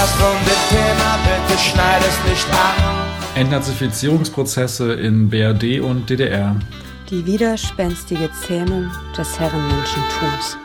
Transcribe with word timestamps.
das 0.00 0.14
runde 0.18 0.56
Thema, 0.70 1.18
bitte 1.24 1.58
schneid 1.60 2.00
es 2.00 2.30
nicht 2.30 2.46
an. 2.54 3.06
Entnazifizierungsprozesse 3.34 4.94
in 4.94 5.28
BRD 5.28 5.80
und 5.80 6.08
DDR. 6.08 6.56
Die 7.10 7.26
widerspenstige 7.26 8.30
Zähmung 8.32 8.90
des 9.16 9.38
Herrenmenschentums. 9.38 10.56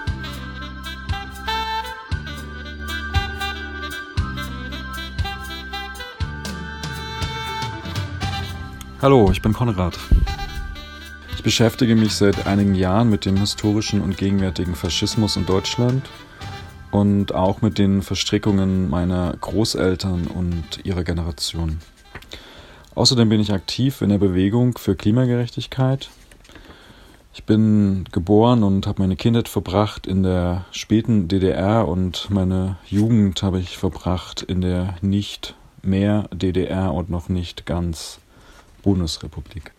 Hallo, 9.01 9.29
ich 9.31 9.41
bin 9.41 9.51
Konrad. 9.51 9.99
Ich 11.35 11.43
beschäftige 11.43 11.97
mich 11.97 12.15
seit 12.15 12.47
einigen 12.47 12.73
Jahren 12.73 13.09
mit 13.09 13.25
dem 13.25 13.35
historischen 13.35 13.99
und 13.99 14.15
gegenwärtigen 14.17 14.75
Faschismus 14.75 15.35
in 15.35 15.45
Deutschland 15.45 16.03
und 16.95 17.35
auch 17.35 17.61
mit 17.61 17.77
den 17.77 18.01
Verstrickungen 18.01 18.89
meiner 18.89 19.35
Großeltern 19.41 20.27
und 20.27 20.85
ihrer 20.85 21.03
Generation. 21.03 21.79
Außerdem 22.95 23.27
bin 23.27 23.41
ich 23.41 23.51
aktiv 23.51 24.01
in 24.01 24.07
der 24.07 24.17
Bewegung 24.17 24.77
für 24.77 24.95
Klimagerechtigkeit. 24.95 26.09
Ich 27.33 27.43
bin 27.43 28.05
geboren 28.13 28.63
und 28.63 28.87
habe 28.87 29.01
meine 29.01 29.17
Kindheit 29.17 29.49
verbracht 29.49 30.07
in 30.07 30.23
der 30.23 30.63
späten 30.71 31.27
DDR 31.27 31.85
und 31.85 32.29
meine 32.29 32.77
Jugend 32.87 33.43
habe 33.43 33.59
ich 33.59 33.77
verbracht 33.77 34.41
in 34.41 34.61
der 34.61 34.95
nicht 35.01 35.53
mehr 35.81 36.29
DDR 36.33 36.93
und 36.93 37.09
noch 37.09 37.27
nicht 37.27 37.65
ganz 37.65 38.19
Bundesrepublik. 38.83 39.74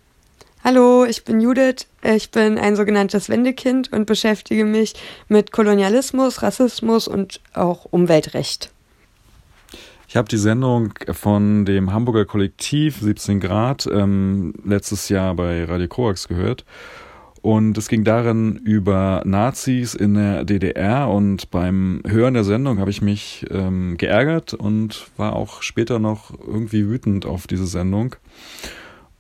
Hallo, 0.69 1.05
ich 1.05 1.23
bin 1.23 1.41
Judith. 1.41 1.87
Ich 2.03 2.33
bin 2.33 2.59
ein 2.59 2.75
sogenanntes 2.75 3.29
Wendekind 3.29 3.93
und 3.93 4.05
beschäftige 4.05 4.65
mich 4.65 4.95
mit 5.29 5.53
Kolonialismus, 5.53 6.43
Rassismus 6.43 7.07
und 7.07 7.41
auch 7.55 7.85
Umweltrecht. 7.85 8.73
Ich 10.09 10.17
habe 10.17 10.27
die 10.29 10.39
Sendung 10.39 10.93
von 11.13 11.67
dem 11.67 11.93
Hamburger 11.93 12.25
Kollektiv 12.25 12.99
17 12.99 13.39
Grad 13.39 13.87
ähm, 13.87 14.55
letztes 14.65 15.09
Jahr 15.09 15.37
bei 15.37 15.63
Radio 15.67 15.87
Koax 15.87 16.27
gehört. 16.27 16.65
Und 17.43 17.79
es 17.79 17.87
ging 17.87 18.03
darin 18.03 18.57
über 18.57 19.23
Nazis 19.25 19.95
in 19.95 20.15
der 20.15 20.43
DDR. 20.43 21.09
Und 21.09 21.53
beim 21.53 22.03
Hören 22.05 22.35
der 22.35 22.43
Sendung 22.43 22.81
habe 22.81 22.91
ich 22.91 23.01
mich 23.01 23.47
ähm, 23.53 23.97
geärgert 23.99 24.53
und 24.53 25.07
war 25.17 25.37
auch 25.37 25.63
später 25.63 26.01
noch 26.01 26.33
irgendwie 26.45 26.89
wütend 26.89 27.25
auf 27.25 27.47
diese 27.47 27.69
Sendung. 27.69 28.17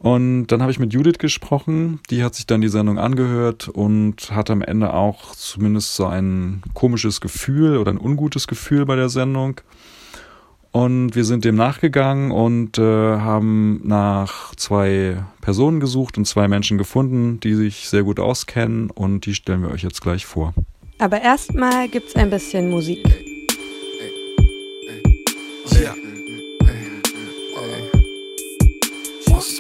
Und 0.07 0.47
dann 0.47 0.63
habe 0.63 0.71
ich 0.71 0.79
mit 0.79 0.93
Judith 0.93 1.19
gesprochen, 1.19 1.99
die 2.11 2.23
hat 2.23 2.37
sich 2.37 2.47
dann 2.47 2.61
die 2.61 2.69
Sendung 2.69 2.97
angehört 2.97 3.69
und 3.69 4.31
hat 4.31 4.51
am 4.51 4.63
Ende 4.63 4.95
auch 4.95 5.35
zumindest 5.35 5.97
so 5.97 6.07
ein 6.07 6.63
komisches 6.75 7.21
Gefühl 7.21 7.77
oder 7.77 7.91
ein 7.91 7.99
ungutes 7.99 8.47
Gefühl 8.47 8.87
bei 8.87 8.95
der 8.95 9.09
Sendung. 9.09 9.61
Und 10.71 11.17
wir 11.17 11.25
sind 11.25 11.45
dem 11.45 11.57
nachgegangen 11.57 12.31
und 12.31 12.79
äh, 12.79 12.83
haben 12.83 13.81
nach 13.83 14.55
zwei 14.55 15.25
Personen 15.41 15.81
gesucht 15.81 16.17
und 16.19 16.25
zwei 16.25 16.47
Menschen 16.47 16.79
gefunden, 16.79 17.41
die 17.41 17.55
sich 17.55 17.89
sehr 17.89 18.05
gut 18.05 18.21
auskennen 18.21 18.91
und 18.91 19.27
die 19.27 19.35
stellen 19.35 19.63
wir 19.63 19.73
euch 19.73 19.83
jetzt 19.83 20.03
gleich 20.03 20.25
vor. 20.25 20.55
Aber 21.01 21.21
erstmal 21.21 21.89
gibt's 21.89 22.15
ein 22.15 22.31
bisschen 22.31 22.71
Musik. 22.71 23.26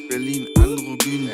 Berlin, 0.09 0.47
Androgyn. 0.57 1.31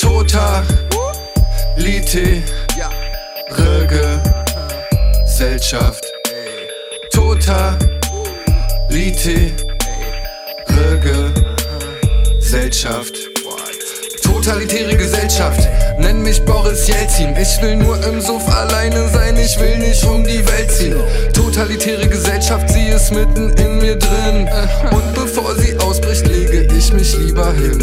Totalität, 0.00 0.64
Röge, 3.58 4.22
Gesellschaft. 5.22 6.04
Totalität, 7.12 7.86
Röge, 10.68 11.32
Gesellschaft. 12.38 13.33
Totalitäre 14.44 14.94
Gesellschaft, 14.94 15.66
nenn 15.96 16.22
mich 16.22 16.44
Boris 16.44 16.86
Jelzin. 16.86 17.34
Ich 17.40 17.62
will 17.62 17.76
nur 17.76 17.96
im 18.04 18.20
Suff 18.20 18.46
alleine 18.46 19.08
sein, 19.08 19.38
ich 19.38 19.58
will 19.58 19.78
nicht 19.78 20.04
um 20.04 20.22
die 20.22 20.46
Welt 20.46 20.70
ziehen. 20.70 20.96
Totalitäre 21.32 22.06
Gesellschaft, 22.06 22.68
sie 22.68 22.88
ist 22.88 23.10
mitten 23.10 23.54
in 23.54 23.78
mir 23.78 23.96
drin. 23.96 24.46
Und 24.90 25.14
bevor 25.14 25.54
sie 25.54 25.74
ausbricht, 25.78 26.26
lege 26.26 26.63
ich 26.84 26.92
mich 26.92 27.16
lieber 27.16 27.52
hin. 27.52 27.82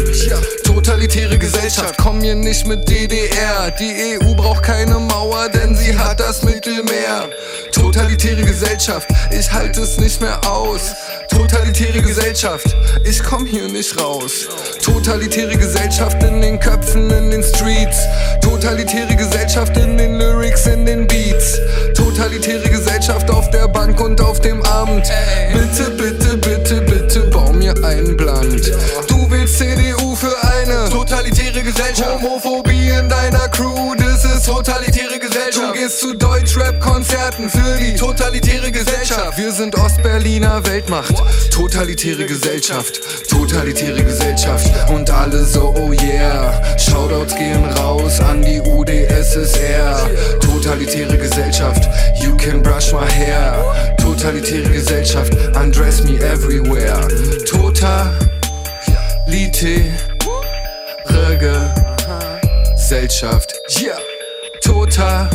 Totalitäre 0.64 1.36
Gesellschaft, 1.38 1.94
komm 2.00 2.18
mir 2.18 2.34
nicht 2.34 2.66
mit 2.66 2.88
DDR. 2.88 3.70
Die 3.78 4.18
EU 4.18 4.34
braucht 4.34 4.62
keine 4.62 4.98
Mauer, 4.98 5.48
denn 5.48 5.74
sie 5.74 5.96
hat 5.96 6.20
das 6.20 6.42
Mittelmeer. 6.44 7.28
Totalitäre 7.72 8.42
Gesellschaft, 8.42 9.08
ich 9.30 9.52
halte 9.52 9.80
es 9.80 9.98
nicht 9.98 10.20
mehr 10.20 10.38
aus. 10.48 10.92
Totalitäre 11.28 12.00
Gesellschaft, 12.02 12.66
ich 13.04 13.22
komm 13.22 13.46
hier 13.46 13.68
nicht 13.68 14.00
raus. 14.00 14.48
Totalitäre 14.82 15.56
Gesellschaft 15.56 16.22
in 16.22 16.40
den 16.40 16.60
Köpfen, 16.60 17.10
in 17.10 17.30
den 17.30 17.42
Streets. 17.42 17.98
Totalitäre 18.40 19.16
Gesellschaft 19.16 19.76
in 19.76 19.96
den 19.96 20.14
Lyrics, 20.18 20.66
in 20.66 20.86
den 20.86 21.06
Beats. 21.06 21.58
Totalitäre 21.94 22.68
Gesellschaft 22.68 23.30
auf 23.30 23.50
der 23.50 23.66
Bank 23.68 24.00
und 24.00 24.20
auf 24.20 24.40
dem 24.40 24.62
Abend. 24.66 25.10
Bitte, 25.52 25.90
bitte, 25.90 26.36
bitte, 26.36 26.80
bitte, 26.82 27.20
bau 27.30 27.52
mir 27.52 27.74
einen 27.84 28.16
Bland. 28.70 29.10
Du 29.10 29.30
willst 29.30 29.58
CDU 29.58 30.14
für 30.14 30.34
eine 30.42 30.88
totalitäre 30.88 31.62
Gesellschaft. 31.62 32.22
Homophobie 32.22 32.88
in 32.88 33.08
deiner 33.08 33.48
Crew, 33.48 33.94
das 33.96 34.24
ist 34.24 34.46
totalitäre 34.46 35.18
Gesellschaft. 35.18 35.74
Du 35.74 35.80
gehst 35.80 36.00
zu 36.00 36.16
Deutschrap-Konzerten 36.16 37.48
für 37.48 37.78
die 37.78 37.94
totalitäre 37.94 38.70
Gesellschaft. 38.70 39.36
Wir 39.36 39.52
sind 39.52 39.76
Ostberliner 39.76 40.64
Weltmacht. 40.66 41.14
Totalitäre 41.50 42.26
Gesellschaft, 42.26 43.00
totalitäre 43.28 44.02
Gesellschaft. 44.02 44.70
Und 44.90 45.10
alle 45.10 45.44
so, 45.44 45.74
oh 45.76 45.92
yeah. 45.92 46.78
Shoutouts 46.78 47.34
gehen 47.34 47.64
raus 47.78 48.20
an 48.20 48.42
die 48.42 48.60
UdSSR. 48.60 50.10
Totalitäre 50.40 51.16
Gesellschaft, 51.18 51.88
you 52.22 52.36
can 52.36 52.62
brush 52.62 52.92
my 52.92 53.06
hair. 53.06 53.96
Totalitäre 53.98 54.68
Gesellschaft, 54.70 55.32
undress 55.56 56.02
me 56.04 56.18
everywhere. 56.18 57.08
Totalität. 57.44 58.31
Röge, 61.08 61.74
Gesellschaft, 62.74 63.54
yeah. 63.80 63.96
Totalität, 64.60 65.30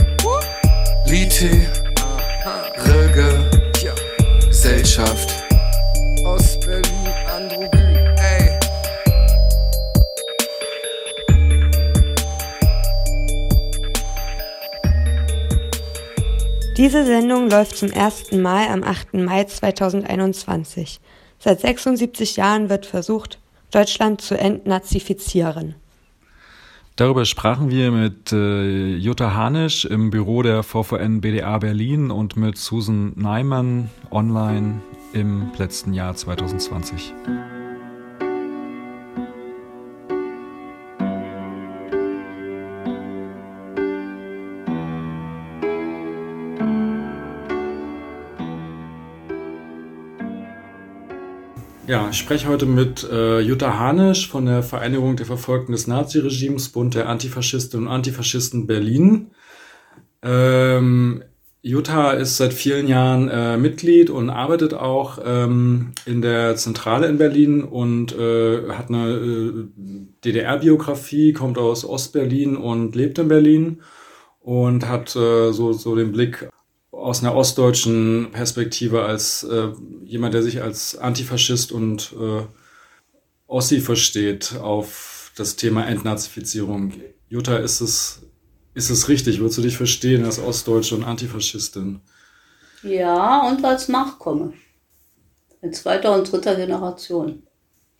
Röge, 2.85 3.49
Gesellschaft. 4.45 5.33
Ostberlin, 6.23 6.83
Androgyn, 7.35 8.15
ey. 8.19 8.59
Diese 16.77 17.03
Sendung 17.03 17.49
läuft 17.49 17.77
zum 17.77 17.91
ersten 17.91 18.43
Mal 18.43 18.67
am 18.67 18.83
8. 18.83 19.15
Mai 19.15 19.45
2021. 19.45 20.99
Seit 21.39 21.61
76 21.61 22.35
Jahren 22.35 22.69
wird 22.69 22.85
versucht, 22.85 23.39
Deutschland 23.71 24.21
zu 24.21 24.37
entnazifizieren. 24.37 25.75
Darüber 26.95 27.25
sprachen 27.25 27.69
wir 27.69 27.91
mit 27.91 28.31
äh, 28.33 28.95
Jutta 28.95 29.35
Hanisch 29.35 29.85
im 29.85 30.09
Büro 30.09 30.41
der 30.41 30.63
VVN 30.63 31.21
BDA 31.21 31.59
Berlin 31.59 32.09
und 32.09 32.37
mit 32.37 32.57
Susan 32.57 33.13
Neimann 33.15 33.91
online 34.09 34.81
im 35.13 35.51
letzten 35.59 35.93
Jahr 35.93 36.15
2020. 36.15 37.13
Ja, 51.87 52.09
ich 52.09 52.17
spreche 52.17 52.49
heute 52.49 52.65
mit 52.65 53.07
äh, 53.09 53.39
Jutta 53.39 53.79
Hanisch 53.79 54.27
von 54.27 54.45
der 54.45 54.61
Vereinigung 54.61 55.15
der 55.15 55.25
Verfolgten 55.25 55.71
des 55.71 55.87
Naziregimes, 55.87 56.67
Bund 56.67 56.95
der 56.95 57.07
Antifaschistinnen 57.07 57.87
und 57.87 57.93
Antifaschisten 57.93 58.67
Berlin. 58.67 59.31
Ähm, 60.21 61.23
Jutta 61.61 62.11
ist 62.11 62.35
seit 62.35 62.51
vielen 62.51 62.89
Jahren 62.89 63.29
äh, 63.29 63.55
Mitglied 63.55 64.09
und 64.09 64.29
arbeitet 64.29 64.73
auch 64.73 65.19
ähm, 65.23 65.93
in 66.05 66.21
der 66.21 66.57
Zentrale 66.57 67.07
in 67.07 67.17
Berlin 67.17 67.63
und 67.63 68.13
äh, 68.13 68.69
hat 68.69 68.89
eine 68.89 69.07
äh, 69.07 69.67
DDR-Biografie, 70.25 71.31
kommt 71.31 71.57
aus 71.57 71.85
Ostberlin 71.85 72.57
und 72.57 72.97
lebt 72.97 73.17
in 73.17 73.29
Berlin 73.29 73.81
und 74.41 74.89
hat 74.89 75.15
äh, 75.15 75.53
so, 75.53 75.71
so 75.71 75.95
den 75.95 76.11
Blick 76.11 76.49
aus 77.07 77.23
einer 77.23 77.35
ostdeutschen 77.35 78.31
Perspektive 78.33 79.05
als 79.05 79.43
äh, 79.43 79.69
jemand, 80.03 80.33
der 80.33 80.43
sich 80.43 80.61
als 80.61 80.97
Antifaschist 80.97 81.71
und 81.71 82.13
äh, 82.19 82.41
Ossi 83.47 83.79
versteht 83.79 84.57
auf 84.61 85.31
das 85.37 85.55
Thema 85.55 85.85
Entnazifizierung. 85.87 86.91
Jutta, 87.29 87.57
ist 87.57 87.79
es 87.79 88.21
Ist 88.73 88.89
es 88.89 89.07
richtig? 89.07 89.39
Würdest 89.39 89.57
du 89.57 89.61
dich 89.61 89.77
verstehen 89.77 90.25
als 90.25 90.37
Ostdeutsche 90.37 90.95
und 90.95 91.05
Antifaschistin? 91.05 92.01
Ja, 92.83 93.47
und 93.47 93.63
als 93.63 93.87
Nachkomme. 93.87 94.51
In 95.61 95.71
zweiter 95.71 96.13
und 96.13 96.29
dritter 96.29 96.55
Generation. 96.55 97.43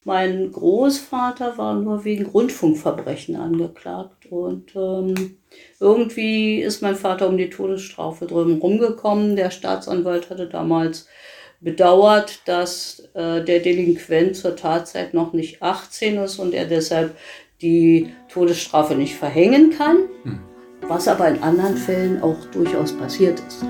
Mein 0.04 0.52
Großvater 0.52 1.58
war 1.58 1.76
nur 1.76 2.04
wegen 2.04 2.26
Rundfunkverbrechen 2.26 3.38
angeklagt 3.38 4.17
und 4.32 4.76
ähm, 4.76 5.38
irgendwie 5.80 6.62
ist 6.62 6.82
mein 6.82 6.96
Vater 6.96 7.28
um 7.28 7.38
die 7.38 7.50
Todesstrafe 7.50 8.26
drüben 8.26 8.60
rumgekommen. 8.60 9.36
Der 9.36 9.52
Staatsanwalt 9.52 10.30
hatte 10.30 10.48
damals 10.48 11.08
bedauert, 11.60 12.42
dass 12.46 13.10
äh, 13.14 13.44
der 13.44 13.60
Delinquent 13.60 14.36
zur 14.36 14.56
Tatzeit 14.56 15.14
noch 15.14 15.34
nicht 15.34 15.62
18 15.62 16.18
ist 16.18 16.40
und 16.40 16.54
er 16.54 16.66
deshalb 16.66 17.16
die 17.62 18.14
Todesstrafe 18.30 18.96
nicht 18.96 19.16
verhängen 19.16 19.72
kann, 19.72 19.98
hm. 20.24 20.40
was 20.88 21.08
aber 21.08 21.28
in 21.28 21.42
anderen 21.42 21.78
Fällen 21.78 22.22
auch 22.22 22.46
durchaus 22.52 22.96
passiert 22.96 23.42
ist. 23.48 23.66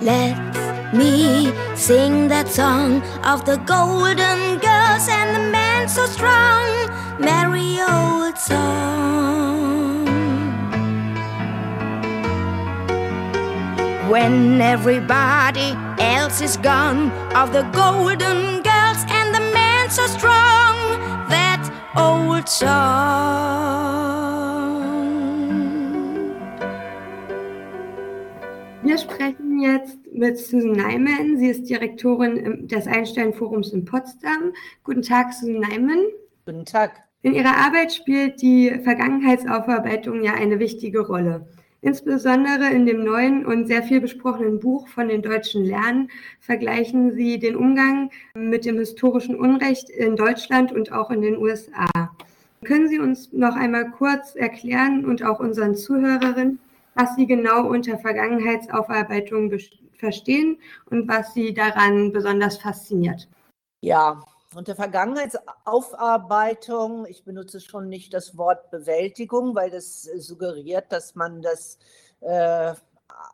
Let 0.00 0.36
me 0.94 1.52
sing 1.74 2.28
that 2.28 2.48
song 2.48 3.02
of 3.24 3.44
the 3.44 3.56
golden 3.66 4.58
girls 4.58 5.08
and 5.08 5.34
the 5.34 5.50
man 5.50 5.88
so 5.88 6.06
strong, 6.06 6.68
merry 7.18 7.80
old 7.80 8.38
song. 8.38 10.06
When 14.08 14.60
everybody 14.60 15.74
else 15.98 16.40
is 16.40 16.56
gone, 16.56 17.10
of 17.34 17.52
the 17.52 17.62
golden 17.72 18.62
old 22.46 22.48
song. 22.48 22.66
Wir 28.82 28.98
sprechen 28.98 29.60
jetzt 29.60 29.98
mit 30.12 30.38
Susan 30.38 30.72
Neiman. 30.72 31.38
Sie 31.38 31.48
ist 31.48 31.68
Direktorin 31.68 32.68
des 32.68 32.86
Einstein-Forums 32.86 33.72
in 33.72 33.84
Potsdam. 33.84 34.52
Guten 34.84 35.02
Tag, 35.02 35.32
Susan 35.32 35.60
Neiman. 35.60 36.06
Guten 36.44 36.64
Tag. 36.64 37.02
In 37.22 37.34
Ihrer 37.34 37.56
Arbeit 37.56 37.92
spielt 37.92 38.40
die 38.40 38.70
Vergangenheitsaufarbeitung 38.84 40.22
ja 40.22 40.34
eine 40.34 40.60
wichtige 40.60 41.00
Rolle. 41.00 41.48
Insbesondere 41.80 42.70
in 42.70 42.86
dem 42.86 43.04
neuen 43.04 43.44
und 43.44 43.66
sehr 43.66 43.82
viel 43.82 44.00
besprochenen 44.00 44.60
Buch 44.60 44.88
von 44.88 45.08
den 45.08 45.22
Deutschen 45.22 45.64
Lernen 45.64 46.10
vergleichen 46.40 47.14
Sie 47.14 47.38
den 47.38 47.56
Umgang 47.56 48.10
mit 48.34 48.64
dem 48.64 48.78
historischen 48.78 49.36
Unrecht 49.36 49.90
in 49.90 50.16
Deutschland 50.16 50.72
und 50.72 50.92
auch 50.92 51.10
in 51.10 51.20
den 51.20 51.36
USA. 51.36 51.86
Können 52.66 52.88
Sie 52.88 52.98
uns 52.98 53.32
noch 53.32 53.54
einmal 53.54 53.92
kurz 53.92 54.34
erklären 54.34 55.04
und 55.04 55.22
auch 55.22 55.38
unseren 55.38 55.76
Zuhörerinnen, 55.76 56.58
was 56.94 57.14
Sie 57.14 57.26
genau 57.26 57.68
unter 57.68 57.96
Vergangenheitsaufarbeitung 57.96 59.52
verstehen 59.92 60.58
und 60.90 61.06
was 61.06 61.32
Sie 61.32 61.54
daran 61.54 62.12
besonders 62.12 62.58
fasziniert? 62.58 63.28
Ja, 63.82 64.20
unter 64.56 64.74
Vergangenheitsaufarbeitung, 64.74 67.06
ich 67.06 67.22
benutze 67.22 67.60
schon 67.60 67.88
nicht 67.88 68.12
das 68.12 68.36
Wort 68.36 68.68
Bewältigung, 68.72 69.54
weil 69.54 69.70
das 69.70 70.02
suggeriert, 70.02 70.90
dass 70.90 71.14
man 71.14 71.42
das 71.42 71.78
äh, 72.20 72.74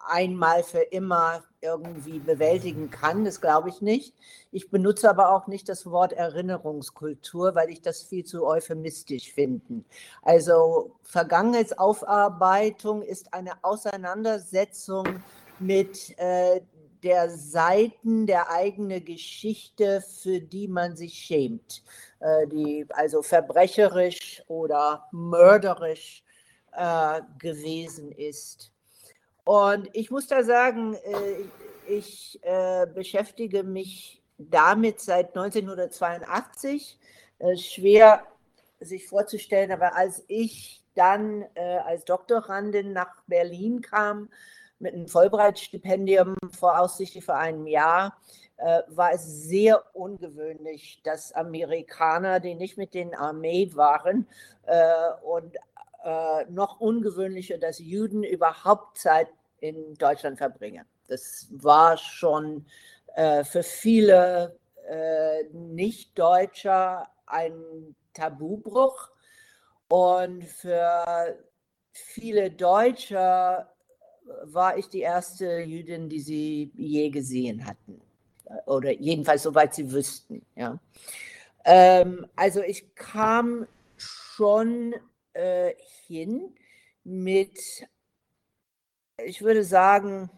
einmal 0.07 0.63
für 0.63 0.81
immer 0.81 1.43
irgendwie 1.61 2.19
bewältigen 2.19 2.91
kann. 2.91 3.25
Das 3.25 3.41
glaube 3.41 3.69
ich 3.69 3.81
nicht. 3.81 4.15
Ich 4.51 4.71
benutze 4.71 5.09
aber 5.09 5.31
auch 5.31 5.47
nicht 5.47 5.69
das 5.69 5.87
Wort 5.87 6.13
Erinnerungskultur, 6.13 7.55
weil 7.55 7.71
ich 7.71 7.81
das 7.81 8.03
viel 8.03 8.25
zu 8.25 8.45
euphemistisch 8.45 9.33
finde. 9.33 9.85
Also 10.23 10.97
Vergangenheitsaufarbeitung 11.03 13.03
ist 13.03 13.33
eine 13.33 13.53
Auseinandersetzung 13.63 15.23
mit 15.59 16.19
äh, 16.19 16.61
der 17.03 17.31
Seiten 17.31 18.27
der 18.27 18.51
eigenen 18.51 19.05
Geschichte, 19.05 20.01
für 20.01 20.41
die 20.41 20.69
man 20.69 20.97
sich 20.97 21.15
schämt, 21.15 21.83
äh, 22.21 22.47
die 22.47 22.87
also 22.91 23.23
verbrecherisch 23.23 24.43
oder 24.47 25.09
mörderisch 25.13 26.23
äh, 26.73 27.21
gewesen 27.39 28.13
ist. 28.13 28.72
Und 29.45 29.89
ich 29.93 30.11
muss 30.11 30.27
da 30.27 30.45
sagen, 30.45 30.95
äh, 30.95 31.93
ich 31.93 32.39
äh, 32.43 32.87
beschäftige 32.87 33.65
mich 33.65 34.23
damit 34.39 35.01
seit 35.01 35.37
1982. 35.37 36.99
Äh, 37.39 37.57
schwer 37.57 38.23
sich 38.81 39.07
vorzustellen, 39.07 39.71
aber 39.71 39.97
als 39.97 40.25
ich 40.27 40.81
dann 40.95 41.47
als 41.55 42.05
Doktorandin 42.05 42.93
nach 42.93 43.23
Berlin 43.27 43.81
kam, 43.81 44.29
mit 44.81 44.93
einem 44.93 45.07
Vollbreitstipendium 45.07 46.35
voraussichtlich 46.59 47.25
für 47.25 47.37
ein 47.37 47.67
Jahr, 47.67 48.19
war 48.89 49.13
es 49.13 49.45
sehr 49.45 49.83
ungewöhnlich, 49.95 51.01
dass 51.05 51.33
Amerikaner, 51.33 52.41
die 52.41 52.57
nicht 52.57 52.77
mit 52.77 52.93
den 52.93 53.15
Armee 53.15 53.71
waren, 53.75 54.27
und 55.23 55.57
äh, 56.05 56.45
noch 56.51 56.81
ungewöhnlicher, 56.81 57.59
dass 57.59 57.79
Juden 57.79 58.25
überhaupt 58.25 58.99
Zeit 58.99 59.29
in 59.61 59.95
Deutschland 59.95 60.39
verbringen. 60.39 60.85
Das 61.09 61.49
war 61.51 61.97
schon 61.97 62.67
äh, 63.15 63.45
für 63.45 63.63
viele 63.63 64.59
äh, 64.89 65.45
Nicht-Deutscher 65.53 67.09
ein 67.27 67.95
Tabubruch 68.15 69.11
und 69.89 70.45
für 70.45 71.39
viele 71.93 72.51
Deutsche 72.51 73.67
war 74.45 74.79
ich 74.79 74.89
die 74.89 75.01
erste 75.01 75.59
Jüdin, 75.61 76.09
die 76.09 76.21
sie 76.21 76.73
je 76.75 77.11
gesehen 77.11 77.67
hatten. 77.67 78.01
Oder 78.67 78.93
jedenfalls 78.93 79.43
soweit 79.43 79.75
sie 79.75 79.91
wüssten. 79.93 80.45
Ja. 80.57 80.79
Ähm, 81.65 82.27
also 82.37 82.63
ich 82.63 82.95
kam 82.95 83.67
schon 83.97 84.95
äh, 85.35 85.75
hin 86.07 86.55
mit, 87.05 87.59
ich 89.19 89.43
würde 89.43 89.65
sagen, 89.65 90.31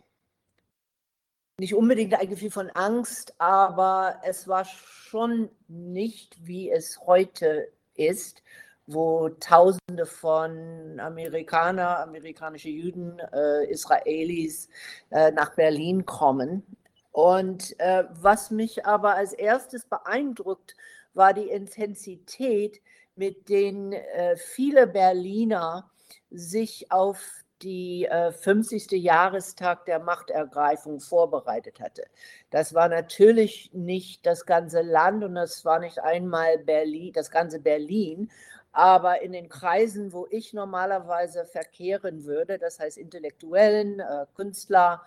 nicht 1.58 1.74
unbedingt 1.74 2.14
ein 2.14 2.28
Gefühl 2.28 2.50
von 2.50 2.70
Angst, 2.70 3.34
aber 3.38 4.20
es 4.24 4.48
war 4.48 4.64
schon 4.64 5.50
nicht, 5.68 6.36
wie 6.44 6.70
es 6.70 7.00
heute 7.06 7.68
ist, 7.94 8.42
wo 8.86 9.28
Tausende 9.28 10.04
von 10.04 10.98
Amerikaner, 10.98 12.00
amerikanische 12.00 12.68
Juden, 12.68 13.18
äh, 13.32 13.70
Israelis 13.70 14.68
äh, 15.10 15.30
nach 15.30 15.54
Berlin 15.54 16.04
kommen. 16.04 16.64
Und 17.12 17.78
äh, 17.78 18.04
was 18.10 18.50
mich 18.50 18.84
aber 18.84 19.14
als 19.14 19.32
erstes 19.32 19.86
beeindruckt, 19.86 20.76
war 21.14 21.32
die 21.32 21.48
Intensität, 21.48 22.80
mit 23.16 23.48
denen 23.48 23.92
äh, 23.92 24.36
viele 24.36 24.86
Berliner 24.86 25.90
sich 26.30 26.90
auf 26.90 27.44
die 27.62 28.04
äh, 28.04 28.32
50. 28.32 28.90
Jahrestag 28.92 29.86
der 29.86 29.98
Machtergreifung 29.98 31.00
vorbereitet 31.00 31.80
hatte. 31.80 32.04
Das 32.50 32.74
war 32.74 32.88
natürlich 32.88 33.70
nicht 33.72 34.26
das 34.26 34.44
ganze 34.44 34.82
Land 34.82 35.24
und 35.24 35.34
das 35.34 35.64
war 35.64 35.78
nicht 35.78 35.98
einmal 36.00 36.58
Berlin, 36.58 37.12
das 37.12 37.30
ganze 37.30 37.60
Berlin, 37.60 38.30
aber 38.72 39.22
in 39.22 39.32
den 39.32 39.48
Kreisen, 39.48 40.12
wo 40.12 40.26
ich 40.30 40.52
normalerweise 40.52 41.46
verkehren 41.46 42.24
würde, 42.24 42.58
das 42.58 42.80
heißt 42.80 42.98
Intellektuellen, 42.98 44.00
äh, 44.00 44.26
Künstler, 44.34 45.02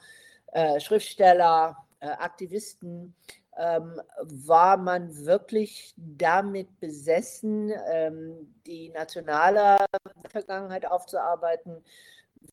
äh, 0.54 0.80
Schriftsteller, 0.80 1.78
äh, 2.00 2.08
Aktivisten, 2.08 3.14
ähm, 3.58 4.00
war 4.22 4.78
man 4.78 5.26
wirklich 5.26 5.94
damit 5.98 6.80
besessen, 6.80 7.72
ähm, 7.92 8.54
die 8.66 8.90
nationale 8.90 9.86
Vergangenheit 10.30 10.86
aufzuarbeiten, 10.86 11.84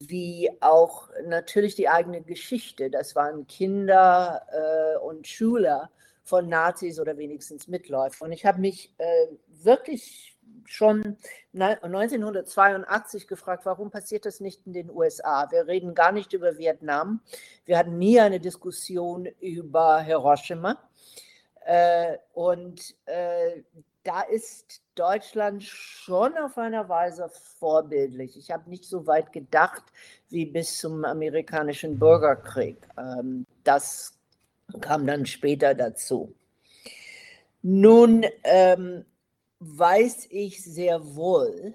wie 0.00 0.50
auch 0.61 1.08
natürlich 1.26 1.75
die 1.75 1.88
eigene 1.88 2.23
Geschichte. 2.23 2.90
Das 2.90 3.14
waren 3.14 3.46
Kinder 3.46 4.42
äh, 4.50 4.99
und 4.99 5.26
Schüler 5.26 5.90
von 6.25 6.49
Nazis 6.49 6.99
oder 6.99 7.16
wenigstens 7.18 7.68
Mitläufer. 7.68 8.25
Und 8.25 8.32
ich 8.32 8.46
habe 8.46 8.61
mich 8.61 8.92
äh, 8.99 9.26
wirklich 9.49 10.34
schon 10.66 11.18
1982 11.52 13.26
gefragt, 13.26 13.66
warum 13.66 13.90
passiert 13.90 14.25
das 14.26 14.40
nicht 14.40 14.66
in 14.66 14.73
den 14.73 14.90
USA? 14.90 15.50
Wir 15.50 15.66
reden 15.66 15.94
gar 15.94 16.12
nicht 16.12 16.32
über 16.32 16.56
Vietnam. 16.58 17.20
Wir 17.66 17.78
hatten 17.78 17.99
nie 17.99 18.18
eine 18.20 18.40
Diskussion 18.40 19.26
über 19.40 20.00
Hiroshima. 20.00 20.78
Äh, 21.64 22.18
und 22.35 22.94
äh, 23.06 23.62
da 24.02 24.21
ist 24.21 24.83
Deutschland 24.94 25.62
schon 25.62 26.37
auf 26.37 26.59
einer 26.59 26.88
Weise 26.88 27.30
vorbildlich. 27.59 28.37
Ich 28.37 28.50
habe 28.50 28.68
nicht 28.68 28.85
so 28.85 29.06
weit 29.06 29.33
gedacht 29.33 29.83
wie 30.28 30.44
bis 30.44 30.78
zum 30.78 31.04
amerikanischen 31.04 31.99
Bürgerkrieg. 31.99 32.76
Ähm, 32.99 33.47
das 33.64 34.12
kam 34.80 35.06
dann 35.06 35.25
später 35.25 35.75
dazu. 35.75 36.35
Nun 37.62 38.26
ähm, 38.44 39.06
weiß 39.61 40.26
ich 40.30 40.62
sehr 40.62 41.14
wohl, 41.14 41.75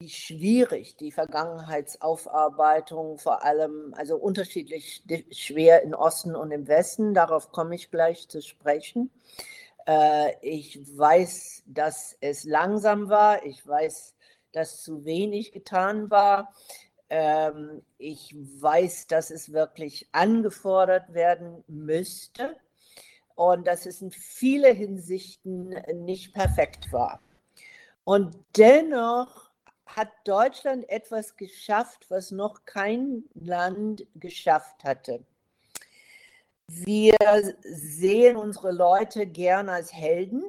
wie 0.00 0.10
schwierig 0.10 0.96
die 0.96 1.10
Vergangenheitsaufarbeitung 1.10 3.18
vor 3.18 3.42
allem, 3.42 3.92
also 3.94 4.16
unterschiedlich 4.16 5.02
schwer 5.32 5.82
im 5.82 5.92
Osten 5.92 6.36
und 6.36 6.52
im 6.52 6.68
Westen, 6.68 7.14
darauf 7.14 7.50
komme 7.50 7.74
ich 7.74 7.90
gleich 7.90 8.28
zu 8.28 8.40
sprechen. 8.40 9.10
Äh, 9.88 10.34
ich 10.40 10.78
weiß, 10.96 11.64
dass 11.66 12.16
es 12.20 12.44
langsam 12.44 13.08
war, 13.08 13.44
ich 13.44 13.66
weiß, 13.66 14.14
dass 14.52 14.82
zu 14.82 15.04
wenig 15.04 15.50
getan 15.50 16.10
war. 16.10 16.54
Ähm, 17.10 17.82
ich 17.96 18.36
weiß, 18.36 19.08
dass 19.08 19.32
es 19.32 19.52
wirklich 19.52 20.06
angefordert 20.12 21.12
werden 21.12 21.64
müsste 21.66 22.54
und 23.34 23.66
dass 23.66 23.84
es 23.84 24.00
in 24.00 24.12
vielen 24.12 24.76
Hinsichten 24.76 25.70
nicht 26.04 26.34
perfekt 26.34 26.92
war. 26.92 27.20
Und 28.04 28.36
dennoch 28.56 29.47
hat 29.98 30.08
Deutschland 30.24 30.88
etwas 30.88 31.36
geschafft, 31.36 32.06
was 32.08 32.30
noch 32.30 32.64
kein 32.64 33.24
Land 33.34 34.06
geschafft 34.14 34.84
hatte. 34.84 35.24
Wir 36.68 37.16
sehen 37.62 38.36
unsere 38.36 38.70
Leute 38.70 39.26
gern 39.26 39.68
als 39.68 39.92
Helden. 39.92 40.44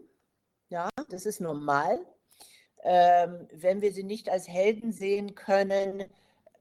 Ja, 0.70 0.90
das 1.10 1.26
ist 1.26 1.42
normal. 1.42 2.00
Ähm, 2.84 3.48
wenn 3.52 3.82
wir 3.82 3.92
sie 3.92 4.04
nicht 4.04 4.30
als 4.30 4.48
Helden 4.48 4.92
sehen 4.92 5.34
können, 5.34 6.04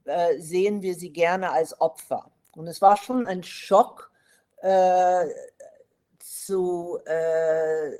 äh, 0.04 0.38
sehen 0.38 0.80
wir 0.80 0.94
sie 0.94 1.12
gerne 1.12 1.50
als 1.50 1.80
Opfer. 1.80 2.30
Und 2.56 2.68
es 2.68 2.80
war 2.80 2.96
schon 2.96 3.26
ein 3.26 3.42
Schock 3.42 4.10
äh, 4.62 5.26
zu, 6.18 6.98
äh, 7.04 7.98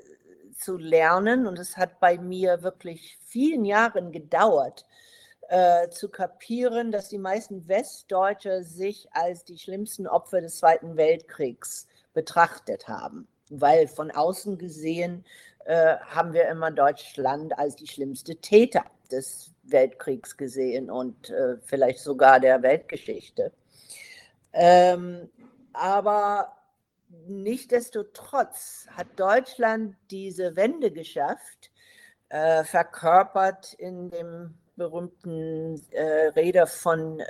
zu 0.57 0.77
lernen. 0.77 1.45
Und 1.45 1.59
es 1.59 1.77
hat 1.77 1.99
bei 1.99 2.17
mir 2.17 2.63
wirklich 2.63 3.18
vielen 3.29 3.65
Jahren 3.65 4.11
gedauert, 4.11 4.85
äh, 5.49 5.89
zu 5.89 6.09
kapieren, 6.09 6.91
dass 6.91 7.09
die 7.09 7.17
meisten 7.17 7.67
Westdeutsche 7.67 8.63
sich 8.63 9.07
als 9.11 9.45
die 9.45 9.57
schlimmsten 9.57 10.07
Opfer 10.07 10.41
des 10.41 10.57
Zweiten 10.57 10.97
Weltkriegs 10.97 11.87
betrachtet 12.13 12.87
haben. 12.87 13.27
Weil 13.49 13.87
von 13.87 14.11
außen 14.11 14.57
gesehen 14.57 15.25
äh, 15.65 15.97
haben 15.97 16.33
wir 16.33 16.47
immer 16.49 16.71
Deutschland 16.71 17.57
als 17.57 17.75
die 17.75 17.87
schlimmste 17.87 18.35
Täter 18.35 18.83
des 19.11 19.51
Weltkriegs 19.63 20.37
gesehen 20.37 20.91
und 20.91 21.29
äh, 21.29 21.57
vielleicht 21.65 21.99
sogar 21.99 22.39
der 22.39 22.61
Weltgeschichte. 22.61 23.51
Ähm, 24.53 25.29
aber 25.73 26.53
Nichtsdestotrotz 27.27 28.85
hat 28.91 29.07
Deutschland 29.15 29.95
diese 30.11 30.55
Wende 30.55 30.91
geschafft, 30.91 31.68
äh, 32.29 32.63
verkörpert 32.63 33.73
in 33.73 34.09
dem 34.09 34.53
berühmten 34.75 35.81
äh, 35.91 36.27
Rede 36.29 36.65
von 36.65 37.19
äh, 37.19 37.25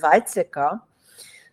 Weizsäcker, 0.00 0.86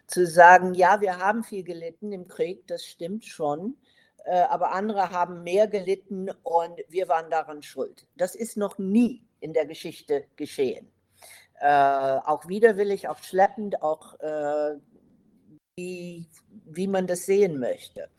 zu 0.08 0.28
sagen, 0.28 0.74
ja, 0.74 1.02
wir 1.02 1.18
haben 1.18 1.44
viel 1.44 1.64
gelitten 1.64 2.12
im 2.12 2.28
Krieg, 2.28 2.68
das 2.68 2.86
stimmt 2.86 3.26
schon, 3.26 3.78
äh, 4.26 4.42
aber 4.42 4.74
andere 4.74 5.10
haben 5.10 5.44
mehr 5.44 5.68
gelitten 5.68 6.30
und 6.44 6.80
wir 6.90 7.08
waren 7.08 7.30
daran 7.30 7.64
schuld. 7.64 8.06
Das 8.18 8.36
ist 8.36 8.58
noch 8.58 8.78
nie 8.78 9.24
in 9.40 9.54
der 9.54 9.66
Geschichte 9.66 10.26
geschehen. 10.36 10.92
Äh, 11.60 12.20
auch 12.26 12.48
widerwillig, 12.48 13.08
auch 13.08 13.20
schleppend, 13.20 13.82
auch 13.82 14.20
äh, 14.20 14.76
wie, 15.76 16.28
wie 16.66 16.88
man 16.88 17.08
das 17.08 17.26
sehen 17.26 17.60
möchte. 17.60 18.10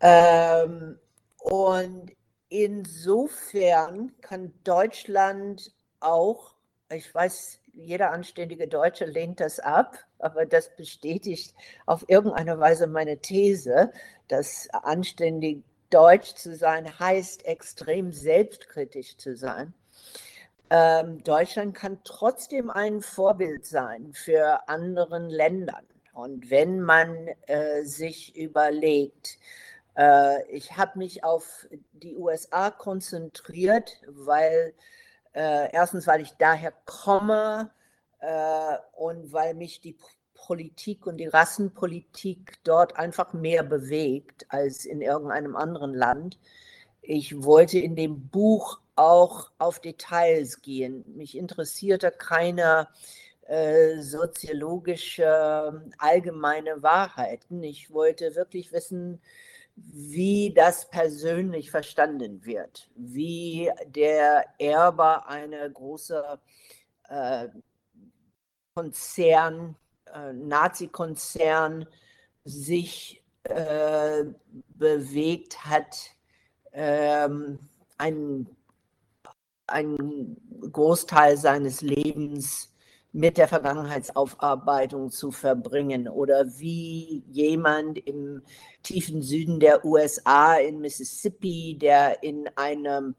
Ähm, 0.00 0.98
und 1.38 2.12
insofern 2.50 4.12
kann 4.20 4.52
Deutschland 4.64 5.72
auch, 6.00 6.54
ich 6.92 7.12
weiß, 7.14 7.60
jeder 7.72 8.10
anständige 8.10 8.68
Deutsche 8.68 9.06
lehnt 9.06 9.40
das 9.40 9.60
ab, 9.60 9.96
aber 10.18 10.44
das 10.44 10.74
bestätigt 10.76 11.54
auf 11.86 12.04
irgendeine 12.08 12.58
Weise 12.58 12.86
meine 12.86 13.18
These, 13.18 13.92
dass 14.28 14.68
anständig 14.70 15.62
Deutsch 15.88 16.34
zu 16.34 16.54
sein 16.54 16.98
heißt, 16.98 17.46
extrem 17.46 18.12
selbstkritisch 18.12 19.16
zu 19.16 19.36
sein. 19.36 19.72
Ähm, 20.70 21.22
Deutschland 21.24 21.74
kann 21.74 21.98
trotzdem 22.04 22.70
ein 22.70 23.02
Vorbild 23.02 23.66
sein 23.66 24.12
für 24.12 24.68
anderen 24.68 25.28
Ländern. 25.28 25.84
Und 26.12 26.50
wenn 26.50 26.80
man 26.80 27.28
äh, 27.46 27.82
sich 27.82 28.36
überlegt, 28.36 29.38
ich 30.48 30.76
habe 30.76 30.98
mich 30.98 31.24
auf 31.24 31.66
die 31.92 32.16
USA 32.16 32.70
konzentriert, 32.70 34.00
weil 34.06 34.72
äh, 35.32 35.72
erstens, 35.72 36.06
weil 36.06 36.22
ich 36.22 36.32
daher 36.38 36.72
komme 36.86 37.70
äh, 38.20 38.76
und 38.92 39.32
weil 39.32 39.54
mich 39.54 39.80
die 39.80 39.96
Politik 40.34 41.06
und 41.06 41.18
die 41.18 41.26
Rassenpolitik 41.26 42.54
dort 42.64 42.96
einfach 42.96 43.32
mehr 43.32 43.62
bewegt 43.62 44.46
als 44.48 44.84
in 44.84 45.02
irgendeinem 45.02 45.56
anderen 45.56 45.94
Land. 45.94 46.38
Ich 47.02 47.42
wollte 47.42 47.78
in 47.78 47.94
dem 47.96 48.28
Buch 48.28 48.80
auch 48.96 49.50
auf 49.58 49.80
Details 49.80 50.62
gehen. 50.62 51.04
Mich 51.16 51.36
interessierte 51.36 52.10
keine 52.10 52.88
äh, 53.46 54.00
soziologische 54.00 55.82
allgemeine 55.98 56.82
Wahrheiten. 56.82 57.62
Ich 57.62 57.92
wollte 57.92 58.34
wirklich 58.34 58.72
wissen, 58.72 59.20
wie 59.86 60.52
das 60.54 60.88
persönlich 60.90 61.70
verstanden 61.70 62.44
wird, 62.44 62.88
wie 62.94 63.70
der 63.86 64.44
Erbe 64.58 65.26
einer 65.26 65.68
großen 65.68 66.22
äh, 67.08 67.48
Konzern, 68.74 69.76
äh, 70.12 70.32
Nazi-Konzern 70.32 71.86
sich 72.44 73.22
äh, 73.44 74.24
bewegt 74.68 75.64
hat, 75.64 76.10
ähm, 76.72 77.58
ein, 77.98 78.48
ein 79.66 80.36
Großteil 80.72 81.36
seines 81.36 81.80
Lebens 81.80 82.69
mit 83.12 83.38
der 83.38 83.48
Vergangenheitsaufarbeitung 83.48 85.10
zu 85.10 85.32
verbringen 85.32 86.08
oder 86.08 86.46
wie 86.58 87.24
jemand 87.28 87.98
im 88.06 88.42
tiefen 88.82 89.22
Süden 89.22 89.58
der 89.58 89.84
USA 89.84 90.54
in 90.56 90.80
Mississippi, 90.80 91.76
der 91.80 92.22
in 92.22 92.48
einem 92.56 93.16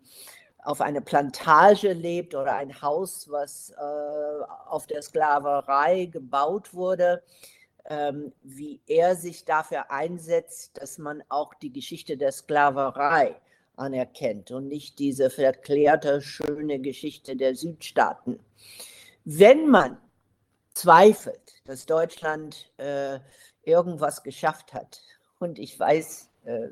auf 0.63 0.79
eine 0.79 1.01
Plantage 1.01 1.93
lebt 1.93 2.36
oder 2.36 2.55
ein 2.55 2.81
Haus, 2.81 3.29
was 3.29 3.71
äh, 3.71 4.43
auf 4.67 4.88
der 4.88 5.01
Sklaverei 5.01 6.05
gebaut 6.05 6.74
wurde, 6.74 7.24
ähm, 7.86 8.31
wie 8.43 8.79
er 8.86 9.15
sich 9.15 9.43
dafür 9.43 9.91
einsetzt, 9.91 10.79
dass 10.79 11.00
man 11.00 11.24
auch 11.29 11.53
die 11.55 11.74
Geschichte 11.74 12.15
der 12.15 12.31
Sklaverei 12.31 13.36
anerkennt 13.75 14.51
und 14.51 14.67
nicht 14.67 15.00
diese 15.00 15.29
verklärte, 15.29 16.21
schöne 16.21 16.79
Geschichte 16.79 17.36
der 17.36 17.55
Südstaaten. 17.55 18.39
Wenn 19.24 19.70
man 19.70 19.98
zweifelt, 20.74 21.62
dass 21.66 21.86
Deutschland 21.86 22.72
äh, 22.78 23.20
irgendwas 23.63 24.24
geschafft 24.24 24.74
hat, 24.74 25.01
und 25.40 25.60
ich 25.60 25.80
weiß, 25.80 26.30
äh, 26.46 26.70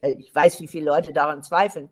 äh, 0.00 0.12
ich 0.18 0.34
weiß, 0.34 0.60
wie 0.60 0.68
viele 0.68 0.86
Leute 0.86 1.12
daran 1.12 1.42
zweifeln, 1.42 1.90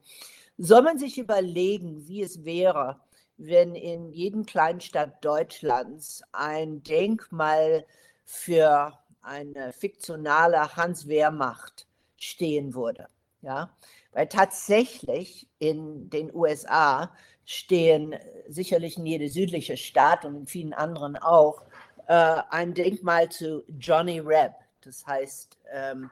soll 0.59 0.83
man 0.83 0.99
sich 0.99 1.19
überlegen, 1.19 2.07
wie 2.07 2.23
es 2.23 2.45
wäre, 2.45 3.01
wenn 3.37 3.75
in 3.75 4.11
jedem 4.11 4.47
Kleinstadt 4.47 5.25
Deutschlands 5.25 6.23
ein 6.33 6.83
Denkmal 6.83 7.87
für 8.25 8.99
eine 9.23 9.73
fiktionale 9.73 10.77
Hans 10.77 11.09
Wehrmacht 11.09 11.87
stehen 12.17 12.75
würde. 12.75 13.09
Ja, 13.41 13.77
weil 14.13 14.29
tatsächlich 14.29 15.49
in 15.59 16.09
den 16.11 16.33
USA 16.35 17.13
stehen 17.45 18.15
sicherlich 18.49 18.99
in 18.99 19.07
jede 19.07 19.29
südliche 19.29 19.77
Stadt 19.77 20.25
und 20.25 20.37
in 20.37 20.47
vielen 20.47 20.73
anderen 20.73 21.17
auch 21.17 21.63
äh, 22.07 22.43
ein 22.51 22.75
Denkmal 22.75 23.29
zu 23.29 23.65
Johnny 23.79 24.21
Reb. 24.21 24.53
Das 24.83 25.07
heißt, 25.07 25.59
ähm, 25.73 26.11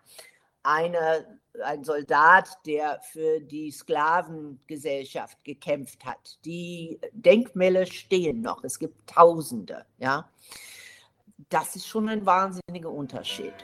eine, 0.62 1.40
ein 1.64 1.84
Soldat, 1.84 2.48
der 2.66 3.00
für 3.02 3.40
die 3.40 3.70
Sklavengesellschaft 3.70 5.42
gekämpft 5.44 6.04
hat. 6.04 6.38
Die 6.44 7.00
Denkmäler 7.12 7.86
stehen 7.86 8.42
noch. 8.42 8.62
Es 8.64 8.78
gibt 8.78 9.08
Tausende. 9.08 9.84
Ja, 9.98 10.28
das 11.48 11.76
ist 11.76 11.86
schon 11.86 12.08
ein 12.08 12.24
wahnsinniger 12.24 12.90
Unterschied. 12.90 13.54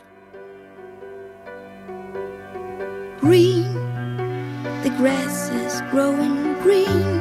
Green, 3.21 3.65
the 4.83 4.91
grass 4.91 5.51
is 5.51 5.81
growing 5.91 6.55
green, 6.63 7.21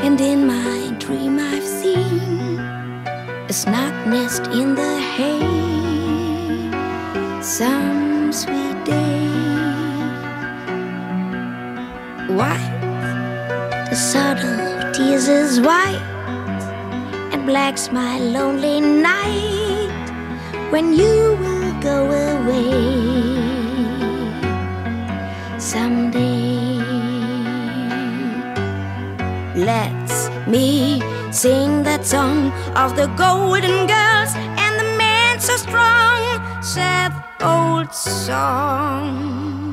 and 0.00 0.20
in 0.20 0.46
my 0.46 0.94
dream 0.98 1.38
I've 1.38 1.64
seen 1.64 2.58
a 3.48 3.52
snug 3.52 3.94
nest 4.06 4.42
in 4.60 4.74
the 4.74 5.00
hay. 5.14 5.40
Some 7.42 8.32
sweet 8.32 8.84
day, 8.84 9.28
white, 12.40 12.78
the 13.90 13.96
subtle 13.96 14.92
tears 14.92 15.28
is 15.28 15.60
white, 15.60 16.02
and 17.32 17.44
black's 17.46 17.90
my 17.90 18.18
lonely 18.18 18.80
night 18.80 20.06
when 20.70 20.92
you 20.92 21.36
will 21.40 21.72
go 21.80 21.98
away 22.36 22.70
someday. 25.58 26.47
Let's 29.58 30.30
me 30.46 31.00
sing 31.32 31.82
that 31.82 32.06
song 32.06 32.52
of 32.76 32.94
the 32.94 33.08
golden 33.16 33.88
girls 33.88 34.30
and 34.36 34.78
the 34.78 34.96
man 34.96 35.40
so 35.40 35.56
strong, 35.56 36.22
sad 36.62 37.12
old 37.42 37.92
song. 37.92 39.67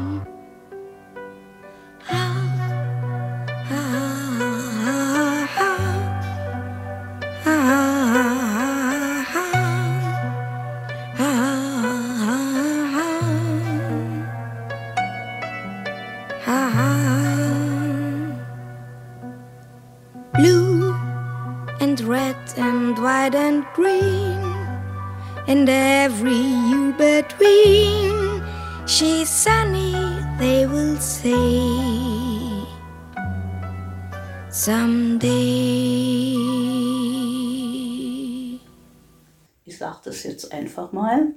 Sage 39.95 40.01
das 40.05 40.23
jetzt 40.23 40.51
einfach 40.51 40.91
mal. 40.91 41.33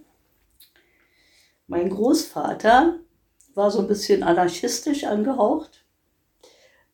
Mein 1.67 1.91
Großvater 1.91 2.99
war 3.55 3.71
so 3.71 3.81
ein 3.81 3.89
bisschen 3.89 4.23
anarchistisch 4.23 5.05
angehaucht. 5.05 5.85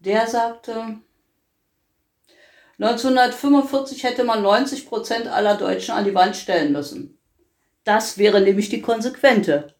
Der 0.00 0.26
sagte, 0.26 0.98
1945 2.78 4.02
hätte 4.02 4.24
man 4.24 4.42
90 4.42 4.86
Prozent 4.86 5.26
aller 5.28 5.56
Deutschen 5.56 5.94
an 5.94 6.04
die 6.04 6.14
Wand 6.14 6.36
stellen 6.36 6.72
müssen. 6.72 7.18
Das 7.84 8.18
wäre 8.18 8.40
nämlich 8.40 8.68
die 8.68 8.82
konsequente 8.82 9.74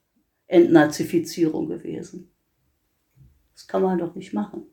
Entnazifizierung 0.47 1.69
gewesen. 1.69 2.31
Das 3.55 3.67
kann 3.67 3.83
man 3.83 3.99
doch 3.99 4.15
nicht 4.15 4.33
machen. 4.33 4.67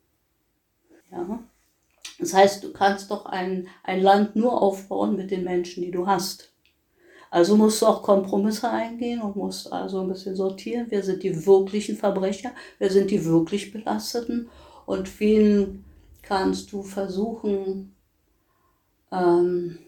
Ja. 1.12 1.44
Das 2.20 2.34
heißt, 2.34 2.64
du 2.64 2.72
kannst 2.72 3.10
doch 3.10 3.26
ein, 3.26 3.68
ein 3.84 4.02
Land 4.02 4.36
nur 4.36 4.62
aufbauen 4.62 5.16
mit 5.16 5.32
den 5.32 5.44
Menschen, 5.44 5.82
die 5.82 5.92
du 5.92 6.06
hast. 6.06 6.51
Also 7.32 7.56
musst 7.56 7.82
du 7.82 7.88
auch 7.88 8.04
Kompromisse 8.04 8.70
eingehen 8.70 9.22
und 9.22 9.38
musst 9.38 9.72
also 9.72 10.02
ein 10.02 10.10
bisschen 10.10 10.36
sortieren. 10.36 10.88
Wer 10.90 11.02
sind 11.02 11.24
die 11.24 11.46
wirklichen 11.46 11.96
Verbrecher? 11.96 12.52
Wer 12.78 12.92
sind 12.92 13.10
die 13.10 13.24
wirklich 13.24 13.72
Belasteten? 13.72 14.50
Und 14.86 15.20
wen 15.22 15.86
kannst 16.22 16.74
du 16.74 16.84
versuchen, 16.84 17.96
ähm, 19.14 19.80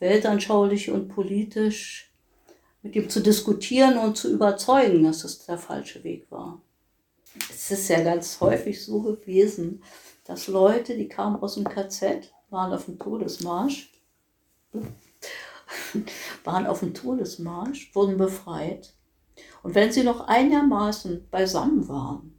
weltanschaulich 0.00 0.90
und 0.90 1.08
politisch 1.08 2.12
mit 2.82 2.96
ihm 2.96 3.08
zu 3.08 3.20
diskutieren 3.20 3.96
und 3.96 4.16
zu 4.16 4.32
überzeugen, 4.32 5.04
dass 5.04 5.22
es 5.22 5.46
der 5.46 5.56
falsche 5.56 6.02
Weg 6.02 6.28
war. 6.30 6.60
Es 7.48 7.70
ist 7.70 7.88
ja 7.88 8.02
ganz 8.02 8.40
häufig 8.40 8.84
so 8.84 9.02
gewesen, 9.02 9.84
dass 10.24 10.48
Leute, 10.48 10.96
die 10.96 11.08
kamen 11.08 11.40
aus 11.40 11.54
dem 11.54 11.64
KZ, 11.64 12.32
waren 12.50 12.72
auf 12.72 12.86
dem 12.86 12.98
Todesmarsch, 12.98 13.92
waren 16.44 16.66
auf 16.66 16.80
dem 16.80 16.94
Todesmarsch, 16.94 17.94
wurden 17.94 18.16
befreit. 18.16 18.94
Und 19.62 19.74
wenn 19.74 19.92
sie 19.92 20.02
noch 20.02 20.26
einigermaßen 20.26 21.28
beisammen 21.30 21.88
waren, 21.88 22.38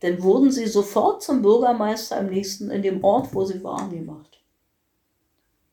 dann 0.00 0.22
wurden 0.22 0.50
sie 0.50 0.66
sofort 0.66 1.22
zum 1.22 1.42
Bürgermeister 1.42 2.18
im 2.20 2.28
nächsten, 2.28 2.70
in 2.70 2.82
dem 2.82 3.02
Ort, 3.02 3.34
wo 3.34 3.44
sie 3.44 3.62
waren, 3.64 3.90
gemacht. 3.90 4.42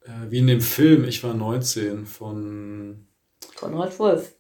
Äh, 0.01 0.29
wie 0.29 0.39
in 0.39 0.47
dem 0.47 0.61
Film 0.61 1.05
Ich 1.05 1.23
war 1.23 1.33
19 1.33 2.05
von 2.05 3.07
Konrad 3.55 3.97
Wolf. 3.99 4.35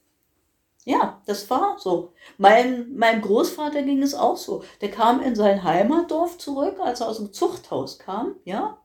Ja, 0.85 1.21
das 1.25 1.49
war 1.49 1.77
so. 1.79 2.13
Mein, 2.37 2.93
meinem 2.95 3.21
Großvater 3.21 3.83
ging 3.83 4.01
es 4.01 4.13
auch 4.13 4.35
so. 4.35 4.63
Der 4.81 4.91
kam 4.91 5.21
in 5.21 5.35
sein 5.35 5.63
Heimatdorf 5.63 6.37
zurück, 6.37 6.77
als 6.81 6.99
er 6.99 7.07
aus 7.07 7.17
dem 7.17 7.31
Zuchthaus 7.31 7.99
kam, 7.99 8.35
ja, 8.43 8.77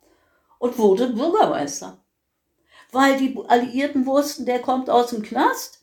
und 0.59 0.79
wurde 0.79 1.09
Bürgermeister. 1.09 1.99
Weil 2.93 3.19
die 3.19 3.37
Alliierten 3.49 4.07
wussten, 4.07 4.47
der 4.47 4.61
kommt 4.61 4.89
aus 4.89 5.11
dem 5.11 5.23
Knast. 5.23 5.79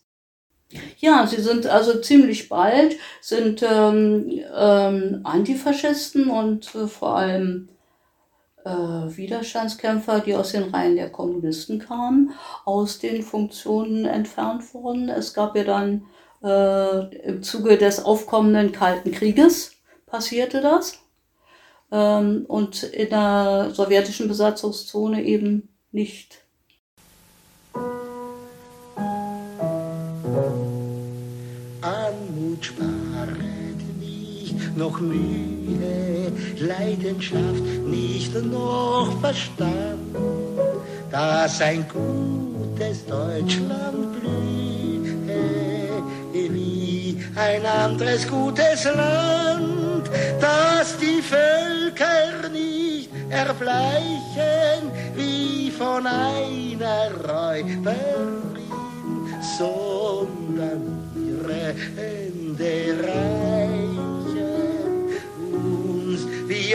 Ja, 0.98 1.28
sie 1.28 1.42
sind 1.42 1.68
also 1.68 2.02
ziemlich 2.02 2.50
bald, 2.50 2.98
sind 3.22 3.62
ähm, 3.62 4.30
ähm, 4.56 5.22
Antifaschisten 5.24 6.30
und 6.30 6.74
äh, 6.74 6.88
vor 6.88 7.18
allem 7.18 7.70
äh, 8.66 8.70
Widerstandskämpfer, 8.70 10.22
die 10.22 10.36
aus 10.36 10.52
den 10.52 10.64
Reihen 10.64 10.96
der 10.96 11.12
Kommunisten 11.12 11.80
kamen, 11.80 12.32
aus 12.66 12.98
den 13.00 13.22
Funktionen 13.22 14.06
entfernt 14.06 14.74
wurden. 14.74 15.10
Es 15.10 15.34
gab 15.34 15.56
ja 15.56 15.64
dann 15.64 16.08
äh, 16.44 17.16
im 17.28 17.44
Zuge 17.44 17.78
des 17.78 18.04
aufkommenden 18.04 18.72
Kalten 18.72 19.12
Krieges 19.12 19.74
passierte 20.06 20.62
das. 20.62 21.00
Ähm, 21.92 22.46
und 22.48 22.84
in 22.84 23.10
der 23.10 23.70
sowjetischen 23.74 24.28
Besatzungszone 24.28 25.24
eben 25.24 25.70
nicht. 25.92 26.45
Noch 34.76 35.00
Mühe, 35.00 36.32
Leidenschaft 36.60 37.64
nicht 37.88 38.34
noch 38.44 39.10
Verstand, 39.22 40.16
dass 41.12 41.62
ein 41.62 41.86
gutes 41.88 43.06
Deutschland 43.06 44.20
blühe 44.20 44.76
wie 46.34 47.18
ein 47.36 47.66
anderes 47.66 48.28
gutes 48.28 48.84
Land, 48.86 50.10
dass 50.40 50.98
die 50.98 51.22
Völker 51.22 52.50
nicht 52.50 53.10
erbleichen 53.30 54.92
wie 55.16 55.72
von 55.72 56.06
einer 56.06 57.12
Räuberin, 57.24 57.96
sondern 59.58 61.00
ihre 61.16 61.74
Hände 61.96 62.96
reichen 63.08 63.55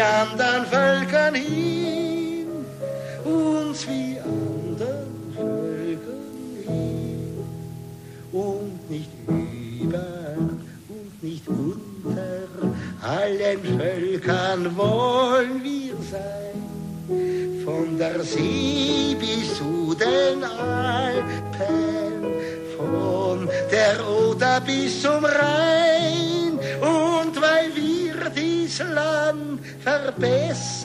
anderen 0.01 0.67
Völkern 0.67 1.35
hin, 1.35 2.47
uns 3.25 3.87
wie 3.89 4.19
anderen 4.21 5.33
Völkern 5.37 6.65
hin 6.67 7.39
und 8.33 8.91
nicht 8.91 9.11
über 9.29 10.37
und 10.89 11.23
nicht 11.23 11.47
unter 11.49 12.41
allen 13.03 13.79
Völkern 13.79 14.77
wollen 14.77 15.63
wir 15.63 15.95
sein, 16.11 17.65
von 17.65 17.99
der 17.99 18.23
See 18.23 19.17
bis 19.19 19.57
zu 19.57 19.95
den 19.95 20.45
Alpen, 20.45 21.27
von 22.77 23.49
der 23.71 24.07
Oder 24.09 24.61
bis 24.61 25.03
zum 25.03 25.25
Rhein. 25.25 26.20
Und 28.81 29.61
weil 29.85 30.05
wir 30.07 30.13
dies 30.13 30.85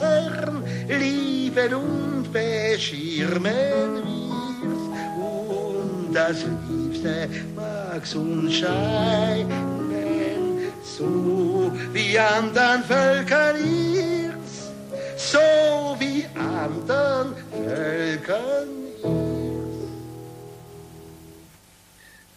verbessern, 0.50 0.64
lieben 0.88 1.74
und 1.74 2.32
beschirmen 2.32 4.02
wir. 4.04 4.36
Und 5.24 6.14
das 6.14 6.44
Liebste 6.68 7.28
mag's 7.54 8.14
uns 8.14 8.54
scheinen, 8.54 9.48
so 10.82 11.72
wie 11.92 12.18
anderen 12.18 12.82
Völkern 12.84 13.56
ihr's, 13.56 14.70
so 15.16 15.96
wie 15.98 16.24
anderen 16.34 17.34
Völkern 17.50 18.85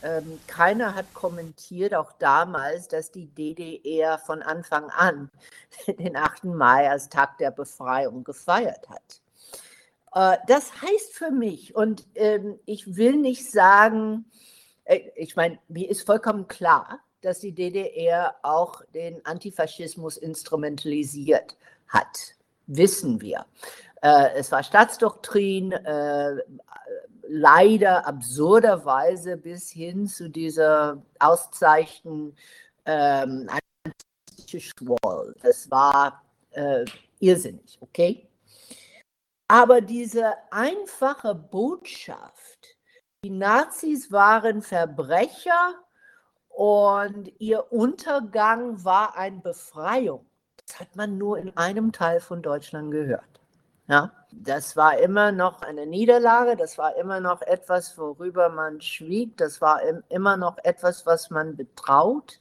ähm, 0.03 0.39
keiner 0.47 0.95
hat 0.95 1.13
kommentiert, 1.13 1.93
auch 1.93 2.11
damals, 2.13 2.87
dass 2.87 3.11
die 3.11 3.27
DDR 3.27 4.17
von 4.17 4.41
Anfang 4.41 4.89
an 4.89 5.29
den 5.87 6.15
8. 6.15 6.45
Mai 6.45 6.89
als 6.89 7.09
Tag 7.09 7.37
der 7.37 7.51
Befreiung 7.51 8.23
gefeiert 8.23 8.87
hat. 8.89 9.21
Äh, 10.13 10.37
das 10.47 10.71
heißt 10.81 11.13
für 11.13 11.31
mich, 11.31 11.75
und 11.75 12.05
ähm, 12.15 12.59
ich 12.65 12.95
will 12.95 13.17
nicht 13.17 13.49
sagen, 13.51 14.25
äh, 14.85 15.01
ich 15.15 15.35
meine, 15.35 15.59
mir 15.67 15.89
ist 15.89 16.05
vollkommen 16.05 16.47
klar, 16.47 16.99
dass 17.21 17.39
die 17.39 17.51
DDR 17.51 18.35
auch 18.43 18.81
den 18.93 19.25
Antifaschismus 19.25 20.17
instrumentalisiert 20.17 21.57
hat. 21.87 22.35
Wissen 22.67 23.19
wir. 23.21 23.45
Äh, 24.01 24.35
es 24.35 24.51
war 24.51 24.63
Staatsdoktrin, 24.63 25.71
äh, 25.73 26.37
leider 27.29 28.07
absurderweise 28.07 29.37
bis 29.37 29.69
hin 29.69 30.07
zu 30.07 30.29
dieser 30.29 31.01
Auszeichnung 31.19 32.33
ähm. 32.85 33.47
Das 35.41 35.69
war 35.69 36.23
äh, 36.51 36.83
irrsinnig, 37.19 37.77
okay? 37.81 38.27
Aber 39.47 39.81
diese 39.81 40.33
einfache 40.49 41.35
Botschaft, 41.35 42.77
die 43.23 43.29
Nazis 43.29 44.11
waren 44.11 44.63
Verbrecher 44.63 45.75
und 46.49 47.31
ihr 47.39 47.71
Untergang 47.71 48.83
war 48.83 49.15
eine 49.15 49.39
Befreiung, 49.39 50.25
das 50.65 50.79
hat 50.79 50.95
man 50.95 51.17
nur 51.17 51.37
in 51.37 51.55
einem 51.57 51.91
Teil 51.91 52.21
von 52.21 52.41
Deutschland 52.41 52.91
gehört. 52.91 53.28
Ja, 53.89 54.11
das 54.31 54.77
war 54.77 54.99
immer 54.99 55.31
noch 55.31 55.63
eine 55.63 55.87
Niederlage, 55.87 56.55
das 56.55 56.77
war 56.77 56.95
immer 56.95 57.19
noch 57.19 57.41
etwas, 57.41 57.97
worüber 57.97 58.49
man 58.49 58.79
schwieg, 58.81 59.35
das 59.37 59.61
war 59.61 59.79
immer 60.09 60.37
noch 60.37 60.59
etwas, 60.63 61.07
was 61.07 61.31
man 61.31 61.55
betraut. 61.55 62.39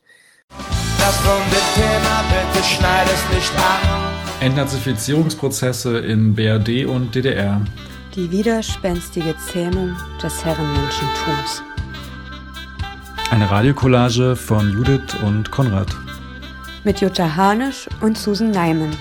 Das 0.99 1.19
Thema, 1.23 2.25
bitte 2.29 2.65
schneid 2.65 3.07
es 3.07 3.35
nicht 3.35 3.53
an. 3.57 4.47
Entnazifizierungsprozesse 4.47 5.99
in 6.01 6.35
BRD 6.35 6.85
und 6.85 7.15
DDR. 7.15 7.63
Die 8.15 8.31
widerspenstige 8.31 9.35
Zähmung 9.51 9.97
des 10.23 10.45
Herrenmenschentums. 10.45 11.63
Eine 13.31 13.51
Radiokollage 13.51 14.37
von 14.37 14.71
Judith 14.71 15.15
und 15.25 15.51
Konrad. 15.51 15.89
Mit 16.85 17.01
Jutta 17.01 17.37
Hanisch 17.37 17.89
und 18.03 18.19
Susan 18.19 18.51
Neiman. 18.51 18.95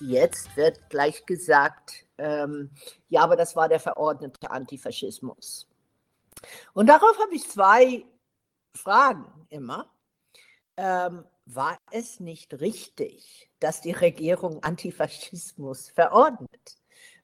Jetzt 0.00 0.56
wird 0.56 0.88
gleich 0.90 1.24
gesagt, 1.26 2.06
ähm, 2.18 2.70
ja, 3.08 3.22
aber 3.22 3.36
das 3.36 3.56
war 3.56 3.68
der 3.68 3.80
verordnete 3.80 4.50
Antifaschismus. 4.50 5.68
Und 6.72 6.86
darauf 6.86 7.18
habe 7.18 7.34
ich 7.34 7.48
zwei 7.48 8.04
Fragen 8.76 9.46
immer. 9.48 9.90
Ähm, 10.76 11.24
war 11.46 11.78
es 11.90 12.20
nicht 12.20 12.60
richtig, 12.60 13.50
dass 13.58 13.80
die 13.80 13.92
Regierung 13.92 14.62
Antifaschismus 14.62 15.90
verordnet? 15.90 16.78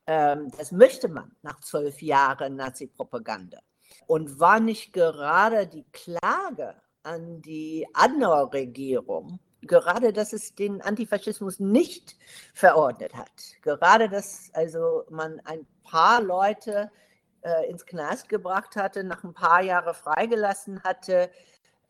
Ähm, 0.06 0.50
das 0.56 0.72
möchte 0.72 1.08
man 1.08 1.34
nach 1.42 1.60
zwölf 1.60 2.02
Jahren 2.02 2.56
Nazi-Propaganda. 2.56 3.58
Und 4.06 4.40
war 4.40 4.60
nicht 4.60 4.92
gerade 4.92 5.66
die 5.66 5.86
Klage 5.92 6.80
an 7.02 7.40
die 7.42 7.86
andere 7.94 8.52
Regierung 8.52 9.38
gerade, 9.66 10.12
dass 10.12 10.32
es 10.32 10.54
den 10.54 10.80
Antifaschismus 10.82 11.60
nicht 11.60 12.16
verordnet 12.54 13.14
hat. 13.14 13.30
Gerade, 13.62 14.08
dass 14.08 14.50
also 14.54 15.04
man 15.10 15.40
ein 15.44 15.66
paar 15.84 16.22
Leute 16.22 16.90
äh, 17.42 17.70
ins 17.70 17.86
Knast 17.86 18.28
gebracht 18.28 18.76
hatte, 18.76 19.04
nach 19.04 19.24
ein 19.24 19.34
paar 19.34 19.62
Jahren 19.62 19.94
freigelassen 19.94 20.82
hatte, 20.82 21.30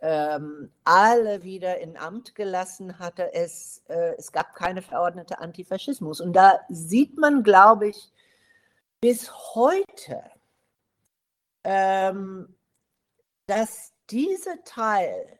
ähm, 0.01 0.71
alle 0.85 1.43
wieder 1.43 1.79
in 1.79 1.97
Amt 1.97 2.35
gelassen 2.35 2.99
hatte. 2.99 3.33
Es, 3.33 3.83
äh, 3.89 4.15
es 4.19 4.33
gab 4.33 4.55
keine 4.55 4.83
verordnete 4.83 5.39
Antifaschismus. 5.39 6.21
Und 6.21 6.35
da 6.35 6.61
sieht 6.69 7.17
man, 7.17 7.43
glaube 7.43 7.89
ich, 7.89 8.13
bis 9.01 9.33
heute, 9.55 10.23
ähm, 11.65 12.55
dass 13.47 13.93
dieser 14.11 14.63
Teil 14.65 15.39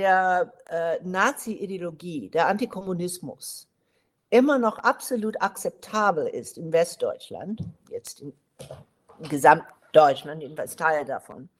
der 0.00 0.54
äh, 0.70 0.98
Nazi-Ideologie, 1.02 2.30
der 2.30 2.48
Antikommunismus, 2.48 3.68
immer 4.30 4.58
noch 4.58 4.78
absolut 4.78 5.42
akzeptabel 5.42 6.26
ist 6.26 6.56
in 6.56 6.72
Westdeutschland, 6.72 7.62
jetzt 7.90 8.22
in 8.22 8.32
Gesamtdeutschland, 9.28 10.40
jedenfalls 10.40 10.74
Teil 10.74 11.04
davon. 11.04 11.50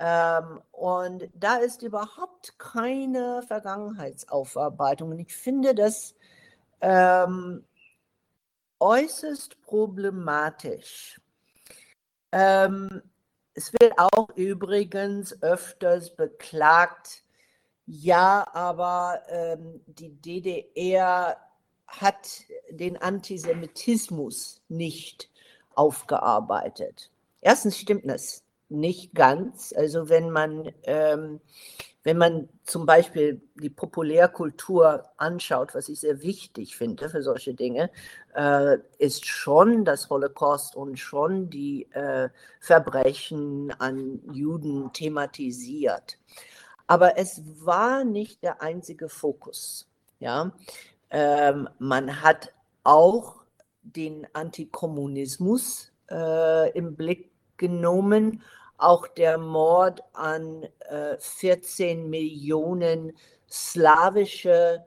Ähm, 0.00 0.60
und 0.72 1.28
da 1.34 1.58
ist 1.58 1.82
überhaupt 1.82 2.58
keine 2.58 3.42
Vergangenheitsaufarbeitung. 3.46 5.10
Und 5.10 5.20
ich 5.20 5.36
finde 5.36 5.72
das 5.72 6.16
ähm, 6.80 7.64
äußerst 8.80 9.60
problematisch. 9.62 11.20
Ähm, 12.32 13.02
es 13.54 13.72
wird 13.72 13.92
auch 13.98 14.30
übrigens 14.34 15.40
öfters 15.42 16.14
beklagt, 16.14 17.22
ja, 17.90 18.46
aber 18.52 19.22
ähm, 19.30 19.80
die 19.86 20.10
DDR 20.10 21.38
hat 21.86 22.42
den 22.70 22.98
Antisemitismus 22.98 24.60
nicht 24.68 25.30
aufgearbeitet. 25.74 27.10
Erstens 27.40 27.78
stimmt 27.78 28.02
das 28.04 28.44
nicht 28.68 29.14
ganz. 29.14 29.72
Also 29.74 30.10
wenn 30.10 30.30
man, 30.30 30.70
ähm, 30.82 31.40
wenn 32.02 32.18
man 32.18 32.50
zum 32.64 32.84
Beispiel 32.84 33.40
die 33.54 33.70
Populärkultur 33.70 35.04
anschaut, 35.16 35.74
was 35.74 35.88
ich 35.88 36.00
sehr 36.00 36.20
wichtig 36.20 36.76
finde 36.76 37.08
für 37.08 37.22
solche 37.22 37.54
Dinge, 37.54 37.90
äh, 38.34 38.76
ist 38.98 39.24
schon 39.24 39.86
das 39.86 40.10
Holocaust 40.10 40.76
und 40.76 40.98
schon 40.98 41.48
die 41.48 41.90
äh, 41.92 42.28
Verbrechen 42.60 43.72
an 43.78 44.20
Juden 44.30 44.92
thematisiert. 44.92 46.18
Aber 46.88 47.18
es 47.18 47.42
war 47.64 48.02
nicht 48.02 48.42
der 48.42 48.62
einzige 48.62 49.08
Fokus. 49.08 49.86
Ja? 50.18 50.52
Ähm, 51.10 51.68
man 51.78 52.22
hat 52.22 52.52
auch 52.82 53.42
den 53.82 54.26
Antikommunismus 54.32 55.92
äh, 56.10 56.70
im 56.72 56.96
Blick 56.96 57.30
genommen, 57.58 58.42
auch 58.78 59.06
der 59.06 59.38
Mord 59.38 60.02
an 60.14 60.66
äh, 60.88 61.16
14 61.18 62.08
Millionen 62.08 63.12
slawische 63.50 64.84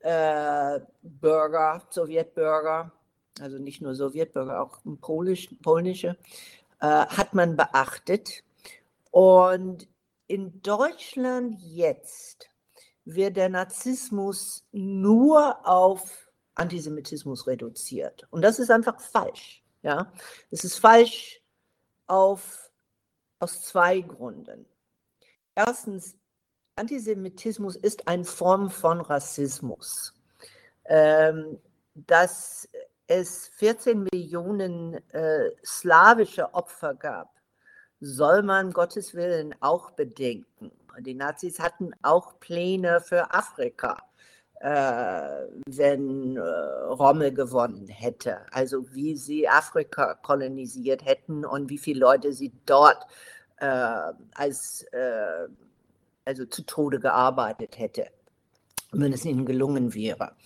äh, 0.00 0.80
Bürger, 1.02 1.82
Sowjetbürger, 1.90 2.92
also 3.40 3.58
nicht 3.58 3.82
nur 3.82 3.94
Sowjetbürger, 3.94 4.62
auch 4.62 4.78
Polisch, 5.00 5.50
polnische, 5.62 6.16
äh, 6.80 6.86
hat 6.86 7.34
man 7.34 7.56
beachtet. 7.56 8.42
Und 9.10 9.88
in 10.32 10.62
Deutschland 10.62 11.60
jetzt 11.60 12.48
wird 13.04 13.36
der 13.36 13.50
Narzissmus 13.50 14.66
nur 14.72 15.68
auf 15.68 16.30
Antisemitismus 16.54 17.46
reduziert. 17.46 18.26
Und 18.30 18.40
das 18.40 18.58
ist 18.58 18.70
einfach 18.70 18.98
falsch. 18.98 19.62
Ja? 19.82 20.10
Das 20.50 20.64
ist 20.64 20.78
falsch 20.78 21.42
auf, 22.06 22.70
aus 23.40 23.60
zwei 23.60 24.00
Gründen. 24.00 24.64
Erstens, 25.54 26.16
Antisemitismus 26.76 27.76
ist 27.76 28.08
eine 28.08 28.24
Form 28.24 28.70
von 28.70 29.02
Rassismus. 29.02 30.14
Ähm, 30.86 31.60
dass 31.92 32.66
es 33.06 33.48
14 33.56 34.08
Millionen 34.10 34.94
äh, 35.10 35.50
slawische 35.62 36.54
Opfer 36.54 36.94
gab, 36.94 37.41
soll 38.02 38.42
man 38.42 38.72
Gottes 38.72 39.14
Willen 39.14 39.54
auch 39.60 39.92
bedenken. 39.92 40.70
Die 40.98 41.14
Nazis 41.14 41.58
hatten 41.58 41.92
auch 42.02 42.38
Pläne 42.40 43.00
für 43.00 43.32
Afrika. 43.32 43.96
äh, 44.62 45.48
wenn 45.66 46.36
äh, 46.36 46.40
Rommel 46.40 47.34
gewonnen 47.34 47.88
hätte. 47.88 48.40
Also 48.52 48.86
wie 48.94 49.16
sie 49.16 49.48
Afrika 49.48 50.14
kolonisiert 50.14 51.04
hätten 51.04 51.44
und 51.44 51.68
wie 51.68 51.78
viele 51.78 51.98
Leute 51.98 52.32
sie 52.32 52.52
dort 52.64 53.04
äh, 53.56 54.12
als 54.34 54.84
äh, 54.92 55.48
also 56.24 56.44
zu 56.46 56.64
Tode 56.64 57.00
gearbeitet 57.00 57.76
hätte, 57.76 58.06
wenn 58.92 59.12
es 59.12 59.24
ihnen 59.24 59.44
gelungen 59.44 59.94
wäre. 59.94 60.36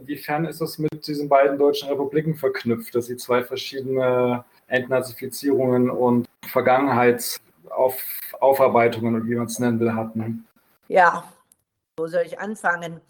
Inwiefern 0.00 0.46
ist 0.46 0.62
das 0.62 0.78
mit 0.78 1.06
diesen 1.06 1.28
beiden 1.28 1.58
deutschen 1.58 1.90
Republiken 1.90 2.34
verknüpft, 2.34 2.94
dass 2.94 3.06
sie 3.06 3.18
zwei 3.18 3.44
verschiedene 3.44 4.42
Entnazifizierungen 4.72 5.90
und 5.90 6.26
Vergangenheitaufarbeitungen 6.46 9.14
und 9.14 9.28
wie 9.28 9.34
man 9.34 9.44
es 9.46 9.58
nennen 9.58 9.78
will, 9.78 9.94
hatten? 9.94 10.48
Ja, 10.88 11.24
wo 11.96 12.06
soll 12.06 12.22
ich 12.22 12.40
anfangen? 12.40 13.02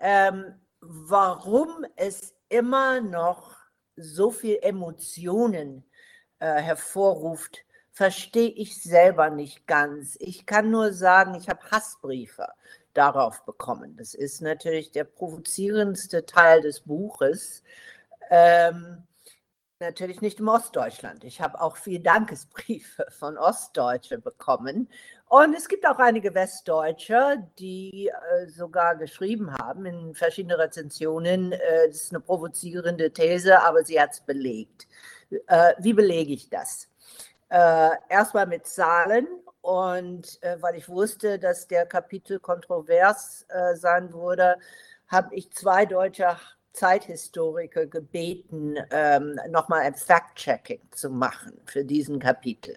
Ähm, 0.00 0.54
warum 0.80 1.84
es 1.96 2.32
immer 2.48 3.00
noch 3.00 3.56
so 3.96 4.30
viel 4.30 4.58
Emotionen 4.62 5.84
äh, 6.38 6.60
hervorruft, 6.60 7.64
verstehe 7.92 8.50
ich 8.50 8.80
selber 8.82 9.30
nicht 9.30 9.66
ganz. 9.66 10.16
Ich 10.20 10.46
kann 10.46 10.70
nur 10.70 10.92
sagen, 10.92 11.34
ich 11.34 11.48
habe 11.48 11.68
Hassbriefe 11.70 12.46
darauf 12.94 13.44
bekommen. 13.44 13.96
Das 13.96 14.14
ist 14.14 14.40
natürlich 14.40 14.92
der 14.92 15.04
provozierendste 15.04 16.24
Teil 16.24 16.62
des 16.62 16.80
Buches. 16.80 17.62
Ähm, 18.30 19.02
natürlich 19.80 20.20
nicht 20.20 20.40
im 20.40 20.48
Ostdeutschland. 20.48 21.24
Ich 21.24 21.40
habe 21.40 21.60
auch 21.60 21.76
viele 21.76 22.00
Dankesbriefe 22.00 23.06
von 23.18 23.36
Ostdeutsche 23.38 24.18
bekommen. 24.18 24.88
Und 25.28 25.54
es 25.54 25.68
gibt 25.68 25.86
auch 25.86 25.98
einige 25.98 26.34
Westdeutsche, 26.34 27.48
die 27.58 28.08
äh, 28.08 28.46
sogar 28.48 28.96
geschrieben 28.96 29.56
haben 29.56 29.86
in 29.86 30.14
verschiedenen 30.14 30.60
Rezensionen, 30.60 31.52
äh, 31.52 31.88
das 31.88 31.96
ist 31.96 32.12
eine 32.12 32.20
provozierende 32.20 33.12
These, 33.12 33.62
aber 33.62 33.84
sie 33.84 34.00
hat 34.00 34.12
es 34.12 34.20
belegt. 34.20 34.86
Äh, 35.46 35.74
wie 35.78 35.92
belege 35.92 36.32
ich 36.32 36.48
das? 36.48 36.86
Erstmal 37.52 38.46
mit 38.46 38.64
Zahlen 38.68 39.26
und 39.60 40.38
weil 40.60 40.76
ich 40.76 40.88
wusste, 40.88 41.40
dass 41.40 41.66
der 41.66 41.84
Kapitel 41.84 42.38
kontrovers 42.38 43.44
sein 43.74 44.12
würde, 44.12 44.56
habe 45.08 45.34
ich 45.34 45.50
zwei 45.50 45.84
deutsche 45.84 46.36
Zeithistoriker 46.72 47.86
gebeten, 47.86 48.76
ähm, 48.90 49.38
nochmal 49.48 49.80
ein 49.82 49.94
Fact-Checking 49.94 50.80
zu 50.92 51.10
machen 51.10 51.60
für 51.66 51.84
diesen 51.84 52.18
Kapitel. 52.18 52.76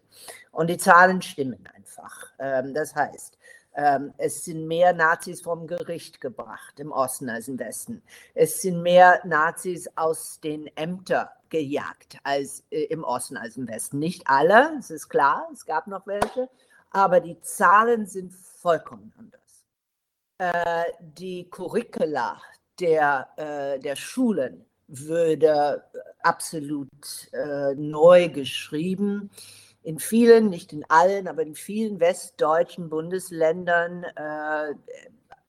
Und 0.51 0.69
die 0.69 0.77
Zahlen 0.77 1.21
stimmen 1.21 1.67
einfach. 1.73 2.31
Ähm, 2.39 2.73
das 2.73 2.95
heißt, 2.95 3.37
ähm, 3.75 4.13
es 4.17 4.45
sind 4.45 4.67
mehr 4.67 4.93
Nazis 4.93 5.41
vom 5.41 5.67
Gericht 5.67 6.21
gebracht 6.21 6.79
im 6.79 6.91
Osten 6.91 7.29
als 7.29 7.47
im 7.47 7.57
Westen. 7.57 8.03
Es 8.35 8.61
sind 8.61 8.81
mehr 8.81 9.21
Nazis 9.25 9.89
aus 9.95 10.39
den 10.39 10.67
Ämtern 10.77 11.27
gejagt 11.49 12.17
als 12.23 12.63
äh, 12.69 12.83
im 12.85 13.03
Osten 13.03 13.37
als 13.37 13.57
im 13.57 13.67
Westen. 13.67 13.99
Nicht 13.99 14.23
alle, 14.27 14.75
es 14.77 14.91
ist 14.91 15.09
klar, 15.09 15.47
es 15.53 15.65
gab 15.65 15.87
noch 15.87 16.05
welche, 16.05 16.49
aber 16.91 17.19
die 17.19 17.39
Zahlen 17.41 18.05
sind 18.05 18.33
vollkommen 18.33 19.11
anders. 19.17 19.65
Äh, 20.37 20.91
die 20.99 21.49
Curricula 21.49 22.39
der, 22.79 23.27
äh, 23.37 23.79
der 23.79 23.95
Schulen 23.95 24.65
würde 24.87 25.83
absolut 26.21 26.89
äh, 27.33 27.73
neu 27.75 28.29
geschrieben 28.29 29.29
in 29.83 29.99
vielen, 29.99 30.49
nicht 30.49 30.71
in 30.71 30.85
allen, 30.87 31.27
aber 31.27 31.41
in 31.41 31.55
vielen 31.55 31.99
westdeutschen 31.99 32.89
Bundesländern 32.89 34.03
äh, 34.03 34.73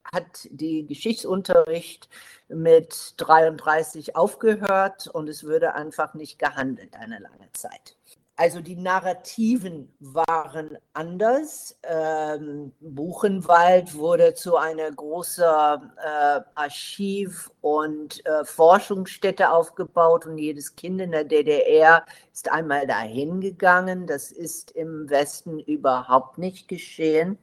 hat 0.03 0.47
die 0.51 0.85
Geschichtsunterricht 0.85 2.09
mit 2.47 3.15
33 3.17 4.15
aufgehört 4.15 5.07
und 5.07 5.29
es 5.29 5.43
würde 5.43 5.73
einfach 5.73 6.13
nicht 6.13 6.37
gehandelt 6.37 6.95
eine 6.95 7.19
lange 7.19 7.49
Zeit. 7.53 7.95
Also 8.37 8.59
die 8.59 8.75
Narrativen 8.75 9.93
waren 9.99 10.77
anders. 10.91 11.79
Ähm, 11.83 12.73
Buchenwald 12.81 13.95
wurde 13.95 14.33
zu 14.33 14.57
einer 14.57 14.91
großen 14.91 15.43
äh, 15.43 16.41
Archiv- 16.53 17.49
und 17.61 18.25
äh, 18.25 18.43
Forschungsstätte 18.43 19.49
aufgebaut 19.49 20.25
und 20.25 20.37
jedes 20.37 20.75
Kind 20.75 20.99
in 20.99 21.11
der 21.11 21.23
DDR 21.23 22.05
ist 22.33 22.51
einmal 22.51 22.85
dahin 22.85 23.39
gegangen. 23.39 24.05
Das 24.05 24.33
ist 24.33 24.71
im 24.71 25.09
Westen 25.09 25.59
überhaupt 25.59 26.37
nicht 26.37 26.67
geschehen. 26.67 27.37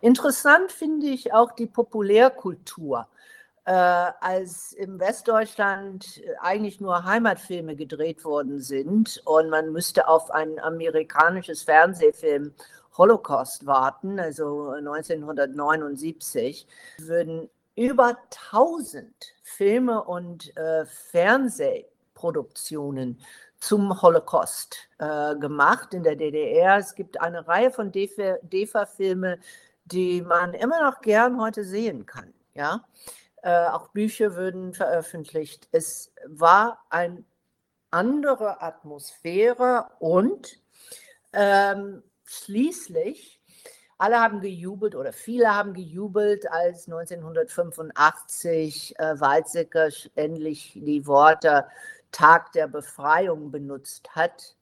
Interessant 0.00 0.72
finde 0.72 1.06
ich 1.06 1.32
auch 1.32 1.52
die 1.52 1.66
Populärkultur 1.66 3.06
äh, 3.64 3.72
als 3.72 4.72
im 4.72 4.98
Westdeutschland 4.98 6.18
äh, 6.18 6.34
eigentlich 6.40 6.80
nur 6.80 7.04
Heimatfilme 7.04 7.76
gedreht 7.76 8.24
worden 8.24 8.60
sind 8.60 9.22
und 9.24 9.50
man 9.50 9.70
müsste 9.72 10.08
auf 10.08 10.30
ein 10.30 10.58
amerikanisches 10.58 11.62
Fernsehfilm 11.62 12.54
Holocaust 12.98 13.64
warten, 13.66 14.20
also 14.20 14.70
1979, 14.70 16.66
würden 16.98 17.48
über 17.74 18.18
1000 18.50 19.14
Filme 19.42 20.04
und 20.04 20.54
äh, 20.56 20.84
Fernsehproduktionen 20.84 23.18
zum 23.58 24.02
Holocaust 24.02 24.76
äh, 24.98 25.34
gemacht 25.36 25.94
in 25.94 26.02
der 26.02 26.16
DDR. 26.16 26.76
Es 26.78 26.94
gibt 26.94 27.18
eine 27.20 27.46
Reihe 27.46 27.70
von 27.70 27.92
DEFA-Filme, 27.92 29.38
die 29.84 30.22
man 30.22 30.52
immer 30.52 30.90
noch 30.90 31.00
gern 31.00 31.40
heute 31.40 31.62
sehen 31.64 32.04
kann. 32.06 32.34
Ja, 32.54 32.84
äh, 33.42 33.66
auch 33.66 33.88
Bücher 33.88 34.36
würden 34.36 34.72
veröffentlicht. 34.72 35.68
Es 35.72 36.12
war 36.26 36.84
eine 36.90 37.24
andere 37.90 38.62
Atmosphäre 38.62 39.90
und 39.98 40.60
ähm, 41.32 42.04
schließlich, 42.24 43.40
alle 43.98 44.20
haben 44.20 44.40
gejubelt 44.40 44.94
oder 44.96 45.12
viele 45.12 45.54
haben 45.54 45.74
gejubelt, 45.74 46.50
als 46.50 46.88
1985 46.88 48.98
äh, 48.98 49.20
Weizsäcker 49.20 49.90
endlich 50.14 50.72
die 50.74 51.06
Worte 51.06 51.66
Tag 52.10 52.52
der 52.52 52.68
Befreiung 52.68 53.50
benutzt 53.50 54.08
hat. 54.14 54.56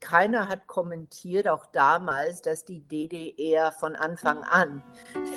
Keiner 0.00 0.48
hat 0.48 0.66
kommentiert, 0.66 1.48
auch 1.48 1.66
damals, 1.66 2.42
dass 2.42 2.64
die 2.64 2.80
DDR 2.80 3.70
von 3.72 3.94
Anfang 3.94 4.42
an 4.44 4.82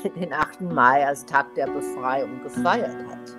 den 0.16 0.34
8. 0.34 0.62
Mai 0.62 1.06
als 1.06 1.26
Tag 1.26 1.54
der 1.56 1.68
Befreiung 1.68 2.42
gefeiert 2.44 2.96
hat. 3.10 3.38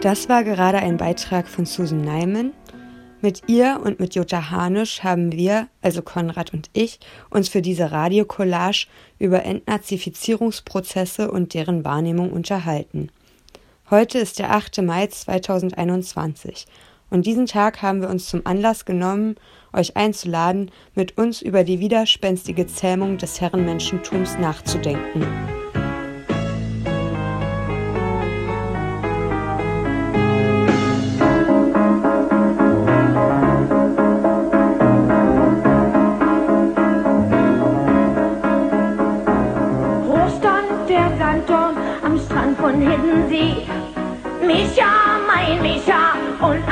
Das 0.00 0.30
war 0.30 0.44
gerade 0.44 0.78
ein 0.78 0.96
Beitrag 0.96 1.46
von 1.46 1.66
Susan 1.66 2.00
Neiman 2.00 2.54
mit 3.20 3.42
ihr 3.48 3.80
und 3.84 4.00
mit 4.00 4.14
Jutta 4.14 4.50
Hanisch 4.50 5.02
haben 5.02 5.32
wir, 5.32 5.68
also 5.82 6.00
Konrad 6.00 6.54
und 6.54 6.70
ich, 6.72 7.00
uns 7.28 7.50
für 7.50 7.60
diese 7.60 7.92
Radiocollage 7.92 8.86
über 9.18 9.44
Entnazifizierungsprozesse 9.44 11.30
und 11.30 11.52
deren 11.52 11.84
Wahrnehmung 11.84 12.32
unterhalten. 12.32 13.10
Heute 13.90 14.20
ist 14.20 14.38
der 14.38 14.52
8. 14.52 14.82
Mai 14.82 15.08
2021 15.08 16.66
und 17.10 17.26
diesen 17.26 17.46
Tag 17.46 17.82
haben 17.82 18.00
wir 18.00 18.08
uns 18.08 18.28
zum 18.28 18.46
Anlass 18.46 18.84
genommen, 18.84 19.34
euch 19.72 19.96
einzuladen, 19.96 20.70
mit 20.94 21.18
uns 21.18 21.42
über 21.42 21.64
die 21.64 21.80
widerspenstige 21.80 22.68
Zähmung 22.68 23.18
des 23.18 23.40
Herrenmenschentums 23.40 24.38
nachzudenken. 24.38 25.26
all 46.40 46.69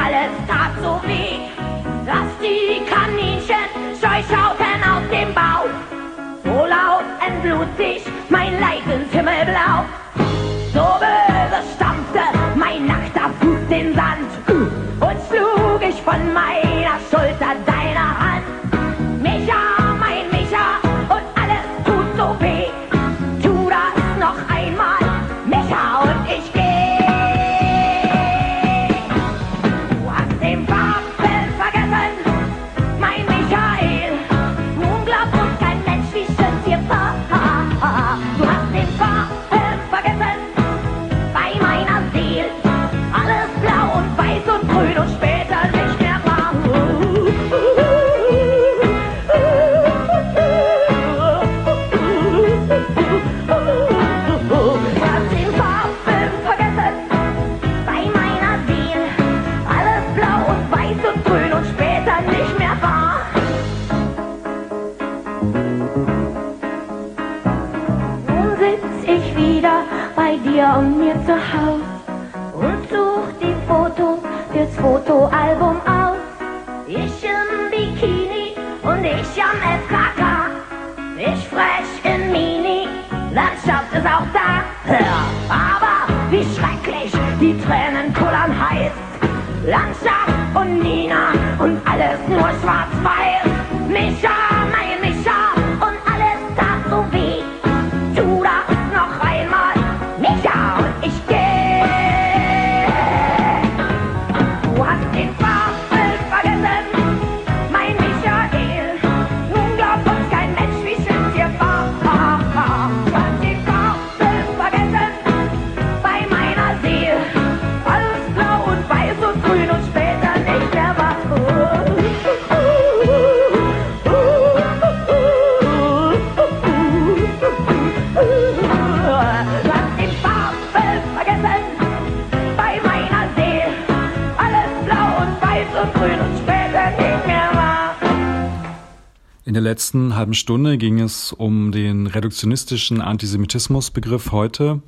letzten 139.78 140.16
halben 140.16 140.34
Stunde 140.34 140.76
ging 140.76 140.98
es 140.98 141.32
um 141.32 141.70
den 141.70 142.08
reduktionistischen 142.08 143.00
Antisemitismusbegriff 143.00 144.32
heute, 144.32 144.82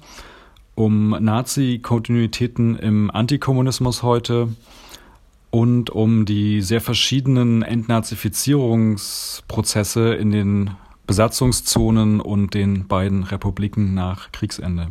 um 0.75 1.11
Nazi-Kontinuitäten 1.11 2.75
im 2.75 3.09
Antikommunismus 3.09 4.03
heute 4.03 4.49
und 5.51 5.91
um 5.91 6.25
die 6.25 6.61
sehr 6.61 6.81
verschiedenen 6.81 7.63
Entnazifizierungsprozesse 7.63 10.15
in 10.15 10.33
den 10.33 10.73
Besatzungszonen 11.07 12.21
und 12.21 12.55
den 12.55 12.89
beiden 12.89 13.23
Republiken 13.23 13.95
nach 13.95 14.33
Kriegsende. 14.33 14.89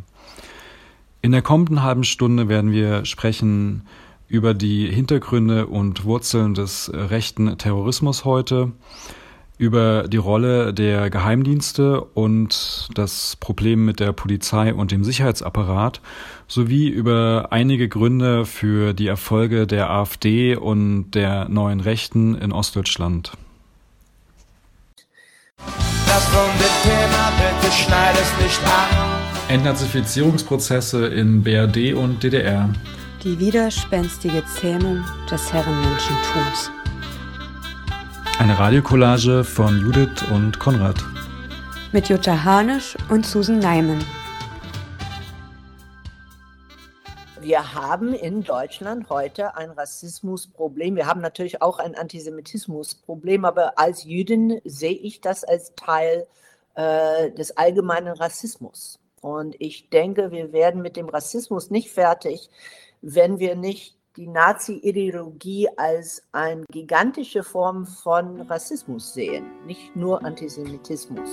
In 1.21 1.33
der 1.33 1.41
kommenden 1.41 1.83
halben 1.83 2.05
Stunde 2.05 2.47
werden 2.47 2.71
wir 2.71 3.03
sprechen 3.03 3.81
über 4.29 4.53
die 4.53 4.87
Hintergründe 4.87 5.67
und 5.67 6.05
Wurzeln 6.05 6.53
des 6.53 6.89
rechten 6.93 7.57
Terrorismus 7.57 8.23
heute, 8.23 8.71
über 9.59 10.07
die 10.07 10.17
Rolle 10.17 10.73
der 10.73 11.09
Geheimdienste 11.09 12.01
und 12.01 12.87
das 12.95 13.35
Problem 13.35 13.85
mit 13.85 13.99
der 13.99 14.13
Polizei 14.13 14.73
und 14.73 14.91
dem 14.91 15.03
Sicherheitsapparat 15.03 15.99
sowie 16.47 16.87
über 16.87 17.49
einige 17.51 17.89
Gründe 17.89 18.45
für 18.45 18.93
die 18.93 19.07
Erfolge 19.07 19.67
der 19.67 19.89
AfD 19.89 20.55
und 20.55 21.11
der 21.11 21.49
neuen 21.49 21.81
Rechten 21.81 22.35
in 22.35 22.53
Ostdeutschland. 22.53 23.33
Das 25.57 26.33
runde 26.33 26.69
Thema, 26.81 27.31
bitte 27.37 27.71
schneid 27.73 28.15
es 28.15 28.43
nicht 28.43 28.63
an. 28.63 29.19
Entnazifizierungsprozesse 29.49 31.07
in 31.07 31.43
BRD 31.43 31.93
und 31.93 32.23
DDR. 32.23 32.69
Die 33.25 33.37
widerspenstige 33.37 34.41
Zähmung 34.45 35.03
des 35.29 35.51
Herrenmenschentums. 35.51 36.71
Eine 38.39 38.57
Radiokollage 38.57 39.43
von 39.43 39.81
Judith 39.81 40.23
und 40.31 40.59
Konrad. 40.59 40.95
Mit 41.91 42.07
Jutta 42.07 42.45
Harnisch 42.45 42.95
und 43.09 43.25
Susan 43.25 43.59
Neiman. 43.59 43.99
Wir 47.41 47.73
haben 47.73 48.13
in 48.13 48.45
Deutschland 48.45 49.09
heute 49.09 49.57
ein 49.57 49.71
Rassismusproblem. 49.71 50.95
Wir 50.95 51.05
haben 51.05 51.19
natürlich 51.19 51.61
auch 51.61 51.79
ein 51.79 51.95
Antisemitismusproblem, 51.95 53.43
aber 53.43 53.77
als 53.77 54.05
Jüdin 54.05 54.61
sehe 54.63 54.93
ich 54.93 55.19
das 55.19 55.43
als 55.43 55.75
Teil 55.75 56.25
äh, 56.75 57.31
des 57.31 57.57
allgemeinen 57.57 58.15
Rassismus. 58.15 59.01
Und 59.19 59.57
ich 59.59 59.89
denke, 59.89 60.31
wir 60.31 60.53
werden 60.53 60.81
mit 60.81 60.95
dem 60.95 61.09
Rassismus 61.09 61.71
nicht 61.71 61.91
fertig, 61.91 62.49
wenn 63.01 63.39
wir 63.39 63.57
nicht 63.57 63.98
die 64.17 64.27
Nazi-Ideologie 64.27 65.69
als 65.77 66.23
eine 66.31 66.63
gigantische 66.71 67.43
Form 67.43 67.85
von 67.85 68.41
Rassismus 68.41 69.13
sehen, 69.13 69.45
nicht 69.65 69.95
nur 69.95 70.23
Antisemitismus. 70.23 71.29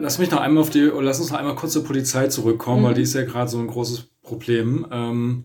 Lass 0.00 0.18
mich 0.18 0.30
noch 0.30 0.40
einmal 0.40 0.62
auf 0.62 0.70
die, 0.70 0.80
lass 0.80 1.20
uns 1.20 1.30
noch 1.30 1.38
einmal 1.38 1.54
kurz 1.54 1.72
zur 1.72 1.84
Polizei 1.84 2.28
zurückkommen, 2.28 2.82
Mhm. 2.82 2.86
weil 2.86 2.94
die 2.94 3.02
ist 3.02 3.14
ja 3.14 3.22
gerade 3.24 3.48
so 3.50 3.58
ein 3.58 3.66
großes 3.66 4.08
Problem. 4.22 4.86
Ähm, 4.90 5.44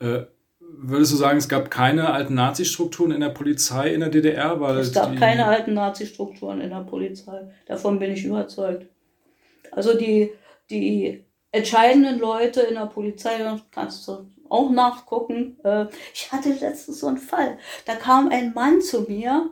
äh, 0.00 0.22
würdest 0.82 1.12
du 1.12 1.16
sagen, 1.16 1.38
es 1.38 1.48
gab 1.48 1.70
keine 1.70 2.10
alten 2.12 2.34
Nazi-Strukturen 2.34 3.12
in 3.12 3.20
der 3.20 3.28
Polizei 3.30 3.92
in 3.92 4.00
der 4.00 4.08
DDR? 4.08 4.60
Weil 4.60 4.78
Es 4.78 4.92
gab 4.92 5.16
keine 5.16 5.46
alten 5.46 5.74
Nazi-Strukturen 5.74 6.60
in 6.60 6.70
der 6.70 6.84
Polizei. 6.84 7.50
Davon 7.66 7.98
bin 7.98 8.12
ich 8.12 8.24
überzeugt. 8.24 8.86
Also 9.72 9.96
die, 9.96 10.30
die 10.70 11.24
entscheidenden 11.52 12.18
Leute 12.18 12.62
in 12.62 12.74
der 12.74 12.86
Polizei, 12.86 13.38
da 13.38 13.60
kannst 13.70 14.06
du 14.08 14.26
auch 14.48 14.70
nachgucken. 14.70 15.58
Äh, 15.64 15.86
Ich 16.14 16.30
hatte 16.32 16.50
letztens 16.50 17.00
so 17.00 17.06
einen 17.06 17.18
Fall. 17.18 17.58
Da 17.86 17.94
kam 17.94 18.28
ein 18.28 18.52
Mann 18.54 18.80
zu 18.80 19.02
mir 19.02 19.50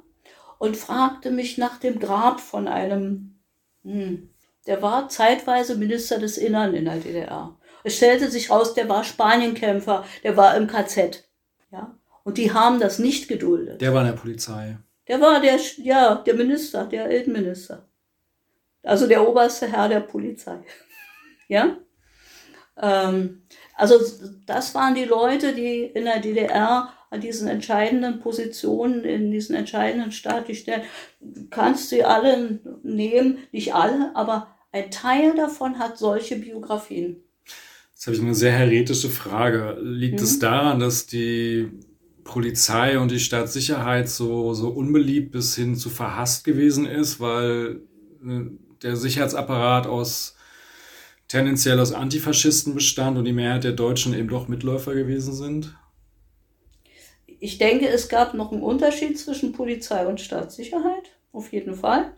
und 0.59 0.77
fragte 0.77 1.31
mich 1.31 1.59
nach 1.59 1.79
dem 1.79 1.99
Grab 1.99 2.41
von 2.41 2.69
einem, 2.69 3.39
hm, 3.85 4.31
der 4.67 4.83
war 4.83 5.09
zeitweise 5.09 5.77
Minister 5.77 6.19
des 6.19 6.37
Innern 6.37 6.75
in 6.75 6.85
der 6.87 6.97
DDR. 6.97 7.57
Es 7.89 7.97
stellte 7.97 8.31
sich 8.31 8.51
raus, 8.51 8.75
der 8.75 8.87
war 8.91 9.03
Spanienkämpfer, 9.03 10.05
der 10.23 10.37
war 10.37 10.55
im 10.59 10.67
KZ. 10.67 11.27
Ja? 11.73 11.97
Und 12.23 12.37
die 12.37 12.53
haben 12.53 12.81
das 12.81 12.99
nicht 12.99 13.29
geduldet. 13.29 13.81
Der 13.81 13.95
war 13.95 14.03
in 14.03 14.09
der 14.09 14.21
Polizei. 14.21 14.77
Der 15.09 15.23
war 15.23 15.41
der, 15.41 15.59
ja, 15.79 16.17
der 16.17 16.35
Minister, 16.35 16.85
der 16.85 17.09
Innenminister. 17.09 17.89
Also 18.83 19.07
der 19.07 19.27
oberste 19.27 19.69
Herr 19.69 19.89
der 19.89 20.01
Polizei. 20.01 20.59
ja? 21.49 21.79
Ähm, 22.79 23.41
also 23.75 23.99
das 24.45 24.75
waren 24.75 24.95
die 24.95 25.07
Leute, 25.07 25.55
die 25.55 25.85
in 25.85 26.05
der 26.05 26.21
DDR 26.21 26.93
an 27.09 27.23
diesen 27.23 27.49
entscheidenden 27.49 28.21
Positionen, 28.21 29.03
in 29.05 29.31
diesen 29.31 29.57
entscheidenden 29.57 30.13
staatlichen 30.13 30.63
Stellen, 30.63 30.83
du 31.21 31.49
kannst 31.49 31.89
sie 31.89 32.05
alle 32.05 32.61
nehmen, 32.83 33.39
nicht 33.51 33.75
alle, 33.75 34.15
aber 34.15 34.49
ein 34.73 34.91
Teil 34.91 35.35
davon 35.35 35.79
hat 35.79 35.97
solche 35.97 36.37
Biografien. 36.37 37.25
Jetzt 37.99 38.07
habe 38.07 38.17
ich 38.17 38.23
eine 38.23 38.35
sehr 38.37 38.53
heretische 38.53 39.09
Frage. 39.11 39.77
Liegt 39.83 40.21
Mhm. 40.21 40.23
es 40.23 40.39
daran, 40.39 40.79
dass 40.79 41.09
die 41.09 41.69
Polizei 42.23 42.97
und 43.01 43.11
die 43.11 43.19
Staatssicherheit 43.19 44.09
so, 44.09 44.55
so 44.55 44.69
unbeliebt 44.69 45.33
bis 45.33 45.57
hin 45.57 45.75
zu 45.75 45.91
verhasst 45.91 46.45
gewesen 46.45 46.87
ist, 46.87 47.19
weil 47.19 47.81
äh, 48.25 48.43
der 48.83 48.95
Sicherheitsapparat 48.95 49.89
aus 49.89 50.37
tendenziell 51.29 51.81
aus 51.81 51.93
Antifaschisten 51.93 52.75
bestand 52.75 53.19
und 53.19 53.25
die 53.27 53.33
Mehrheit 53.33 53.65
der 53.65 53.73
Deutschen 53.73 54.15
eben 54.15 54.29
doch 54.29 54.49
Mitläufer 54.49 54.95
gewesen 54.95 55.35
sind? 55.35 55.77
Ich 57.27 57.59
denke, 57.59 57.89
es 57.89 58.09
gab 58.09 58.35
noch 58.35 58.53
einen 58.53 58.63
Unterschied 58.63 59.19
zwischen 59.19 59.53
Polizei 59.53 60.07
und 60.07 60.21
Staatssicherheit, 60.21 61.11
auf 61.33 61.53
jeden 61.53 61.75
Fall. 61.75 62.17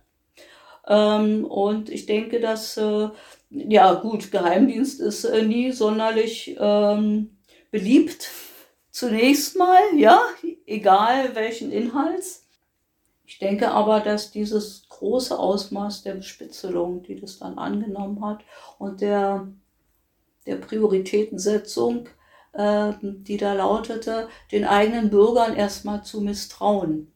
Ähm, 0.88 1.44
und 1.44 1.90
ich 1.90 2.06
denke, 2.06 2.40
dass, 2.40 2.76
äh, 2.76 3.08
ja 3.50 3.94
gut, 3.94 4.30
Geheimdienst 4.30 5.00
ist 5.00 5.24
äh, 5.24 5.42
nie 5.42 5.72
sonderlich 5.72 6.56
ähm, 6.58 7.38
beliebt. 7.70 8.30
Zunächst 8.90 9.56
mal, 9.56 9.78
ja, 9.96 10.20
egal 10.66 11.34
welchen 11.34 11.70
Inhalts. 11.70 12.46
Ich 13.24 13.38
denke 13.38 13.70
aber, 13.70 14.00
dass 14.00 14.32
dieses 14.32 14.88
große 14.88 15.38
Ausmaß 15.38 16.02
der 16.02 16.14
Bespitzelung, 16.14 17.02
die 17.04 17.14
das 17.14 17.38
dann 17.38 17.58
angenommen 17.58 18.24
hat 18.24 18.40
und 18.78 19.00
der, 19.00 19.46
der 20.46 20.56
Prioritätensetzung, 20.56 22.08
äh, 22.52 22.92
die 23.00 23.36
da 23.36 23.52
lautete, 23.52 24.28
den 24.50 24.64
eigenen 24.64 25.10
Bürgern 25.10 25.54
erstmal 25.54 26.02
zu 26.02 26.20
misstrauen, 26.20 27.12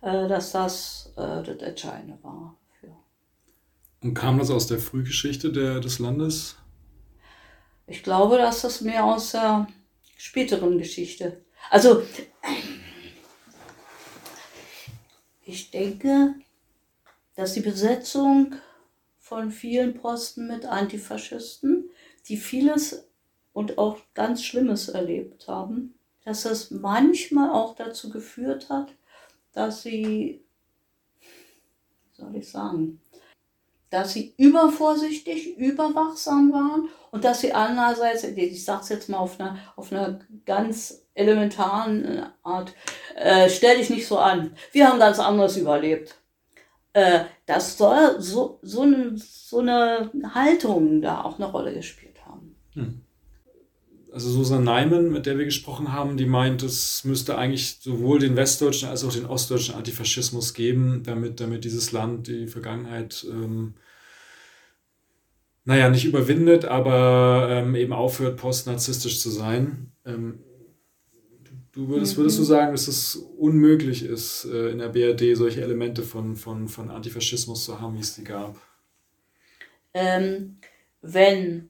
äh, 0.00 0.26
dass 0.26 0.52
das 0.52 1.12
äh, 1.16 1.42
das 1.42 1.58
Entscheidende 1.58 2.18
war. 2.22 2.56
Und 4.02 4.14
kam 4.14 4.38
das 4.38 4.50
aus 4.50 4.66
der 4.66 4.78
Frühgeschichte 4.78 5.52
der, 5.52 5.80
des 5.80 5.98
Landes? 5.98 6.56
Ich 7.86 8.02
glaube, 8.02 8.38
dass 8.38 8.62
das 8.62 8.80
mehr 8.80 9.04
aus 9.04 9.32
der 9.32 9.66
späteren 10.16 10.78
Geschichte. 10.78 11.42
Also 11.70 12.02
Ich 15.50 15.72
denke, 15.72 16.36
dass 17.34 17.54
die 17.54 17.60
Besetzung 17.60 18.54
von 19.18 19.50
vielen 19.50 19.94
Posten 19.94 20.46
mit 20.46 20.64
Antifaschisten, 20.64 21.90
die 22.28 22.36
vieles 22.36 23.08
und 23.52 23.76
auch 23.76 23.98
ganz 24.14 24.44
Schlimmes 24.44 24.88
erlebt 24.88 25.48
haben, 25.48 25.94
dass 26.24 26.44
das 26.44 26.70
manchmal 26.70 27.50
auch 27.50 27.74
dazu 27.74 28.10
geführt 28.10 28.68
hat, 28.68 28.94
dass 29.52 29.82
sie, 29.82 30.40
wie 31.18 32.22
soll 32.22 32.36
ich 32.36 32.48
sagen, 32.48 33.00
dass 33.90 34.12
sie 34.12 34.34
übervorsichtig, 34.36 35.56
überwachsam 35.58 36.52
waren 36.52 36.88
und 37.10 37.24
dass 37.24 37.40
sie 37.40 37.52
andererseits, 37.52 38.24
ich 38.24 38.64
sage 38.64 38.82
es 38.82 38.88
jetzt 38.88 39.08
mal 39.08 39.18
auf 39.18 39.38
einer, 39.38 39.58
auf 39.76 39.92
einer 39.92 40.20
ganz 40.46 41.06
elementaren 41.14 42.26
Art, 42.42 42.72
äh, 43.16 43.48
stell 43.50 43.78
dich 43.78 43.90
nicht 43.90 44.06
so 44.06 44.18
an, 44.18 44.54
wir 44.72 44.88
haben 44.88 44.98
ganz 44.98 45.18
anderes 45.18 45.56
überlebt. 45.56 46.14
Äh, 46.92 47.24
das 47.46 47.76
soll 47.76 48.20
so, 48.20 48.58
so, 48.62 48.82
eine, 48.82 49.12
so 49.16 49.58
eine 49.58 50.10
Haltung 50.34 51.02
da 51.02 51.22
auch 51.22 51.36
eine 51.38 51.50
Rolle 51.50 51.74
gespielt 51.74 52.24
haben. 52.24 52.56
Hm 52.74 53.04
also 54.12 54.30
Susan 54.30 54.64
Neiman, 54.64 55.10
mit 55.10 55.26
der 55.26 55.38
wir 55.38 55.44
gesprochen 55.44 55.92
haben, 55.92 56.16
die 56.16 56.26
meint, 56.26 56.62
es 56.62 57.04
müsste 57.04 57.38
eigentlich 57.38 57.78
sowohl 57.80 58.18
den 58.18 58.36
westdeutschen 58.36 58.88
als 58.88 59.04
auch 59.04 59.12
den 59.12 59.26
ostdeutschen 59.26 59.74
Antifaschismus 59.74 60.54
geben, 60.54 61.02
damit, 61.04 61.40
damit 61.40 61.64
dieses 61.64 61.92
Land 61.92 62.26
die 62.26 62.46
Vergangenheit, 62.46 63.26
ähm, 63.30 63.74
naja, 65.64 65.88
nicht 65.88 66.04
überwindet, 66.04 66.64
aber 66.64 67.48
ähm, 67.50 67.74
eben 67.74 67.92
aufhört, 67.92 68.36
postnarzisstisch 68.38 69.20
zu 69.20 69.30
sein. 69.30 69.92
Ähm, 70.04 70.40
du 71.72 71.88
würdest, 71.88 72.16
würdest 72.16 72.38
du 72.38 72.42
mhm. 72.42 72.46
sagen, 72.46 72.72
dass 72.72 72.88
es 72.88 73.14
unmöglich 73.14 74.04
ist, 74.04 74.46
äh, 74.46 74.70
in 74.70 74.78
der 74.78 74.88
BRD 74.88 75.36
solche 75.36 75.62
Elemente 75.62 76.02
von, 76.02 76.36
von, 76.36 76.68
von 76.68 76.90
Antifaschismus 76.90 77.64
zu 77.64 77.80
haben, 77.80 77.96
wie 77.96 78.00
es 78.00 78.14
die 78.14 78.24
gab? 78.24 78.58
Ähm, 79.94 80.58
wenn 81.02 81.69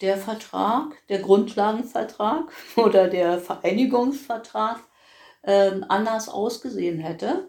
der 0.00 0.16
Vertrag, 0.16 0.96
der 1.08 1.20
Grundlagenvertrag 1.20 2.50
oder 2.76 3.08
der 3.08 3.38
Vereinigungsvertrag 3.38 4.80
ähm, 5.44 5.84
anders 5.88 6.28
ausgesehen 6.28 6.98
hätte, 6.98 7.48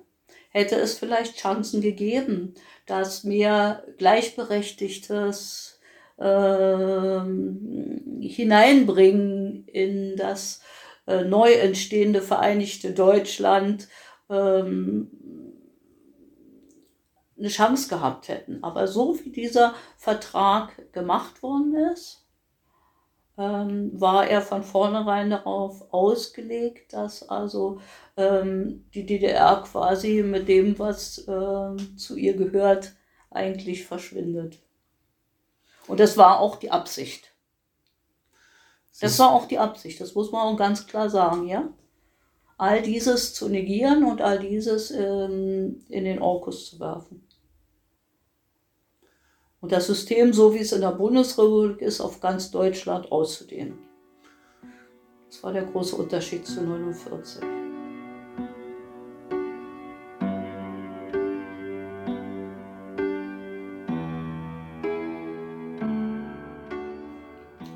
hätte 0.50 0.76
es 0.76 0.98
vielleicht 0.98 1.38
Chancen 1.38 1.82
gegeben, 1.82 2.56
dass 2.86 3.24
mehr 3.24 3.84
gleichberechtigtes 3.98 5.80
ähm, 6.20 8.20
Hineinbringen 8.22 9.66
in 9.68 10.16
das 10.18 10.62
äh, 11.08 11.24
neu 11.24 11.54
entstehende 11.54 12.22
Vereinigte 12.22 12.94
Deutschland 12.94 13.88
ähm, 14.30 15.10
eine 17.38 17.48
Chance 17.48 17.90
gehabt 17.90 18.28
hätten. 18.28 18.64
Aber 18.64 18.88
so 18.88 19.18
wie 19.24 19.32
dieser 19.32 19.74
Vertrag 19.98 20.92
gemacht 20.92 21.42
worden 21.42 21.76
ist, 21.94 22.19
ähm, 23.40 23.90
war 24.00 24.28
er 24.28 24.42
von 24.42 24.64
vornherein 24.64 25.30
darauf 25.30 25.94
ausgelegt, 25.94 26.92
dass 26.92 27.28
also 27.30 27.80
ähm, 28.18 28.86
die 28.94 29.06
DDR 29.06 29.64
quasi 29.66 30.22
mit 30.24 30.50
dem, 30.50 30.78
was 30.78 31.26
ähm, 31.28 31.98
zu 31.98 32.18
ihr 32.18 32.36
gehört, 32.36 32.94
eigentlich 33.32 33.86
verschwindet. 33.86 34.60
Und 35.88 36.02
das 36.02 36.18
war 36.18 36.42
auch 36.42 36.58
die 36.58 36.70
Absicht. 36.70 37.32
Das 39.00 39.18
war 39.18 39.32
auch 39.32 39.48
die 39.48 39.60
Absicht, 39.60 40.02
das 40.02 40.14
muss 40.14 40.34
man 40.34 40.42
auch 40.42 40.58
ganz 40.58 40.86
klar 40.86 41.10
sagen, 41.10 41.48
ja. 41.48 41.70
All 42.58 42.82
dieses 42.82 43.34
zu 43.34 43.48
negieren 43.48 44.04
und 44.04 44.22
all 44.22 44.40
dieses 44.40 44.92
ähm, 44.92 45.86
in 45.88 46.04
den 46.04 46.22
Orkus 46.22 46.72
zu 46.72 46.80
werfen. 46.82 47.26
Und 49.62 49.72
das 49.74 49.88
System, 49.88 50.32
so 50.32 50.54
wie 50.54 50.60
es 50.60 50.72
in 50.72 50.82
der 50.82 50.92
Bundesrepublik 50.92 51.82
ist, 51.82 52.00
auf 52.00 52.22
ganz 52.22 52.50
Deutschland 52.50 53.12
auszudehnen. 53.12 53.78
Das 55.30 55.44
war 55.44 55.54
der 55.54 55.64
große 55.64 55.96
Unterschied 55.96 56.46
zu 56.48 56.62
49. 56.62 57.44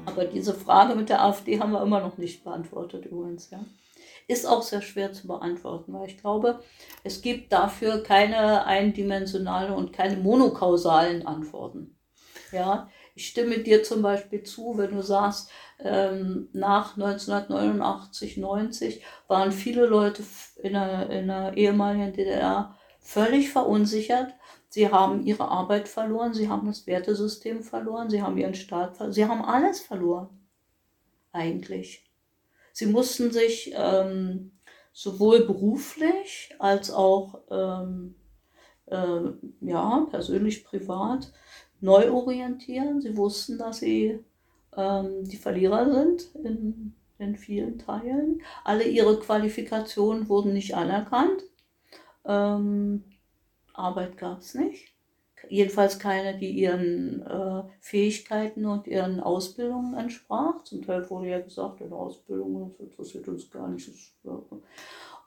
Aber 0.05 0.25
diese 0.25 0.53
Frage 0.53 0.95
mit 0.95 1.09
der 1.09 1.23
AfD 1.23 1.59
haben 1.59 1.71
wir 1.71 1.81
immer 1.81 1.99
noch 1.99 2.17
nicht 2.17 2.43
beantwortet 2.43 3.05
übrigens. 3.05 3.49
Ja. 3.49 3.59
Ist 4.27 4.45
auch 4.45 4.61
sehr 4.61 4.81
schwer 4.81 5.13
zu 5.13 5.27
beantworten, 5.27 5.93
weil 5.93 6.07
ich 6.07 6.17
glaube, 6.17 6.61
es 7.03 7.21
gibt 7.21 7.51
dafür 7.51 8.03
keine 8.03 8.65
eindimensionale 8.65 9.73
und 9.73 9.93
keine 9.93 10.17
monokausalen 10.17 11.27
Antworten. 11.27 11.97
Ja, 12.51 12.89
ich 13.15 13.27
stimme 13.27 13.59
dir 13.59 13.83
zum 13.83 14.01
Beispiel 14.01 14.43
zu, 14.43 14.77
wenn 14.77 14.91
du 14.91 15.01
sagst, 15.01 15.49
ähm, 15.79 16.49
nach 16.53 16.95
1989, 16.97 18.37
90 18.37 19.03
waren 19.27 19.51
viele 19.51 19.85
Leute 19.85 20.23
in 20.61 20.73
der, 20.73 21.09
in 21.09 21.27
der 21.27 21.57
ehemaligen 21.57 22.13
DDR 22.13 22.75
völlig 22.99 23.51
verunsichert. 23.51 24.33
Sie 24.69 24.91
haben 24.91 25.25
ihre 25.25 25.47
Arbeit 25.49 25.87
verloren, 25.87 26.33
sie 26.33 26.49
haben 26.49 26.65
das 26.65 26.87
Wertesystem 26.87 27.61
verloren, 27.63 28.09
sie 28.09 28.23
haben 28.23 28.37
ihren 28.37 28.55
Staat 28.55 28.97
verloren, 28.97 29.13
sie 29.13 29.25
haben 29.25 29.43
alles 29.43 29.81
verloren. 29.81 30.29
Eigentlich. 31.31 32.02
Sie 32.73 32.87
mussten 32.87 33.31
sich 33.31 33.71
ähm, 33.75 34.51
sowohl 34.91 35.45
beruflich 35.45 36.53
als 36.59 36.91
auch 36.91 37.39
ähm, 37.49 38.15
äh, 38.87 39.21
ja, 39.61 40.07
persönlich, 40.09 40.65
privat 40.65 41.31
neu 41.79 42.11
orientieren. 42.11 42.99
Sie 42.99 43.15
wussten, 43.15 43.57
dass 43.57 43.79
sie 43.79 44.19
ähm, 44.75 45.23
die 45.23 45.37
Verlierer 45.37 45.91
sind 45.91 46.35
in, 46.43 46.95
in 47.19 47.37
vielen 47.37 47.77
Teilen. 47.77 48.41
Alle 48.63 48.85
ihre 48.85 49.19
Qualifikationen 49.19 50.27
wurden 50.27 50.53
nicht 50.53 50.75
anerkannt. 50.75 51.43
Ähm, 52.25 53.03
Arbeit 53.73 54.17
gab 54.17 54.39
es 54.39 54.55
nicht 54.55 54.92
jedenfalls 55.49 55.99
keine, 55.99 56.37
die 56.37 56.51
ihren 56.51 57.21
äh, 57.25 57.63
Fähigkeiten 57.79 58.65
und 58.65 58.87
ihren 58.87 59.19
Ausbildungen 59.19 59.95
entsprach. 59.95 60.63
Zum 60.63 60.85
Teil 60.85 61.09
wurde 61.09 61.29
ja 61.29 61.39
gesagt, 61.39 61.81
in 61.81 61.93
Ausbildung, 61.93 62.73
das 62.77 62.87
interessiert 62.87 63.27
uns 63.27 63.49
gar 63.49 63.67
nicht. 63.67 63.89
Das, 64.23 64.39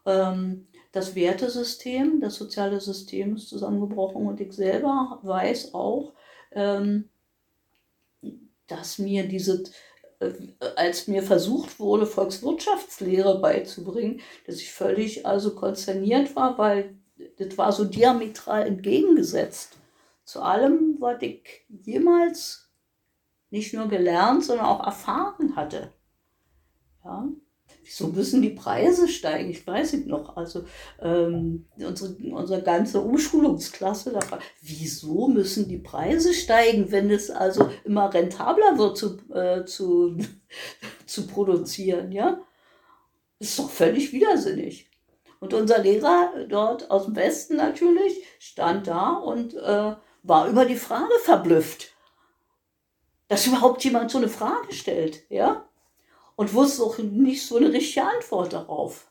ähm, 0.07 0.67
das 0.93 1.15
Wertesystem, 1.15 2.21
das 2.21 2.37
soziale 2.37 2.81
System 2.81 3.37
ist 3.37 3.49
zusammengebrochen 3.49 4.27
und 4.27 4.41
ich 4.41 4.53
selber 4.53 5.19
weiß 5.23 5.75
auch, 5.75 6.13
ähm, 6.53 7.09
dass 8.67 8.99
mir 8.99 9.29
diese, 9.29 9.65
äh, 10.21 10.33
als 10.77 11.09
mir 11.09 11.23
versucht 11.23 11.79
wurde, 11.79 12.07
Volkswirtschaftslehre 12.07 13.41
beizubringen, 13.41 14.21
dass 14.47 14.57
ich 14.57 14.73
völlig 14.73 15.27
also 15.27 15.55
konsterniert 15.55 16.35
war, 16.35 16.57
weil 16.59 16.95
das 17.39 17.57
war 17.59 17.73
so 17.73 17.85
diametral 17.85 18.67
entgegengesetzt 18.67 19.77
zu 20.27 20.43
allem, 20.43 20.97
was 20.99 21.23
ich 21.23 21.65
jemals 21.69 22.69
nicht 23.51 23.73
nur 23.73 23.89
gelernt, 23.89 24.45
sondern 24.45 24.67
auch 24.67 24.85
erfahren 24.85 25.57
hatte. 25.57 25.93
Ja. 27.05 27.29
Wieso 27.85 28.09
müssen 28.09 28.43
die 28.43 28.51
Preise 28.51 29.07
steigen? 29.07 29.49
Ich 29.51 29.65
weiß 29.65 29.93
nicht 29.93 30.09
noch. 30.09 30.37
Also 30.37 30.65
ähm, 31.01 31.67
unsere, 31.79 32.17
unsere 32.33 32.63
ganze 32.63 33.01
Umschulungsklasse, 33.01 34.13
da 34.13 34.31
war, 34.31 34.41
wieso 34.61 35.29
müssen 35.29 35.69
die 35.69 35.79
Preise 35.79 36.35
steigen, 36.35 36.91
wenn 36.91 37.11
es 37.11 37.31
also 37.31 37.71
immer 37.85 38.13
rentabler 38.13 38.77
wird 38.77 38.97
zu, 38.97 39.19
äh, 39.33 39.65
zu, 39.65 40.17
zu 41.07 41.29
produzieren? 41.29 42.11
Ja? 42.11 42.41
Ist 43.39 43.57
doch 43.61 43.71
völlig 43.71 44.13
widersinnig. 44.13 44.91
Und 45.39 45.55
unser 45.55 45.79
Lehrer 45.79 46.47
dort 46.49 46.91
aus 46.91 47.05
dem 47.05 47.15
Westen 47.15 47.57
natürlich 47.57 48.25
stand 48.41 48.89
da 48.89 49.13
und 49.13 49.55
äh, 49.55 49.95
war 50.27 50.49
über 50.49 50.65
die 50.65 50.77
Frage 50.77 51.15
verblüfft, 51.23 51.95
dass 53.29 53.47
überhaupt 53.47 53.85
jemand 53.85 54.11
so 54.11 54.19
eine 54.19 54.29
Frage 54.29 54.73
stellt, 54.73 55.23
ja? 55.29 55.65
Und 56.37 56.53
wusste 56.53 56.83
auch 56.83 56.99
nicht 56.99 57.47
so 57.47 57.57
eine 57.57 57.73
richtige 57.73 58.07
Antwort 58.07 58.53
darauf. 58.53 59.07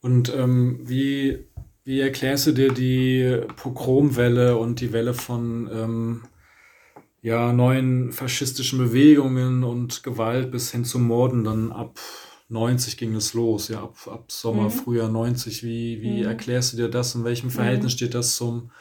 Und 0.00 0.34
ähm, 0.34 0.80
wie, 0.82 1.46
wie 1.84 2.00
erklärst 2.00 2.48
du 2.48 2.52
dir 2.52 2.72
die 2.72 3.40
Pogromwelle 3.56 4.56
und 4.56 4.80
die 4.80 4.92
Welle 4.92 5.14
von 5.14 5.70
ähm, 5.72 6.22
ja, 7.22 7.52
neuen 7.52 8.12
faschistischen 8.12 8.78
Bewegungen 8.78 9.62
und 9.62 10.02
Gewalt 10.02 10.50
bis 10.50 10.72
hin 10.72 10.84
zum 10.84 11.06
Morden 11.06 11.44
dann 11.44 11.70
ab 11.70 12.00
90 12.48 12.96
ging 12.96 13.14
es 13.14 13.32
los, 13.34 13.68
ja, 13.68 13.82
ab, 13.82 13.96
ab 14.06 14.32
Sommer, 14.32 14.64
mhm. 14.64 14.70
Frühjahr 14.70 15.08
90. 15.08 15.62
Wie, 15.62 16.02
wie 16.02 16.20
mhm. 16.22 16.26
erklärst 16.26 16.72
du 16.72 16.78
dir 16.78 16.88
das? 16.88 17.14
In 17.14 17.22
welchem 17.22 17.50
Verhältnis 17.50 17.92
mhm. 17.92 17.96
steht 17.96 18.14
das 18.14 18.34
zum 18.34 18.72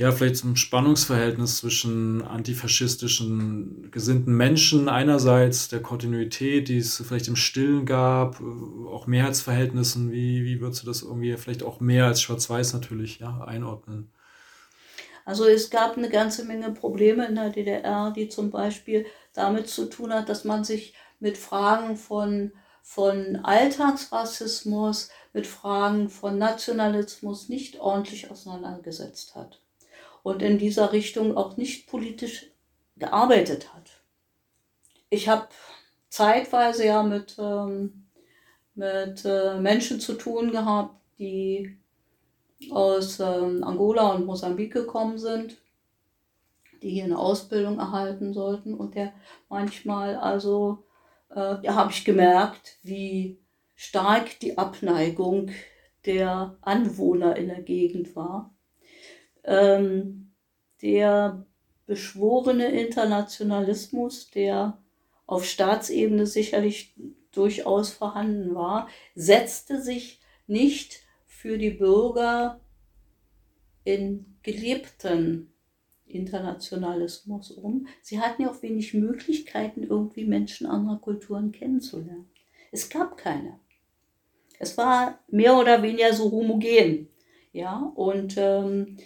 ja, 0.00 0.12
vielleicht 0.12 0.38
zum 0.38 0.56
Spannungsverhältnis 0.56 1.58
zwischen 1.58 2.22
antifaschistischen 2.22 3.90
gesinnten 3.90 4.32
Menschen 4.32 4.88
einerseits, 4.88 5.68
der 5.68 5.82
Kontinuität, 5.82 6.68
die 6.68 6.78
es 6.78 7.04
vielleicht 7.06 7.28
im 7.28 7.36
Stillen 7.36 7.84
gab, 7.84 8.40
äh, 8.40 8.88
auch 8.88 9.06
Mehrheitsverhältnissen, 9.06 10.10
wie, 10.10 10.42
wie 10.46 10.58
würdest 10.62 10.82
du 10.82 10.86
das 10.86 11.02
irgendwie 11.02 11.36
vielleicht 11.36 11.62
auch 11.62 11.80
mehr 11.80 12.06
als 12.06 12.22
Schwarz-Weiß 12.22 12.72
natürlich 12.72 13.18
ja, 13.18 13.44
einordnen? 13.44 14.10
Also 15.26 15.44
es 15.44 15.68
gab 15.68 15.98
eine 15.98 16.08
ganze 16.08 16.46
Menge 16.46 16.70
Probleme 16.70 17.26
in 17.26 17.34
der 17.34 17.50
DDR, 17.50 18.10
die 18.10 18.30
zum 18.30 18.50
Beispiel 18.50 19.04
damit 19.34 19.68
zu 19.68 19.84
tun 19.84 20.14
hat, 20.14 20.30
dass 20.30 20.44
man 20.44 20.64
sich 20.64 20.94
mit 21.18 21.36
Fragen 21.36 21.98
von, 21.98 22.52
von 22.80 23.36
Alltagsrassismus, 23.42 25.10
mit 25.34 25.46
Fragen 25.46 26.08
von 26.08 26.38
Nationalismus 26.38 27.50
nicht 27.50 27.78
ordentlich 27.80 28.30
auseinandergesetzt 28.30 29.34
hat 29.34 29.60
und 30.22 30.42
in 30.42 30.58
dieser 30.58 30.92
Richtung 30.92 31.36
auch 31.36 31.56
nicht 31.56 31.88
politisch 31.88 32.50
gearbeitet 32.96 33.74
hat. 33.74 34.02
Ich 35.08 35.28
habe 35.28 35.48
zeitweise 36.08 36.86
ja 36.86 37.02
mit, 37.02 37.36
ähm, 37.38 38.06
mit 38.74 39.24
äh, 39.24 39.58
Menschen 39.58 40.00
zu 40.00 40.14
tun 40.14 40.52
gehabt, 40.52 40.94
die 41.18 41.76
aus 42.70 43.20
ähm, 43.20 43.64
Angola 43.64 44.12
und 44.12 44.26
Mosambik 44.26 44.72
gekommen 44.72 45.18
sind, 45.18 45.56
die 46.82 46.90
hier 46.90 47.04
eine 47.04 47.18
Ausbildung 47.18 47.78
erhalten 47.78 48.32
sollten 48.32 48.74
und 48.74 48.94
der 48.94 49.12
manchmal 49.48 50.16
also, 50.16 50.84
äh, 51.30 51.56
da 51.62 51.74
habe 51.74 51.92
ich 51.92 52.04
gemerkt, 52.04 52.78
wie 52.82 53.38
stark 53.74 54.38
die 54.40 54.58
Abneigung 54.58 55.50
der 56.04 56.56
Anwohner 56.60 57.36
in 57.36 57.48
der 57.48 57.62
Gegend 57.62 58.14
war 58.14 58.54
ähm, 59.44 60.32
der 60.82 61.46
beschworene 61.86 62.70
Internationalismus, 62.70 64.30
der 64.30 64.78
auf 65.26 65.44
Staatsebene 65.44 66.26
sicherlich 66.26 66.94
durchaus 67.32 67.90
vorhanden 67.90 68.54
war, 68.54 68.88
setzte 69.14 69.80
sich 69.80 70.20
nicht 70.46 71.00
für 71.26 71.58
die 71.58 71.70
Bürger 71.70 72.60
in 73.84 74.36
gelebten 74.42 75.52
Internationalismus 76.06 77.50
um. 77.52 77.86
Sie 78.02 78.20
hatten 78.20 78.42
ja 78.42 78.50
auch 78.50 78.62
wenig 78.62 78.94
Möglichkeiten, 78.94 79.84
irgendwie 79.84 80.24
Menschen 80.24 80.66
anderer 80.66 80.98
Kulturen 80.98 81.52
kennenzulernen. 81.52 82.28
Es 82.72 82.88
gab 82.88 83.16
keine. 83.16 83.58
Es 84.58 84.76
war 84.76 85.18
mehr 85.28 85.56
oder 85.56 85.82
weniger 85.82 86.12
so 86.12 86.30
homogen. 86.30 87.08
Ja, 87.52 87.92
und 87.94 88.34
ähm, 88.36 88.98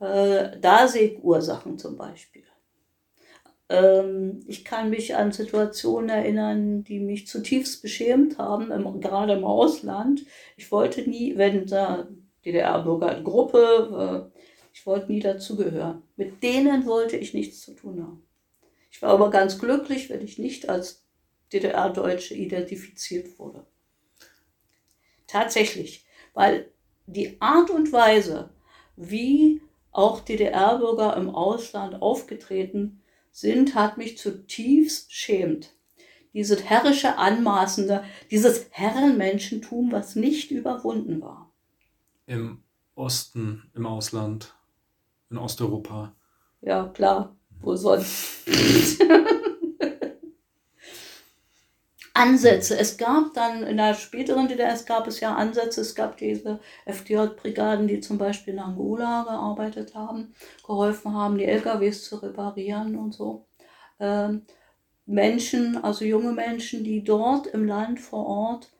äh, 0.00 0.58
da 0.60 0.88
sehe 0.88 1.10
ich 1.10 1.24
Ursachen 1.24 1.78
zum 1.78 1.96
Beispiel. 1.96 2.44
Ähm, 3.68 4.40
ich 4.46 4.64
kann 4.64 4.90
mich 4.90 5.16
an 5.16 5.32
Situationen 5.32 6.10
erinnern, 6.10 6.84
die 6.84 7.00
mich 7.00 7.26
zutiefst 7.26 7.82
beschämt 7.82 8.38
haben, 8.38 8.70
im, 8.70 9.00
gerade 9.00 9.32
im 9.32 9.44
Ausland. 9.44 10.24
Ich 10.56 10.70
wollte 10.70 11.08
nie, 11.08 11.36
wenn 11.36 11.66
da 11.66 12.06
DDR-Bürger 12.44 13.16
in 13.16 13.24
Gruppe, 13.24 14.30
äh, 14.34 14.40
ich 14.72 14.84
wollte 14.86 15.10
nie 15.10 15.20
dazugehören. 15.20 16.02
Mit 16.16 16.42
denen 16.42 16.84
wollte 16.84 17.16
ich 17.16 17.32
nichts 17.32 17.60
zu 17.60 17.74
tun 17.74 18.02
haben. 18.02 18.22
Ich 18.90 19.00
war 19.02 19.10
aber 19.10 19.30
ganz 19.30 19.58
glücklich, 19.58 20.10
wenn 20.10 20.22
ich 20.22 20.38
nicht 20.38 20.68
als 20.68 21.04
DDR-Deutsche 21.52 22.34
identifiziert 22.34 23.38
wurde. 23.38 23.64
Tatsächlich, 25.26 26.04
weil 26.34 26.70
die 27.06 27.40
Art 27.40 27.70
und 27.70 27.92
Weise, 27.92 28.50
wie 28.96 29.62
auch 29.94 30.20
DDR-Bürger 30.20 31.16
im 31.16 31.30
Ausland 31.30 32.02
aufgetreten 32.02 33.00
sind, 33.30 33.74
hat 33.74 33.96
mich 33.96 34.18
zutiefst 34.18 35.08
beschämt. 35.08 35.74
Dieses 36.34 36.64
herrische 36.64 37.16
Anmaßende, 37.16 38.04
dieses 38.30 38.66
Herrenmenschentum, 38.70 39.92
was 39.92 40.16
nicht 40.16 40.50
überwunden 40.50 41.22
war. 41.22 41.52
Im 42.26 42.64
Osten, 42.96 43.70
im 43.74 43.86
Ausland, 43.86 44.54
in 45.30 45.38
Osteuropa. 45.38 46.14
Ja, 46.60 46.88
klar. 46.88 47.36
Wo 47.60 47.76
sonst? 47.76 48.46
Ansätze. 52.14 52.78
Es 52.78 52.96
gab 52.96 53.34
dann 53.34 53.64
in 53.64 53.76
der 53.76 53.94
späteren 53.94 54.46
DDR, 54.46 54.72
es 54.72 54.86
gab 54.86 55.08
es 55.08 55.18
ja 55.20 55.34
Ansätze, 55.34 55.80
es 55.80 55.94
gab 55.96 56.16
diese 56.16 56.60
FDJ-Brigaden, 56.86 57.88
die 57.88 58.00
zum 58.00 58.18
Beispiel 58.18 58.54
in 58.54 58.60
Angola 58.60 59.24
gearbeitet 59.24 59.94
haben, 59.96 60.32
geholfen 60.64 61.12
haben, 61.12 61.38
die 61.38 61.44
LKWs 61.44 62.04
zu 62.04 62.16
reparieren 62.16 62.96
und 62.96 63.12
so. 63.14 63.46
Ähm, 63.98 64.42
Menschen, 65.06 65.76
also 65.82 66.04
junge 66.04 66.32
Menschen, 66.32 66.84
die 66.84 67.02
dort 67.02 67.48
im 67.48 67.66
Land 67.66 68.00
vor 68.00 68.26
Ort 68.26 68.70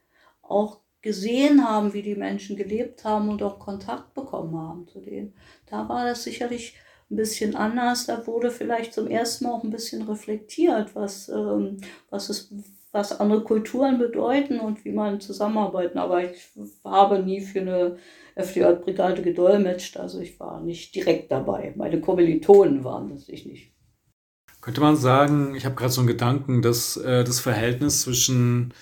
auch 0.42 0.80
gesehen 1.02 1.68
haben, 1.68 1.92
wie 1.92 2.02
die 2.02 2.14
Menschen 2.14 2.56
gelebt 2.56 3.04
haben 3.04 3.28
und 3.28 3.42
auch 3.42 3.58
Kontakt 3.58 4.14
bekommen 4.14 4.56
haben 4.56 4.86
zu 4.88 5.00
denen. 5.00 5.34
Da 5.66 5.88
war 5.88 6.04
das 6.06 6.22
sicherlich 6.24 6.76
ein 7.10 7.16
bisschen 7.16 7.56
anders. 7.56 8.06
Da 8.06 8.26
wurde 8.26 8.50
vielleicht 8.50 8.94
zum 8.94 9.08
ersten 9.08 9.44
Mal 9.44 9.52
auch 9.52 9.64
ein 9.64 9.70
bisschen 9.70 10.02
reflektiert, 10.02 10.94
was, 10.94 11.28
ähm, 11.28 11.78
was 12.10 12.30
es 12.30 12.50
was 12.94 13.18
andere 13.18 13.42
Kulturen 13.42 13.98
bedeuten 13.98 14.60
und 14.60 14.84
wie 14.84 14.92
man 14.92 15.20
zusammenarbeiten. 15.20 15.98
Aber 15.98 16.22
ich 16.22 16.38
habe 16.84 17.18
nie 17.18 17.40
für 17.40 17.60
eine 17.60 17.98
FDJ-Brigade 18.36 19.20
gedolmetscht, 19.22 19.96
also 19.96 20.20
ich 20.20 20.38
war 20.38 20.60
nicht 20.60 20.94
direkt 20.94 21.30
dabei. 21.32 21.74
Meine 21.76 22.00
Kommilitonen 22.00 22.84
waren 22.84 23.10
das, 23.10 23.28
ich 23.28 23.46
nicht. 23.46 23.72
Könnte 24.60 24.80
man 24.80 24.96
sagen, 24.96 25.56
ich 25.56 25.64
habe 25.64 25.74
gerade 25.74 25.92
so 25.92 26.00
einen 26.00 26.08
Gedanken, 26.08 26.62
dass 26.62 26.96
äh, 26.96 27.24
das 27.24 27.40
Verhältnis 27.40 28.02
zwischen, 28.02 28.72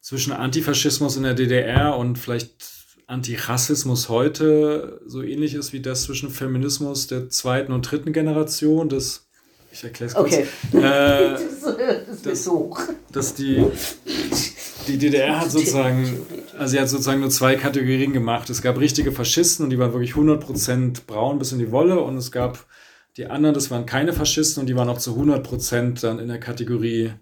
zwischen 0.00 0.32
Antifaschismus 0.32 1.16
in 1.16 1.22
der 1.22 1.34
DDR 1.34 1.96
und 1.96 2.18
vielleicht 2.18 2.74
Antirassismus 3.06 4.08
heute 4.08 5.00
so 5.06 5.22
ähnlich 5.22 5.54
ist 5.54 5.72
wie 5.72 5.80
das 5.80 6.04
zwischen 6.04 6.30
Feminismus 6.30 7.06
der 7.06 7.28
zweiten 7.28 7.72
und 7.72 7.82
dritten 7.82 8.12
Generation, 8.12 8.88
das 8.88 9.26
ich 9.76 9.84
erkläre 9.84 10.08
es 10.08 10.14
kurz. 10.14 10.32
Okay. 10.32 10.46
Äh, 10.72 11.36
das, 12.26 12.32
das 12.32 12.40
ist 12.40 12.52
hoch. 12.52 12.80
Dass 13.12 13.34
die, 13.34 13.64
die 14.86 14.98
DDR 14.98 15.40
hat 15.40 15.50
sozusagen, 15.50 16.26
also 16.58 16.72
sie 16.72 16.80
hat 16.80 16.88
sozusagen 16.88 17.20
nur 17.20 17.30
zwei 17.30 17.56
Kategorien 17.56 18.12
gemacht. 18.12 18.50
Es 18.50 18.62
gab 18.62 18.78
richtige 18.78 19.12
Faschisten 19.12 19.64
und 19.64 19.70
die 19.70 19.78
waren 19.78 19.92
wirklich 19.92 20.12
100% 20.12 21.06
braun 21.06 21.38
bis 21.38 21.52
in 21.52 21.58
die 21.58 21.72
Wolle 21.72 22.00
und 22.00 22.16
es 22.16 22.30
gab 22.30 22.66
die 23.16 23.26
anderen, 23.26 23.54
das 23.54 23.70
waren 23.70 23.86
keine 23.86 24.12
Faschisten 24.12 24.60
und 24.60 24.66
die 24.66 24.76
waren 24.76 24.88
auch 24.88 24.98
zu 24.98 25.12
100% 25.18 26.00
dann 26.02 26.18
in 26.18 26.28
der 26.28 26.40
Kategorie 26.40 27.12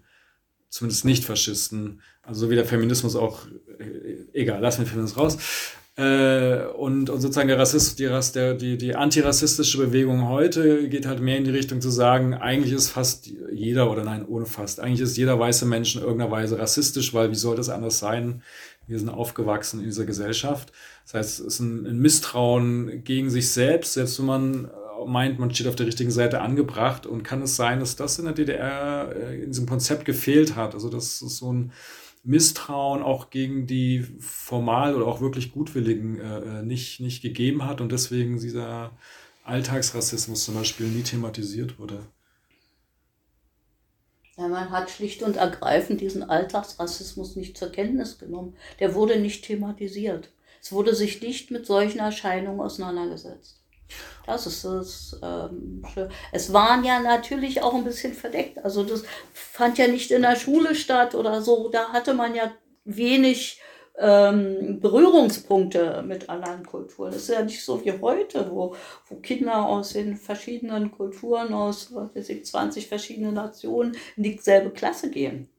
zumindest 0.69 1.05
Nicht-Faschisten. 1.05 2.01
Also 2.21 2.41
so 2.41 2.49
wie 2.49 2.55
der 2.55 2.65
Feminismus 2.65 3.15
auch, 3.15 3.45
äh, 3.79 4.25
egal, 4.33 4.61
lassen 4.61 4.79
wir 4.79 4.87
Feminismus 4.87 5.17
raus. 5.17 5.37
Äh, 5.97 6.65
und, 6.75 7.09
und 7.09 7.21
sozusagen 7.21 7.47
der 7.47 7.57
Rassist, 7.57 7.99
die, 7.99 8.09
der, 8.33 8.53
die, 8.53 8.77
die 8.77 8.95
antirassistische 8.95 9.77
Bewegung 9.77 10.27
heute 10.27 10.89
geht 10.89 11.05
halt 11.05 11.21
mehr 11.21 11.37
in 11.37 11.45
die 11.45 11.51
Richtung 11.51 11.79
zu 11.79 11.89
sagen, 11.89 12.33
eigentlich 12.33 12.73
ist 12.73 12.89
fast 12.89 13.29
jeder, 13.53 13.89
oder 13.89 14.03
nein, 14.03 14.25
ohne 14.27 14.45
fast, 14.45 14.81
eigentlich 14.81 14.99
ist 14.99 15.15
jeder 15.15 15.39
weiße 15.39 15.65
Mensch 15.65 15.95
in 15.95 16.01
irgendeiner 16.01 16.31
Weise 16.31 16.59
rassistisch, 16.59 17.13
weil 17.13 17.31
wie 17.31 17.35
soll 17.35 17.55
das 17.55 17.69
anders 17.69 17.99
sein? 17.99 18.41
Wir 18.87 18.99
sind 18.99 19.09
aufgewachsen 19.09 19.79
in 19.79 19.85
dieser 19.85 20.05
Gesellschaft. 20.05 20.71
Das 21.05 21.13
heißt, 21.13 21.39
es 21.39 21.45
ist 21.45 21.59
ein, 21.61 21.85
ein 21.87 21.99
Misstrauen 21.99 23.03
gegen 23.03 23.29
sich 23.29 23.49
selbst, 23.51 23.93
selbst 23.93 24.19
wenn 24.19 24.25
man 24.25 24.71
meint, 25.07 25.39
man 25.39 25.53
steht 25.53 25.67
auf 25.67 25.75
der 25.75 25.87
richtigen 25.87 26.11
Seite 26.11 26.41
angebracht. 26.41 27.05
Und 27.05 27.23
kann 27.23 27.41
es 27.41 27.55
sein, 27.55 27.79
dass 27.79 27.95
das 27.95 28.19
in 28.19 28.25
der 28.25 28.33
DDR 28.33 29.13
äh, 29.15 29.43
in 29.43 29.51
diesem 29.51 29.65
Konzept 29.65 30.05
gefehlt 30.05 30.55
hat? 30.55 30.73
Also, 30.73 30.89
das 30.89 31.21
ist 31.21 31.37
so 31.37 31.51
ein 31.51 31.71
Misstrauen 32.25 33.03
auch 33.03 33.29
gegen 33.29 33.67
die 33.67 34.01
formal 34.19 34.95
oder 34.95 35.05
auch 35.07 35.21
wirklich 35.21 35.51
Gutwilligen 35.51 36.19
äh, 36.19 36.39
äh, 36.39 36.63
nicht, 36.63 36.99
nicht 36.99 37.21
gegeben 37.21 37.65
hat 37.65 37.81
und 37.81 37.91
deswegen 37.91 38.39
dieser 38.39 38.91
Alltagsrassismus 39.43 40.43
zum 40.43 40.55
Beispiel 40.55 40.87
nie 40.87 41.03
thematisiert 41.03 41.77
wurde. 41.79 41.99
Ja, 44.37 44.47
man 44.47 44.71
hat 44.71 44.89
schlicht 44.89 45.23
und 45.23 45.37
ergreifend 45.37 46.01
diesen 46.01 46.23
Alltagsrassismus 46.23 47.35
nicht 47.35 47.57
zur 47.57 47.71
Kenntnis 47.71 48.17
genommen. 48.17 48.55
Der 48.79 48.95
wurde 48.95 49.19
nicht 49.19 49.45
thematisiert. 49.45 50.29
Es 50.61 50.71
wurde 50.71 50.95
sich 50.95 51.21
nicht 51.21 51.51
mit 51.51 51.65
solchen 51.65 51.99
Erscheinungen 51.99 52.59
auseinandergesetzt. 52.59 53.61
Das 54.25 54.47
ist 54.47 54.65
das 54.65 55.19
ähm, 55.21 55.83
Es 56.31 56.51
waren 56.51 56.83
ja 56.83 56.99
natürlich 56.99 57.61
auch 57.61 57.73
ein 57.73 57.83
bisschen 57.83 58.13
verdeckt. 58.13 58.63
Also 58.63 58.83
das 58.83 59.03
fand 59.33 59.77
ja 59.77 59.87
nicht 59.87 60.11
in 60.11 60.23
der 60.23 60.35
Schule 60.35 60.75
statt 60.75 61.15
oder 61.15 61.41
so. 61.41 61.69
Da 61.69 61.89
hatte 61.89 62.13
man 62.13 62.33
ja 62.35 62.51
wenig 62.85 63.61
ähm, 63.97 64.79
Berührungspunkte 64.81 66.03
mit 66.05 66.29
anderen 66.29 66.65
Kulturen. 66.65 67.11
Das 67.11 67.23
ist 67.23 67.29
ja 67.29 67.43
nicht 67.43 67.63
so 67.63 67.83
wie 67.85 67.93
heute, 67.93 68.49
wo, 68.51 68.75
wo 69.07 69.15
Kinder 69.17 69.65
aus 69.67 69.93
den 69.93 70.17
verschiedenen 70.17 70.91
Kulturen, 70.91 71.53
aus 71.53 71.93
was 71.93 72.15
weiß 72.15 72.29
ich, 72.29 72.45
20 72.45 72.87
verschiedenen 72.87 73.35
Nationen 73.35 73.95
in 74.17 74.23
dieselbe 74.23 74.71
Klasse 74.71 75.09
gehen. 75.09 75.49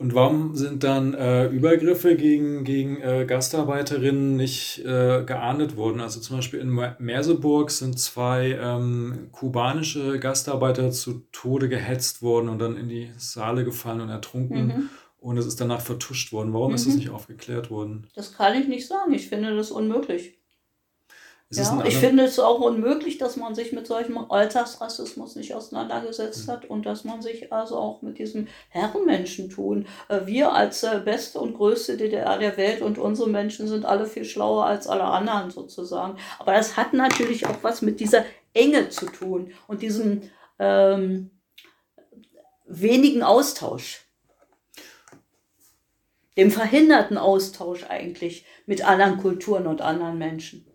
Und 0.00 0.14
warum 0.14 0.56
sind 0.56 0.82
dann 0.82 1.12
äh, 1.12 1.48
Übergriffe 1.48 2.16
gegen, 2.16 2.64
gegen 2.64 3.02
äh, 3.02 3.26
Gastarbeiterinnen 3.26 4.34
nicht 4.34 4.78
äh, 4.78 5.24
geahndet 5.26 5.76
worden? 5.76 6.00
Also 6.00 6.20
zum 6.20 6.36
Beispiel 6.36 6.58
in 6.58 6.70
Merseburg 6.98 7.70
sind 7.70 7.98
zwei 7.98 8.58
ähm, 8.58 9.28
kubanische 9.30 10.18
Gastarbeiter 10.18 10.90
zu 10.90 11.26
Tode 11.32 11.68
gehetzt 11.68 12.22
worden 12.22 12.48
und 12.48 12.60
dann 12.60 12.78
in 12.78 12.88
die 12.88 13.10
Saale 13.18 13.62
gefallen 13.62 14.00
und 14.00 14.08
ertrunken. 14.08 14.66
Mhm. 14.68 14.88
Und 15.18 15.36
es 15.36 15.44
ist 15.44 15.60
danach 15.60 15.82
vertuscht 15.82 16.32
worden. 16.32 16.54
Warum 16.54 16.70
mhm. 16.70 16.76
ist 16.76 16.86
das 16.86 16.94
nicht 16.94 17.10
aufgeklärt 17.10 17.70
worden? 17.70 18.06
Das 18.14 18.32
kann 18.32 18.58
ich 18.58 18.68
nicht 18.68 18.86
sagen. 18.86 19.12
Ich 19.12 19.28
finde 19.28 19.54
das 19.54 19.70
unmöglich. 19.70 20.39
Ja, 21.52 21.82
ich 21.84 21.96
finde 21.96 22.22
es 22.22 22.38
auch 22.38 22.60
unmöglich, 22.60 23.18
dass 23.18 23.36
man 23.36 23.56
sich 23.56 23.72
mit 23.72 23.84
solchem 23.84 24.16
Alltagsrassismus 24.18 25.34
nicht 25.34 25.52
auseinandergesetzt 25.52 26.46
hat 26.46 26.64
und 26.64 26.86
dass 26.86 27.02
man 27.02 27.22
sich 27.22 27.52
also 27.52 27.76
auch 27.76 28.02
mit 28.02 28.18
diesem 28.18 28.46
Herrenmenschentun. 28.68 29.88
Äh, 30.08 30.26
wir 30.26 30.52
als 30.52 30.84
äh, 30.84 31.00
beste 31.04 31.40
und 31.40 31.54
größte 31.54 31.96
DDR 31.96 32.38
der 32.38 32.56
Welt 32.56 32.82
und 32.82 32.98
unsere 32.98 33.28
Menschen 33.28 33.66
sind 33.66 33.84
alle 33.84 34.06
viel 34.06 34.24
schlauer 34.24 34.64
als 34.64 34.86
alle 34.86 35.02
anderen 35.02 35.50
sozusagen. 35.50 36.18
Aber 36.38 36.52
das 36.52 36.76
hat 36.76 36.92
natürlich 36.92 37.46
auch 37.46 37.58
was 37.62 37.82
mit 37.82 37.98
dieser 37.98 38.24
Enge 38.54 38.88
zu 38.90 39.06
tun 39.06 39.52
und 39.66 39.82
diesem 39.82 40.22
ähm, 40.60 41.32
wenigen 42.64 43.24
Austausch 43.24 44.06
dem 46.36 46.52
verhinderten 46.52 47.18
Austausch 47.18 47.84
eigentlich 47.88 48.46
mit 48.66 48.82
anderen 48.86 49.18
Kulturen 49.18 49.66
und 49.66 49.80
anderen 49.80 50.16
Menschen. 50.16 50.69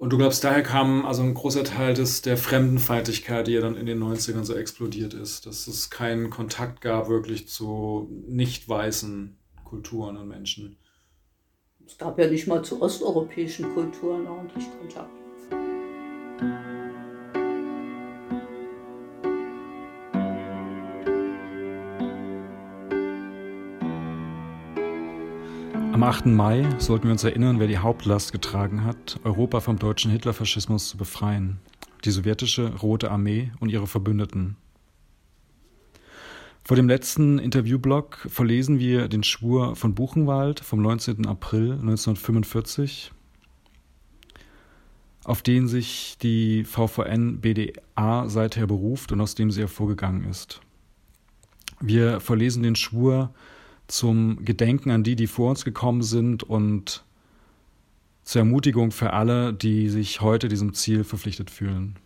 Und 0.00 0.14
du 0.14 0.16
glaubst, 0.16 0.42
daher 0.44 0.62
kam 0.62 1.04
also 1.04 1.22
ein 1.22 1.34
großer 1.34 1.62
Teil 1.62 1.92
des, 1.92 2.22
der 2.22 2.38
Fremdenfeindlichkeit, 2.38 3.46
die 3.46 3.52
ja 3.52 3.60
dann 3.60 3.76
in 3.76 3.84
den 3.84 4.02
90ern 4.02 4.44
so 4.44 4.54
explodiert 4.54 5.12
ist, 5.12 5.44
dass 5.44 5.66
es 5.66 5.90
keinen 5.90 6.30
Kontakt 6.30 6.80
gab 6.80 7.10
wirklich 7.10 7.48
zu 7.48 8.08
nicht 8.26 8.66
weißen 8.66 9.36
Kulturen 9.62 10.16
und 10.16 10.26
Menschen. 10.26 10.78
Es 11.86 11.98
gab 11.98 12.18
ja 12.18 12.28
nicht 12.28 12.46
mal 12.46 12.64
zu 12.64 12.80
osteuropäischen 12.80 13.74
Kulturen 13.74 14.26
ordentlich 14.26 14.64
Kontakt. 14.78 15.10
Am 26.00 26.04
8. 26.04 26.24
Mai 26.24 26.66
sollten 26.78 27.04
wir 27.04 27.12
uns 27.12 27.24
erinnern, 27.24 27.60
wer 27.60 27.66
die 27.66 27.76
Hauptlast 27.76 28.32
getragen 28.32 28.84
hat, 28.84 29.20
Europa 29.22 29.60
vom 29.60 29.78
deutschen 29.78 30.10
Hitlerfaschismus 30.10 30.88
zu 30.88 30.96
befreien. 30.96 31.58
Die 32.06 32.10
sowjetische 32.10 32.74
Rote 32.76 33.10
Armee 33.10 33.52
und 33.60 33.68
ihre 33.68 33.86
Verbündeten. 33.86 34.56
Vor 36.64 36.76
dem 36.76 36.88
letzten 36.88 37.38
Interviewblock 37.38 38.26
verlesen 38.30 38.78
wir 38.78 39.08
den 39.08 39.22
Schwur 39.22 39.76
von 39.76 39.94
Buchenwald 39.94 40.60
vom 40.60 40.80
19. 40.80 41.26
April 41.26 41.72
1945, 41.72 43.12
auf 45.24 45.42
den 45.42 45.68
sich 45.68 46.16
die 46.22 46.64
VVN 46.64 47.42
BDA 47.42 48.26
seither 48.26 48.66
beruft 48.66 49.12
und 49.12 49.20
aus 49.20 49.34
dem 49.34 49.50
sie 49.50 49.60
hervorgegangen 49.60 50.24
ist. 50.24 50.62
Wir 51.78 52.20
verlesen 52.20 52.62
den 52.62 52.74
Schwur 52.74 53.34
zum 53.90 54.44
Gedenken 54.44 54.90
an 54.90 55.02
die, 55.02 55.16
die 55.16 55.26
vor 55.26 55.50
uns 55.50 55.64
gekommen 55.64 56.02
sind 56.02 56.42
und 56.42 57.04
zur 58.24 58.40
Ermutigung 58.40 58.92
für 58.92 59.12
alle, 59.12 59.52
die 59.52 59.88
sich 59.88 60.20
heute 60.20 60.48
diesem 60.48 60.74
Ziel 60.74 61.04
verpflichtet 61.04 61.50
fühlen. 61.50 61.96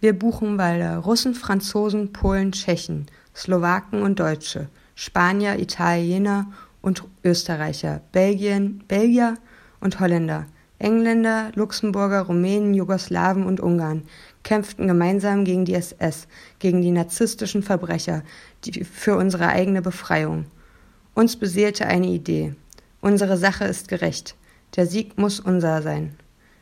Wir 0.00 0.18
Buchenwalder, 0.18 0.98
Russen, 0.98 1.34
Franzosen, 1.34 2.12
Polen, 2.12 2.52
Tschechen, 2.52 3.06
Slowaken 3.36 4.02
und 4.02 4.18
Deutsche, 4.18 4.68
Spanier, 4.94 5.58
Italiener 5.58 6.50
und 6.80 7.04
Österreicher, 7.22 8.00
Belgien, 8.12 8.82
Belgier 8.88 9.36
und 9.80 10.00
Holländer, 10.00 10.46
Engländer, 10.78 11.52
Luxemburger, 11.54 12.22
Rumänen, 12.22 12.72
Jugoslawen 12.72 13.44
und 13.44 13.60
Ungarn 13.60 14.02
kämpften 14.42 14.86
gemeinsam 14.86 15.44
gegen 15.44 15.64
die 15.64 15.74
SS, 15.74 16.26
gegen 16.58 16.82
die 16.82 16.90
narzisstischen 16.90 17.62
Verbrecher, 17.62 18.22
die, 18.64 18.84
für 18.84 19.16
unsere 19.16 19.48
eigene 19.48 19.82
Befreiung. 19.82 20.46
Uns 21.14 21.36
beseelte 21.36 21.86
eine 21.86 22.06
Idee. 22.06 22.54
Unsere 23.00 23.36
Sache 23.36 23.64
ist 23.64 23.88
gerecht. 23.88 24.36
Der 24.76 24.86
Sieg 24.86 25.18
muss 25.18 25.40
unser 25.40 25.82
sein. 25.82 26.14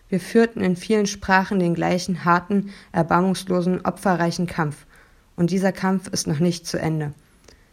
Wir 0.08 0.20
führten 0.20 0.62
in 0.62 0.76
vielen 0.76 1.06
Sprachen 1.06 1.58
den 1.58 1.74
gleichen 1.74 2.24
harten, 2.24 2.70
erbarmungslosen, 2.92 3.84
opferreichen 3.84 4.46
Kampf. 4.46 4.86
Und 5.36 5.50
dieser 5.50 5.72
Kampf 5.72 6.08
ist 6.08 6.26
noch 6.26 6.38
nicht 6.38 6.66
zu 6.66 6.78
Ende. 6.78 7.12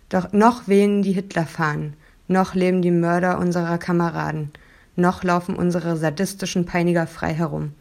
Doch 0.10 0.34
noch 0.34 0.68
wehen 0.68 1.02
die 1.02 1.14
Hitlerfahnen, 1.14 1.96
noch 2.28 2.54
leben 2.54 2.82
die 2.82 2.92
Mörder 2.92 3.40
unserer 3.40 3.78
Kameraden, 3.78 4.52
noch 4.96 5.24
laufen 5.24 5.56
unsere 5.56 5.98
sadistischen 5.98 6.66
Peiniger 6.66 7.08
frei 7.08 7.34
herum. 7.34 7.74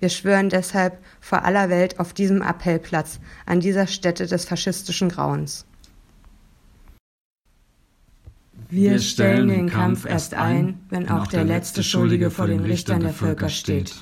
Wir 0.00 0.08
schwören 0.08 0.48
deshalb 0.48 0.98
vor 1.20 1.44
aller 1.44 1.68
Welt 1.68 2.00
auf 2.00 2.14
diesem 2.14 2.42
Appellplatz, 2.42 3.20
an 3.46 3.60
dieser 3.60 3.86
Stätte 3.86 4.26
des 4.26 4.46
faschistischen 4.46 5.10
Grauens. 5.10 5.66
Wir 8.70 8.98
stellen 9.00 9.48
den 9.48 9.68
Kampf 9.68 10.06
erst 10.06 10.34
ein, 10.34 10.80
wenn 10.88 11.08
auch 11.08 11.26
der 11.26 11.44
letzte 11.44 11.82
Schuldige 11.82 12.30
vor 12.30 12.46
den 12.46 12.60
Richtern 12.60 13.00
der 13.00 13.12
Völker 13.12 13.48
steht. 13.48 13.94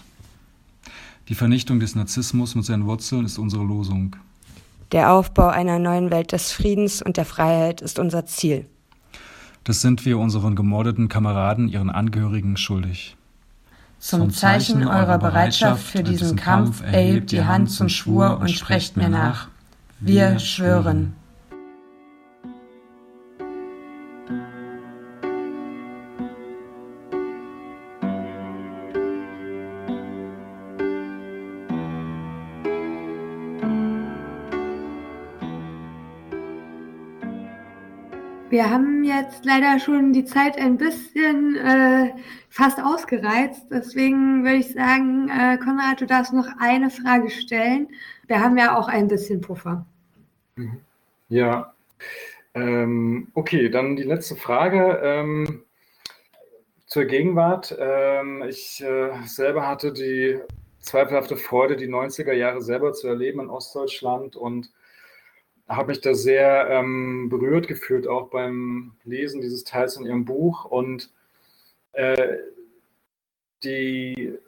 Die 1.28 1.34
Vernichtung 1.34 1.80
des 1.80 1.94
Narzissmus 1.94 2.54
mit 2.54 2.64
seinen 2.64 2.86
Wurzeln 2.86 3.24
ist 3.24 3.38
unsere 3.38 3.64
Losung. 3.64 4.16
Der 4.92 5.12
Aufbau 5.12 5.48
einer 5.48 5.78
neuen 5.78 6.10
Welt 6.10 6.32
des 6.32 6.52
Friedens 6.52 7.02
und 7.02 7.16
der 7.16 7.26
Freiheit 7.26 7.82
ist 7.82 7.98
unser 7.98 8.24
Ziel. 8.24 8.66
Das 9.64 9.82
sind 9.82 10.06
wir 10.06 10.18
unseren 10.18 10.56
gemordeten 10.56 11.08
Kameraden, 11.08 11.68
ihren 11.68 11.90
Angehörigen 11.90 12.56
schuldig. 12.56 13.17
Zum 13.98 14.30
Zeichen 14.30 14.86
eurer 14.86 15.18
Bereitschaft 15.18 15.84
für 15.84 16.02
diesen 16.02 16.36
Kampf 16.36 16.82
erhebt 16.82 17.32
die 17.32 17.44
Hand 17.44 17.70
zum 17.70 17.88
Schwur 17.88 18.38
und 18.40 18.50
sprecht 18.50 18.96
mir 18.96 19.08
nach. 19.08 19.48
Wir 20.00 20.38
schwören. 20.38 21.14
Wir 38.50 38.70
haben 38.70 39.04
jetzt 39.04 39.44
leider 39.44 39.78
schon 39.78 40.14
die 40.14 40.24
Zeit 40.24 40.56
ein 40.56 40.78
bisschen 40.78 41.56
äh, 41.56 42.12
fast 42.48 42.80
ausgereizt. 42.80 43.66
Deswegen 43.70 44.42
würde 44.42 44.56
ich 44.56 44.72
sagen, 44.72 45.28
äh, 45.28 45.58
Konrad, 45.58 46.00
du 46.00 46.06
darfst 46.06 46.32
noch 46.32 46.48
eine 46.58 46.88
Frage 46.88 47.28
stellen. 47.28 47.88
Wir 48.26 48.40
haben 48.40 48.56
ja 48.56 48.78
auch 48.78 48.88
ein 48.88 49.06
bisschen 49.06 49.42
Puffer. 49.42 49.84
Mhm. 50.56 50.80
Ja. 51.28 51.74
Ähm, 52.54 53.28
okay, 53.34 53.68
dann 53.68 53.96
die 53.96 54.04
letzte 54.04 54.34
Frage. 54.34 54.98
Ähm, 55.02 55.62
zur 56.86 57.04
Gegenwart. 57.04 57.76
Ähm, 57.78 58.42
ich 58.48 58.82
äh, 58.82 59.10
selber 59.26 59.68
hatte 59.68 59.92
die 59.92 60.38
zweifelhafte 60.80 61.36
Freude, 61.36 61.76
die 61.76 61.88
90er 61.88 62.32
Jahre 62.32 62.62
selber 62.62 62.94
zu 62.94 63.08
erleben 63.08 63.40
in 63.40 63.50
Ostdeutschland 63.50 64.36
und 64.36 64.70
habe 65.68 65.88
mich 65.88 66.00
da 66.00 66.14
sehr 66.14 66.68
ähm, 66.70 67.28
berührt 67.28 67.68
gefühlt, 67.68 68.06
auch 68.06 68.28
beim 68.30 68.92
Lesen 69.04 69.40
dieses 69.40 69.64
Teils 69.64 69.96
in 69.96 70.06
Ihrem 70.06 70.24
Buch. 70.24 70.64
Und 70.64 71.10
äh, 71.92 72.36
die 73.62 74.38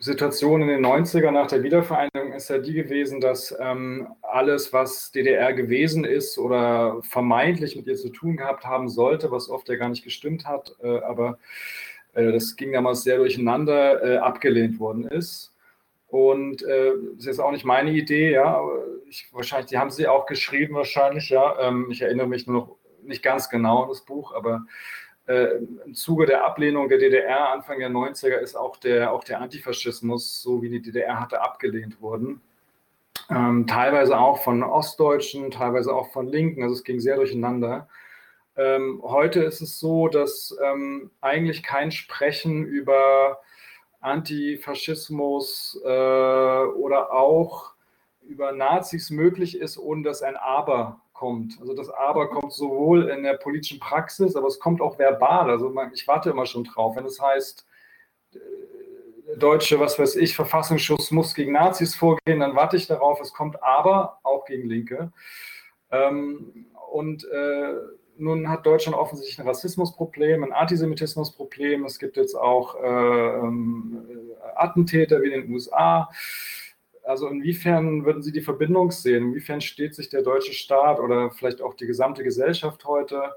Situation 0.00 0.62
in 0.62 0.68
den 0.68 0.84
90ern 0.86 1.32
nach 1.32 1.48
der 1.48 1.62
Wiedervereinigung 1.62 2.32
ist 2.32 2.50
ja 2.50 2.58
die 2.58 2.72
gewesen, 2.72 3.20
dass 3.20 3.54
ähm, 3.58 4.08
alles, 4.22 4.72
was 4.72 5.10
DDR 5.10 5.52
gewesen 5.52 6.04
ist 6.04 6.38
oder 6.38 7.00
vermeintlich 7.02 7.76
mit 7.76 7.86
ihr 7.86 7.96
zu 7.96 8.10
tun 8.10 8.36
gehabt 8.36 8.64
haben 8.64 8.88
sollte, 8.88 9.30
was 9.30 9.48
oft 9.48 9.68
ja 9.68 9.76
gar 9.76 9.88
nicht 9.88 10.04
gestimmt 10.04 10.46
hat, 10.46 10.76
äh, 10.82 11.00
aber 11.00 11.38
äh, 12.14 12.30
das 12.30 12.54
ging 12.54 12.72
damals 12.72 13.02
sehr 13.02 13.16
durcheinander, 13.18 14.02
äh, 14.02 14.16
abgelehnt 14.18 14.78
worden 14.78 15.04
ist. 15.04 15.52
Und 16.08 16.62
äh, 16.62 16.92
das 17.16 17.26
ist 17.26 17.38
auch 17.38 17.52
nicht 17.52 17.66
meine 17.66 17.90
Idee, 17.90 18.32
ja, 18.32 18.44
aber 18.44 18.82
ich, 19.08 19.28
wahrscheinlich, 19.32 19.68
die 19.68 19.78
haben 19.78 19.90
sie 19.90 20.08
auch 20.08 20.24
geschrieben, 20.26 20.74
wahrscheinlich, 20.74 21.28
ja. 21.28 21.58
Ähm, 21.60 21.88
ich 21.90 22.00
erinnere 22.00 22.26
mich 22.26 22.46
nur 22.46 22.60
noch 22.60 22.76
nicht 23.02 23.22
ganz 23.22 23.50
genau 23.50 23.82
an 23.82 23.88
das 23.90 24.04
Buch, 24.04 24.32
aber 24.32 24.64
äh, 25.26 25.58
im 25.84 25.94
Zuge 25.94 26.24
der 26.24 26.44
Ablehnung 26.44 26.88
der 26.88 26.98
DDR 26.98 27.50
Anfang 27.50 27.78
der 27.78 27.90
90er 27.90 28.38
ist 28.38 28.56
auch 28.56 28.78
der, 28.78 29.12
auch 29.12 29.24
der 29.24 29.40
Antifaschismus, 29.40 30.42
so 30.42 30.62
wie 30.62 30.70
die 30.70 30.80
DDR 30.80 31.20
hatte, 31.20 31.42
abgelehnt 31.42 32.00
worden. 32.00 32.40
Ähm, 33.28 33.66
teilweise 33.66 34.18
auch 34.18 34.42
von 34.42 34.62
Ostdeutschen, 34.62 35.50
teilweise 35.50 35.94
auch 35.94 36.10
von 36.12 36.26
Linken, 36.26 36.62
also 36.62 36.74
es 36.74 36.84
ging 36.84 37.00
sehr 37.00 37.16
durcheinander. 37.16 37.88
Ähm, 38.56 39.02
heute 39.04 39.42
ist 39.42 39.60
es 39.60 39.78
so, 39.78 40.08
dass 40.08 40.56
ähm, 40.64 41.10
eigentlich 41.20 41.62
kein 41.62 41.90
Sprechen 41.90 42.64
über 42.64 43.38
Antifaschismus 44.00 45.80
äh, 45.84 45.88
oder 45.88 47.12
auch 47.12 47.74
über 48.22 48.52
Nazis 48.52 49.10
möglich 49.10 49.58
ist, 49.58 49.78
ohne 49.78 50.02
dass 50.02 50.22
ein 50.22 50.36
Aber 50.36 51.00
kommt. 51.12 51.58
Also 51.60 51.74
das 51.74 51.90
Aber 51.90 52.28
kommt 52.28 52.52
sowohl 52.52 53.08
in 53.08 53.24
der 53.24 53.34
politischen 53.34 53.80
Praxis, 53.80 54.36
aber 54.36 54.46
es 54.46 54.60
kommt 54.60 54.80
auch 54.80 54.98
verbal. 54.98 55.50
Also 55.50 55.74
ich 55.92 56.06
warte 56.06 56.30
immer 56.30 56.46
schon 56.46 56.64
drauf, 56.64 56.96
wenn 56.96 57.06
es 57.06 57.20
heißt, 57.20 57.66
äh, 58.34 58.38
deutsche, 59.36 59.80
was 59.80 59.98
weiß 59.98 60.16
ich, 60.16 60.36
Verfassungsschutz 60.36 61.10
muss 61.10 61.34
gegen 61.34 61.52
Nazis 61.52 61.94
vorgehen, 61.94 62.40
dann 62.40 62.54
warte 62.54 62.76
ich 62.76 62.86
darauf, 62.86 63.20
es 63.20 63.32
kommt 63.32 63.62
aber 63.62 64.20
auch 64.22 64.44
gegen 64.44 64.68
Linke. 64.68 65.12
Ähm, 65.90 66.66
und 66.90 67.24
äh, 67.24 67.74
nun 68.18 68.48
hat 68.48 68.66
Deutschland 68.66 68.96
offensichtlich 68.96 69.38
ein 69.38 69.46
Rassismusproblem, 69.46 70.44
ein 70.44 70.52
Antisemitismusproblem. 70.52 71.84
Es 71.84 71.98
gibt 71.98 72.16
jetzt 72.16 72.34
auch 72.34 72.74
äh, 72.82 72.86
ähm, 72.86 74.06
Attentäter 74.54 75.22
wie 75.22 75.32
in 75.32 75.42
den 75.42 75.52
USA. 75.52 76.10
Also 77.04 77.28
inwiefern 77.28 78.04
würden 78.04 78.22
Sie 78.22 78.32
die 78.32 78.42
Verbindung 78.42 78.90
sehen? 78.90 79.28
Inwiefern 79.28 79.60
steht 79.60 79.94
sich 79.94 80.10
der 80.10 80.22
deutsche 80.22 80.52
Staat 80.52 81.00
oder 81.00 81.30
vielleicht 81.30 81.62
auch 81.62 81.74
die 81.74 81.86
gesamte 81.86 82.22
Gesellschaft 82.22 82.84
heute 82.84 83.32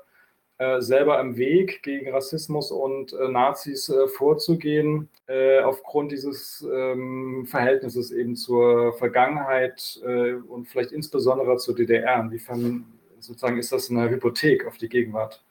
äh, 0.57 0.81
selber 0.81 1.19
im 1.19 1.37
Weg, 1.37 1.81
gegen 1.81 2.11
Rassismus 2.11 2.71
und 2.71 3.13
äh, 3.13 3.29
Nazis 3.29 3.89
äh, 3.89 4.07
vorzugehen, 4.07 5.09
äh, 5.27 5.61
aufgrund 5.61 6.11
dieses 6.11 6.67
ähm, 6.71 7.45
Verhältnisses 7.47 8.11
eben 8.11 8.35
zur 8.35 8.93
Vergangenheit 8.93 9.99
äh, 10.05 10.33
und 10.33 10.67
vielleicht 10.67 10.91
insbesondere 10.91 11.57
zur 11.57 11.75
DDR? 11.75 12.19
Inwiefern 12.19 12.85
sozusagen 13.23 13.57
ist 13.57 13.71
das 13.71 13.89
eine 13.89 14.09
Hypothek 14.09 14.65
auf 14.65 14.77
die 14.77 14.89
Gegenwart? 14.89 15.43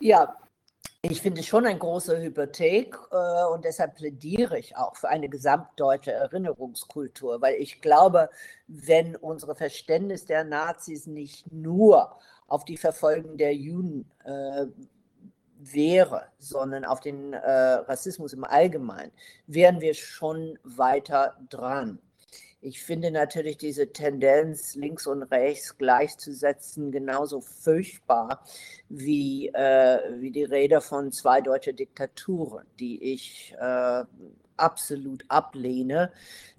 Ja, 0.00 0.36
ich 1.02 1.22
finde 1.22 1.44
schon 1.44 1.64
eine 1.64 1.78
große 1.78 2.20
Hypothek 2.20 2.96
äh, 3.12 3.44
und 3.52 3.64
deshalb 3.64 3.94
plädiere 3.94 4.58
ich 4.58 4.76
auch 4.76 4.96
für 4.96 5.08
eine 5.08 5.28
gesamtdeutsche 5.28 6.12
Erinnerungskultur, 6.12 7.40
weil 7.40 7.54
ich 7.54 7.80
glaube, 7.80 8.30
wenn 8.66 9.14
unsere 9.14 9.54
Verständnis 9.54 10.24
der 10.26 10.42
Nazis 10.42 11.06
nicht 11.06 11.52
nur 11.52 12.18
auf 12.48 12.64
die 12.64 12.76
Verfolgung 12.76 13.36
der 13.36 13.54
Juden 13.54 14.10
äh, 14.24 14.66
wäre, 15.58 16.26
sondern 16.38 16.84
auf 16.84 17.00
den 17.00 17.32
äh, 17.32 17.38
Rassismus 17.38 18.32
im 18.32 18.44
Allgemeinen, 18.44 19.12
wären 19.46 19.80
wir 19.80 19.94
schon 19.94 20.58
weiter 20.64 21.36
dran. 21.48 22.00
Ich 22.60 22.82
finde 22.82 23.12
natürlich 23.12 23.56
diese 23.56 23.92
Tendenz, 23.92 24.74
links 24.74 25.06
und 25.06 25.22
rechts 25.22 25.78
gleichzusetzen, 25.78 26.90
genauso 26.90 27.40
furchtbar 27.40 28.42
wie, 28.88 29.48
äh, 29.48 30.00
wie 30.20 30.32
die 30.32 30.42
Rede 30.42 30.80
von 30.80 31.12
zwei 31.12 31.40
deutsche 31.40 31.72
Diktaturen, 31.72 32.66
die 32.80 33.12
ich 33.12 33.54
äh, 33.60 34.02
absolut 34.56 35.24
ablehne. 35.28 36.10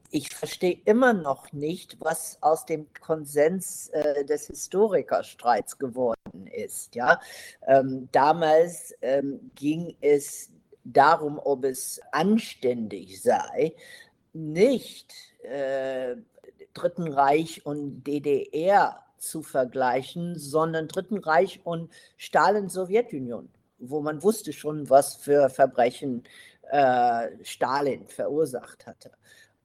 Ich 0.10 0.34
verstehe 0.34 0.80
immer 0.86 1.12
noch 1.12 1.52
nicht, 1.52 1.98
was 2.00 2.38
aus 2.42 2.66
dem 2.66 2.88
Konsens 3.02 3.90
äh, 3.90 4.24
des 4.24 4.48
Historikerstreits 4.48 5.78
geworden 5.78 6.48
ist. 6.48 6.96
Ja? 6.96 7.20
Ähm, 7.68 8.08
damals 8.14 8.96
ähm, 9.02 9.52
ging 9.54 9.98
es 10.00 10.50
darum, 10.86 11.40
ob 11.44 11.66
es 11.66 12.00
anständig 12.14 13.22
sei, 13.22 13.76
nicht 14.32 15.29
äh, 15.44 16.16
Dritten 16.74 17.08
Reich 17.08 17.66
und 17.66 18.04
DDR 18.04 19.04
zu 19.18 19.42
vergleichen, 19.42 20.38
sondern 20.38 20.88
Dritten 20.88 21.18
Reich 21.18 21.62
und 21.64 21.92
Stalin-Sowjetunion, 22.18 23.50
wo 23.80 24.02
man 24.02 24.24
wusste 24.24 24.54
schon, 24.54 24.90
was 24.90 25.16
für 25.16 25.50
Verbrechen 25.50 26.24
äh, 26.72 27.30
Stalin 27.44 28.08
verursacht 28.08 28.86
hatte. 28.86 29.12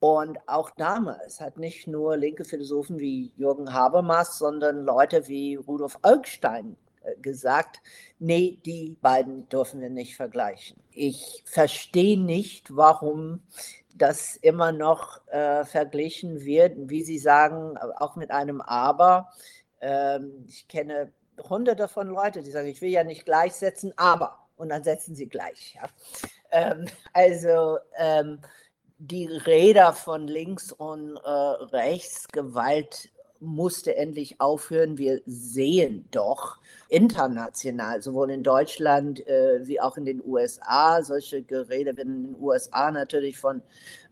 Und 0.01 0.39
auch 0.47 0.71
damals 0.71 1.41
hat 1.41 1.57
nicht 1.57 1.87
nur 1.87 2.17
linke 2.17 2.45
Philosophen 2.45 2.99
wie 2.99 3.33
Jürgen 3.37 3.73
Habermas, 3.73 4.39
sondern 4.39 4.85
Leute 4.85 5.29
wie 5.29 5.55
Rudolf 5.55 5.99
Olkstein 6.03 6.77
äh, 7.03 7.17
gesagt, 7.23 7.81
nee, 8.19 8.59
die 8.67 8.97
beiden 9.01 9.49
dürfen 9.49 9.81
wir 9.81 9.91
nicht 9.91 10.17
vergleichen. 10.17 10.77
Ich 10.91 11.43
verstehe 11.47 12.21
nicht, 12.21 12.77
warum 12.77 13.41
das 13.95 14.37
immer 14.37 14.73
noch 14.73 15.27
äh, 15.29 15.65
verglichen 15.65 16.45
wird, 16.45 16.73
wie 16.77 17.03
Sie 17.05 17.19
sagen, 17.19 17.79
auch 17.79 18.17
mit 18.17 18.31
einem 18.31 18.61
Aber. 18.61 19.31
Ähm, 19.81 20.45
ich 20.49 20.67
kenne 20.69 21.13
hunderte 21.49 21.89
von 21.89 22.09
Leuten, 22.09 22.45
die 22.45 22.51
sagen, 22.51 22.69
ich 22.69 22.81
will 22.81 22.91
ja 22.91 23.05
nicht 23.05 23.25
gleichsetzen, 23.25 23.93
aber. 23.97 24.39
Und 24.57 24.69
dann 24.69 24.85
setzen 24.85 25.15
sie 25.15 25.29
gleich. 25.29 25.75
Ja. 25.75 25.89
Ähm, 26.51 26.87
also 27.13 27.79
ähm, 27.97 28.41
die 28.99 29.27
Räder 29.27 29.93
von 29.93 30.29
links 30.29 30.73
und 30.73 31.17
äh, 31.17 31.29
rechts, 31.29 32.29
Gewalt 32.29 33.11
musste 33.45 33.97
endlich 33.97 34.41
aufhören. 34.41 34.99
Wir 34.99 35.21
sehen 35.27 36.09
doch 36.11 36.59
international, 36.89 38.03
sowohl 38.03 38.31
in 38.31 38.43
Deutschland 38.43 39.27
äh, 39.27 39.67
wie 39.67 39.81
auch 39.81 39.97
in 39.97 40.05
den 40.05 40.23
USA, 40.25 41.03
solche 41.03 41.43
Gerede 41.43 41.97
werden 41.97 42.15
in 42.15 42.33
den 42.33 42.43
USA 42.43 42.91
natürlich 42.91 43.39
von 43.39 43.63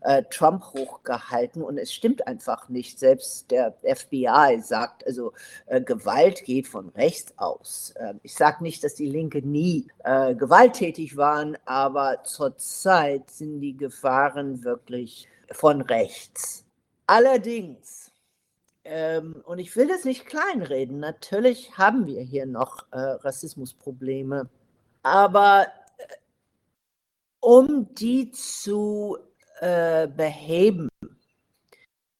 äh, 0.01 0.23
Trump 0.29 0.63
hochgehalten 0.73 1.61
und 1.61 1.77
es 1.77 1.93
stimmt 1.93 2.27
einfach 2.27 2.69
nicht. 2.69 2.99
Selbst 2.99 3.51
der 3.51 3.75
FBI 3.83 4.59
sagt, 4.61 5.05
also 5.05 5.33
äh, 5.67 5.81
Gewalt 5.81 6.43
geht 6.43 6.67
von 6.67 6.89
rechts 6.89 7.33
aus. 7.37 7.93
Ähm, 7.97 8.19
ich 8.23 8.33
sage 8.33 8.63
nicht, 8.63 8.83
dass 8.83 8.95
die 8.95 9.09
Linke 9.09 9.41
nie 9.41 9.87
äh, 10.03 10.35
gewalttätig 10.35 11.15
waren, 11.15 11.57
aber 11.65 12.23
zurzeit 12.23 13.29
sind 13.29 13.61
die 13.61 13.77
Gefahren 13.77 14.63
wirklich 14.63 15.27
von 15.51 15.81
rechts. 15.81 16.65
Allerdings 17.07 18.02
ähm, 18.85 19.41
und 19.45 19.59
ich 19.59 19.75
will 19.75 19.87
das 19.87 20.03
nicht 20.03 20.25
kleinreden. 20.25 20.99
Natürlich 20.99 21.77
haben 21.77 22.05
wir 22.05 22.21
hier 22.21 22.45
noch 22.45 22.85
äh, 22.91 22.99
Rassismusprobleme. 22.99 24.49
Aber 25.03 25.67
äh, 25.97 26.03
um 27.39 27.93
die 27.95 28.31
zu 28.31 29.17
äh, 29.61 30.07
beheben, 30.07 30.89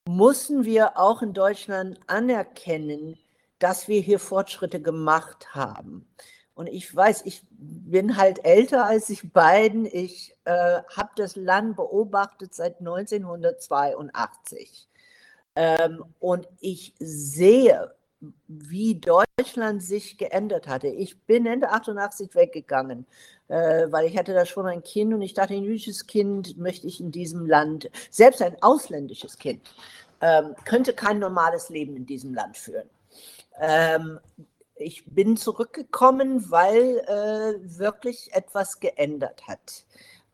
müssen 0.08 0.64
wir 0.66 0.98
auch 0.98 1.22
in 1.22 1.34
Deutschland 1.34 2.00
anerkennen, 2.08 3.18
dass 3.60 3.88
wir 3.88 4.02
hier 4.02 4.20
Fortschritte 4.20 4.82
gemacht 4.82 5.54
haben. 5.54 6.08
Und 6.56 6.68
ich 6.68 6.96
weiß, 6.96 7.24
ich 7.26 7.42
bin 7.50 8.18
halt 8.18 8.46
älter 8.46 8.86
als 8.86 9.10
ich 9.10 9.34
beiden. 9.34 9.86
Ich 9.86 10.36
äh, 10.46 10.82
habe 10.96 11.10
das 11.16 11.36
Land 11.36 11.78
beobachtet 11.78 12.54
seit 12.54 12.80
1982. 12.80 14.88
Ähm, 15.56 16.04
und 16.20 16.48
ich 16.60 16.94
sehe, 17.00 17.94
wie 18.48 18.96
Deutschland 18.96 19.84
sich 19.84 20.18
geändert 20.18 20.68
hatte. 20.68 20.88
Ich 20.88 21.20
bin 21.22 21.46
Ende 21.46 21.70
88 21.70 22.34
weggegangen, 22.36 23.06
äh, 23.48 23.88
weil 23.90 24.08
ich 24.08 24.18
hatte 24.18 24.34
da 24.34 24.46
schon 24.46 24.66
ein 24.66 24.84
Kind 24.84 25.14
und 25.14 25.22
ich 25.22 25.34
dachte, 25.34 25.54
ein 25.54 25.64
jüdisches 25.64 26.08
Kind 26.08 26.58
möchte 26.58 26.88
ich 26.88 27.00
in 27.00 27.12
diesem 27.12 27.46
Land, 27.46 27.90
selbst 28.10 28.42
ein 28.42 28.56
ausländisches 28.62 29.38
Kind, 29.38 29.74
ähm, 30.22 30.56
könnte 30.66 30.94
kein 30.94 31.20
normales 31.20 31.70
Leben 31.70 31.96
in 31.98 32.06
diesem 32.06 32.34
Land 32.34 32.58
führen. 32.58 32.90
Ähm, 33.60 34.20
ich 34.76 35.06
bin 35.06 35.38
zurückgekommen, 35.38 36.50
weil 36.50 37.00
äh, 37.08 37.80
wirklich 37.80 38.34
etwas 38.34 38.80
geändert 38.80 39.48
hat. 39.48 39.86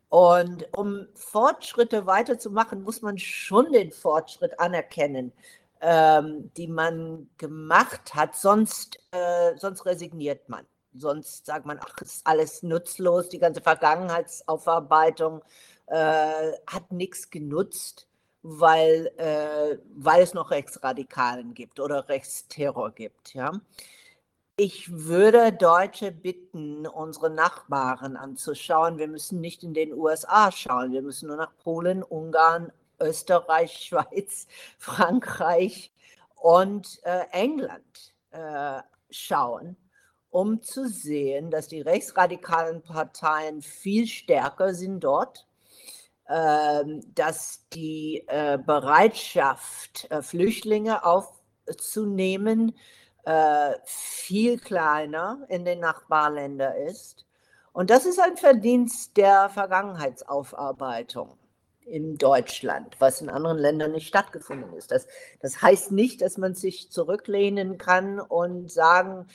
Und 0.10 0.68
um 0.76 1.08
Fortschritte 1.14 2.08
weiterzumachen, 2.08 2.84
muss 2.84 3.02
man 3.02 3.18
schon 3.20 3.72
den 3.72 3.92
Fortschritt 3.92 4.60
anerkennen, 4.60 5.32
ähm, 5.82 6.52
die 6.58 6.68
man 6.68 7.30
gemacht 7.38 8.16
hat. 8.16 8.36
Sonst, 8.36 9.00
äh, 9.12 9.56
sonst 9.58 9.86
resigniert 9.86 10.50
man. 10.50 10.66
Sonst 10.96 11.46
sagt 11.46 11.68
man, 11.68 11.80
ach, 11.84 12.02
ist 12.02 12.26
alles 12.26 12.64
nutzlos, 12.64 13.30
die 13.30 13.38
ganze 13.38 13.62
Vergangenheitsaufarbeitung 13.62 15.44
äh, 15.86 16.54
hat 16.66 16.92
nichts 16.92 17.30
genutzt, 17.30 18.08
weil, 18.42 19.12
äh, 19.18 19.78
weil 19.96 20.24
es 20.24 20.34
noch 20.34 20.50
Rechtsradikalen 20.50 21.54
gibt 21.54 21.80
oder 21.80 22.10
Rechtsterror 22.10 22.92
gibt. 22.92 23.36
Ja? 23.36 23.52
Ich 24.62 24.92
würde 24.92 25.54
Deutsche 25.54 26.12
bitten, 26.12 26.86
unsere 26.86 27.30
Nachbarn 27.30 28.18
anzuschauen. 28.18 28.98
Wir 28.98 29.08
müssen 29.08 29.40
nicht 29.40 29.64
in 29.64 29.74
den 29.74 29.94
USA 29.94 30.52
schauen. 30.52 30.92
Wir 30.92 31.02
müssen 31.02 31.28
nur 31.28 31.38
nach 31.38 31.56
Polen, 31.64 32.04
Ungarn, 32.04 32.74
Österreich, 33.00 33.72
Schweiz, 33.88 34.48
Frankreich 34.78 35.94
und 36.36 37.00
äh, 37.04 37.22
England 37.32 38.14
äh, 38.32 38.82
schauen, 39.10 39.78
um 40.30 40.62
zu 40.62 40.90
sehen, 40.90 41.52
dass 41.52 41.70
die 41.70 41.80
rechtsradikalen 41.80 42.82
Parteien 42.82 43.62
viel 43.62 44.08
stärker 44.08 44.74
sind 44.74 45.00
dort, 45.00 45.48
äh, 46.26 46.84
dass 47.16 47.66
die 47.72 48.26
äh, 48.28 48.58
Bereitschaft, 48.58 50.12
äh, 50.12 50.22
Flüchtlinge 50.22 51.06
aufzunehmen, 51.06 52.72
äh, 52.72 52.99
viel 53.86 54.60
kleiner 54.60 55.46
in 55.50 55.66
den 55.66 55.80
Nachbarländern 55.80 56.76
ist. 56.88 57.26
Und 57.74 57.90
das 57.90 58.06
ist 58.06 58.20
ein 58.20 58.38
Verdienst 58.38 59.18
der 59.18 59.50
Vergangenheitsaufarbeitung. 59.50 61.38
in 61.90 62.18
Deutschland, 62.18 62.96
was 63.00 63.22
in 63.22 63.30
anderen 63.30 63.58
Ländern 63.58 63.92
nicht 63.94 64.08
stattgefunden 64.08 64.74
ist. 64.74 64.92
Das, 64.92 65.08
das 65.42 65.62
heißt 65.62 65.92
nicht, 65.92 66.22
dass 66.22 66.38
man 66.38 66.54
sich 66.54 66.92
zurücklehnen 66.92 67.78
kann 67.78 68.20
und 68.20 68.72
sagen, 68.72 69.28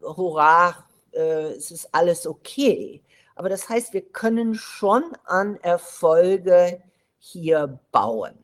hurra, 0.00 0.86
äh, 1.12 1.52
es 1.52 1.70
ist 1.70 1.92
alles 1.92 2.26
okay. 2.26 3.02
Aber 3.34 3.48
das 3.48 3.68
heißt, 3.68 3.92
wir 3.92 4.02
können 4.02 4.54
schon 4.54 5.04
an 5.24 5.56
Erfolge 5.62 6.82
hier 7.18 7.80
bauen. 7.92 8.38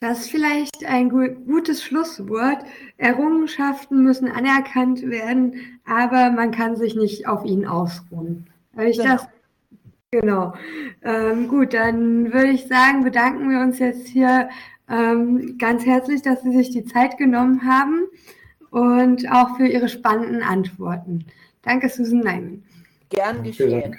Das 0.00 0.20
ist 0.20 0.30
vielleicht 0.30 0.84
ein 0.84 1.08
gutes 1.08 1.82
Schlusswort. 1.82 2.58
Errungenschaften 2.98 4.02
müssen 4.02 4.30
anerkannt 4.30 5.02
werden, 5.02 5.54
aber 5.84 6.30
man 6.30 6.52
kann 6.52 6.76
sich 6.76 6.94
nicht 6.94 7.26
auf 7.26 7.44
ihnen 7.44 7.66
ausruhen. 7.66 8.46
Habe 8.76 8.90
ich 8.90 8.98
genau. 8.98 9.14
das? 9.14 9.28
Genau. 10.10 10.54
Ähm, 11.02 11.48
gut, 11.48 11.74
dann 11.74 12.32
würde 12.32 12.50
ich 12.50 12.66
sagen, 12.66 13.04
bedanken 13.04 13.50
wir 13.50 13.60
uns 13.60 13.78
jetzt 13.78 14.08
hier 14.08 14.48
ähm, 14.88 15.58
ganz 15.58 15.84
herzlich, 15.84 16.22
dass 16.22 16.42
Sie 16.42 16.52
sich 16.52 16.70
die 16.70 16.84
Zeit 16.84 17.18
genommen 17.18 17.62
haben 17.68 18.06
und 18.70 19.30
auch 19.30 19.56
für 19.56 19.66
Ihre 19.66 19.88
spannenden 19.88 20.42
Antworten. 20.42 21.26
Danke, 21.62 21.88
Susan 21.88 22.20
Neiman. 22.20 22.62
Gern 23.10 23.42
geschehen. 23.42 23.98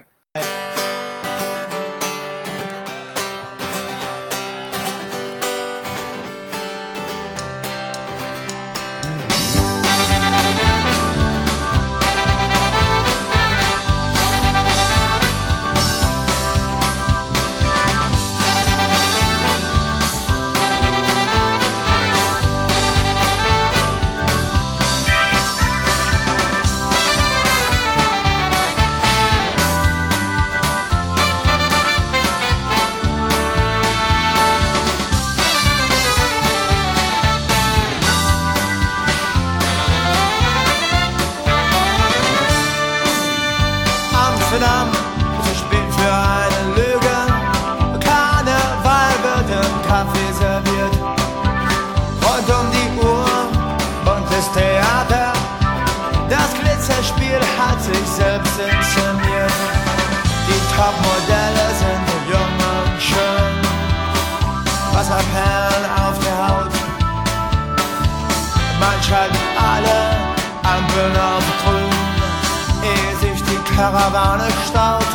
Karawane 73.89 74.47
staut. 74.69 75.11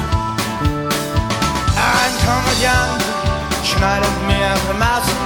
Ein 1.79 2.15
Komödiant 2.27 3.03
schneidet 3.63 4.17
mir 4.27 4.51
Grimassen, 4.67 5.21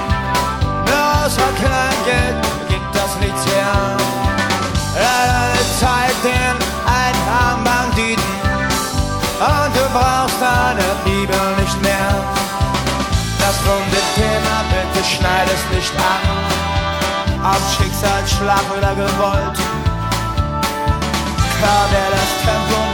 bloß 0.85 1.33
für 1.33 1.53
Kleingeld 1.57 2.45
gibt 2.69 2.93
das 2.93 3.11
Lied 3.21 3.39
her. 3.49 3.97
Er 4.95 5.57
zeigt 5.81 6.23
den 6.23 6.57
einfachen 6.85 7.63
Banditen 7.63 8.33
und 9.41 9.71
du 9.73 9.85
brauchst 9.97 10.39
deine 10.39 10.85
Bibel 11.03 11.45
nicht 11.59 11.81
mehr. 11.81 12.13
Das 13.39 13.55
wunde 13.65 14.01
Thema, 14.13 14.57
bitte 14.69 15.03
schneid 15.03 15.49
es 15.55 15.75
nicht 15.75 15.93
an, 15.95 17.51
auf 17.51 17.63
Schicksalsschlag 17.73 18.65
oder 18.77 18.93
gewollt. 18.93 19.57
Klar, 21.57 21.85
wer 21.89 22.09
das 22.11 22.31
Tempo 22.45 22.88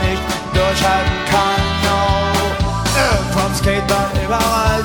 durchhalten 0.56 1.18
kann. 1.30 1.62
No. 1.84 3.40
Vom 3.40 3.54
Skateboard 3.54 4.12
überall. 4.24 4.84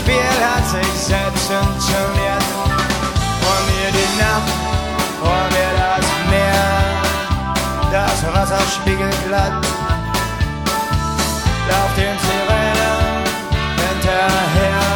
Spiel 0.00 0.14
hat 0.14 0.66
sich 0.66 0.92
selbst 0.94 1.46
funktioniert. 1.46 2.44
Vor 3.40 3.60
mir 3.68 3.90
die 3.92 4.10
Nacht, 4.18 4.52
vor 5.20 5.42
mir 5.54 5.70
das 5.76 6.06
Meer, 6.30 6.70
das 7.92 8.18
Wasser 8.34 8.62
spiegelt 8.70 9.16
glatt. 9.26 9.52
Lauf 11.68 11.90
den 11.96 12.16
Sirenen 12.24 13.24
hinterher 13.76 14.86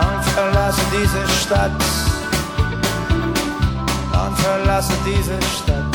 und 0.00 0.24
verlasse 0.24 0.82
diese 0.92 1.22
Stadt. 1.42 1.70
Und 4.12 4.38
verlasse 4.38 4.94
diese 5.04 5.38
Stadt. 5.42 5.89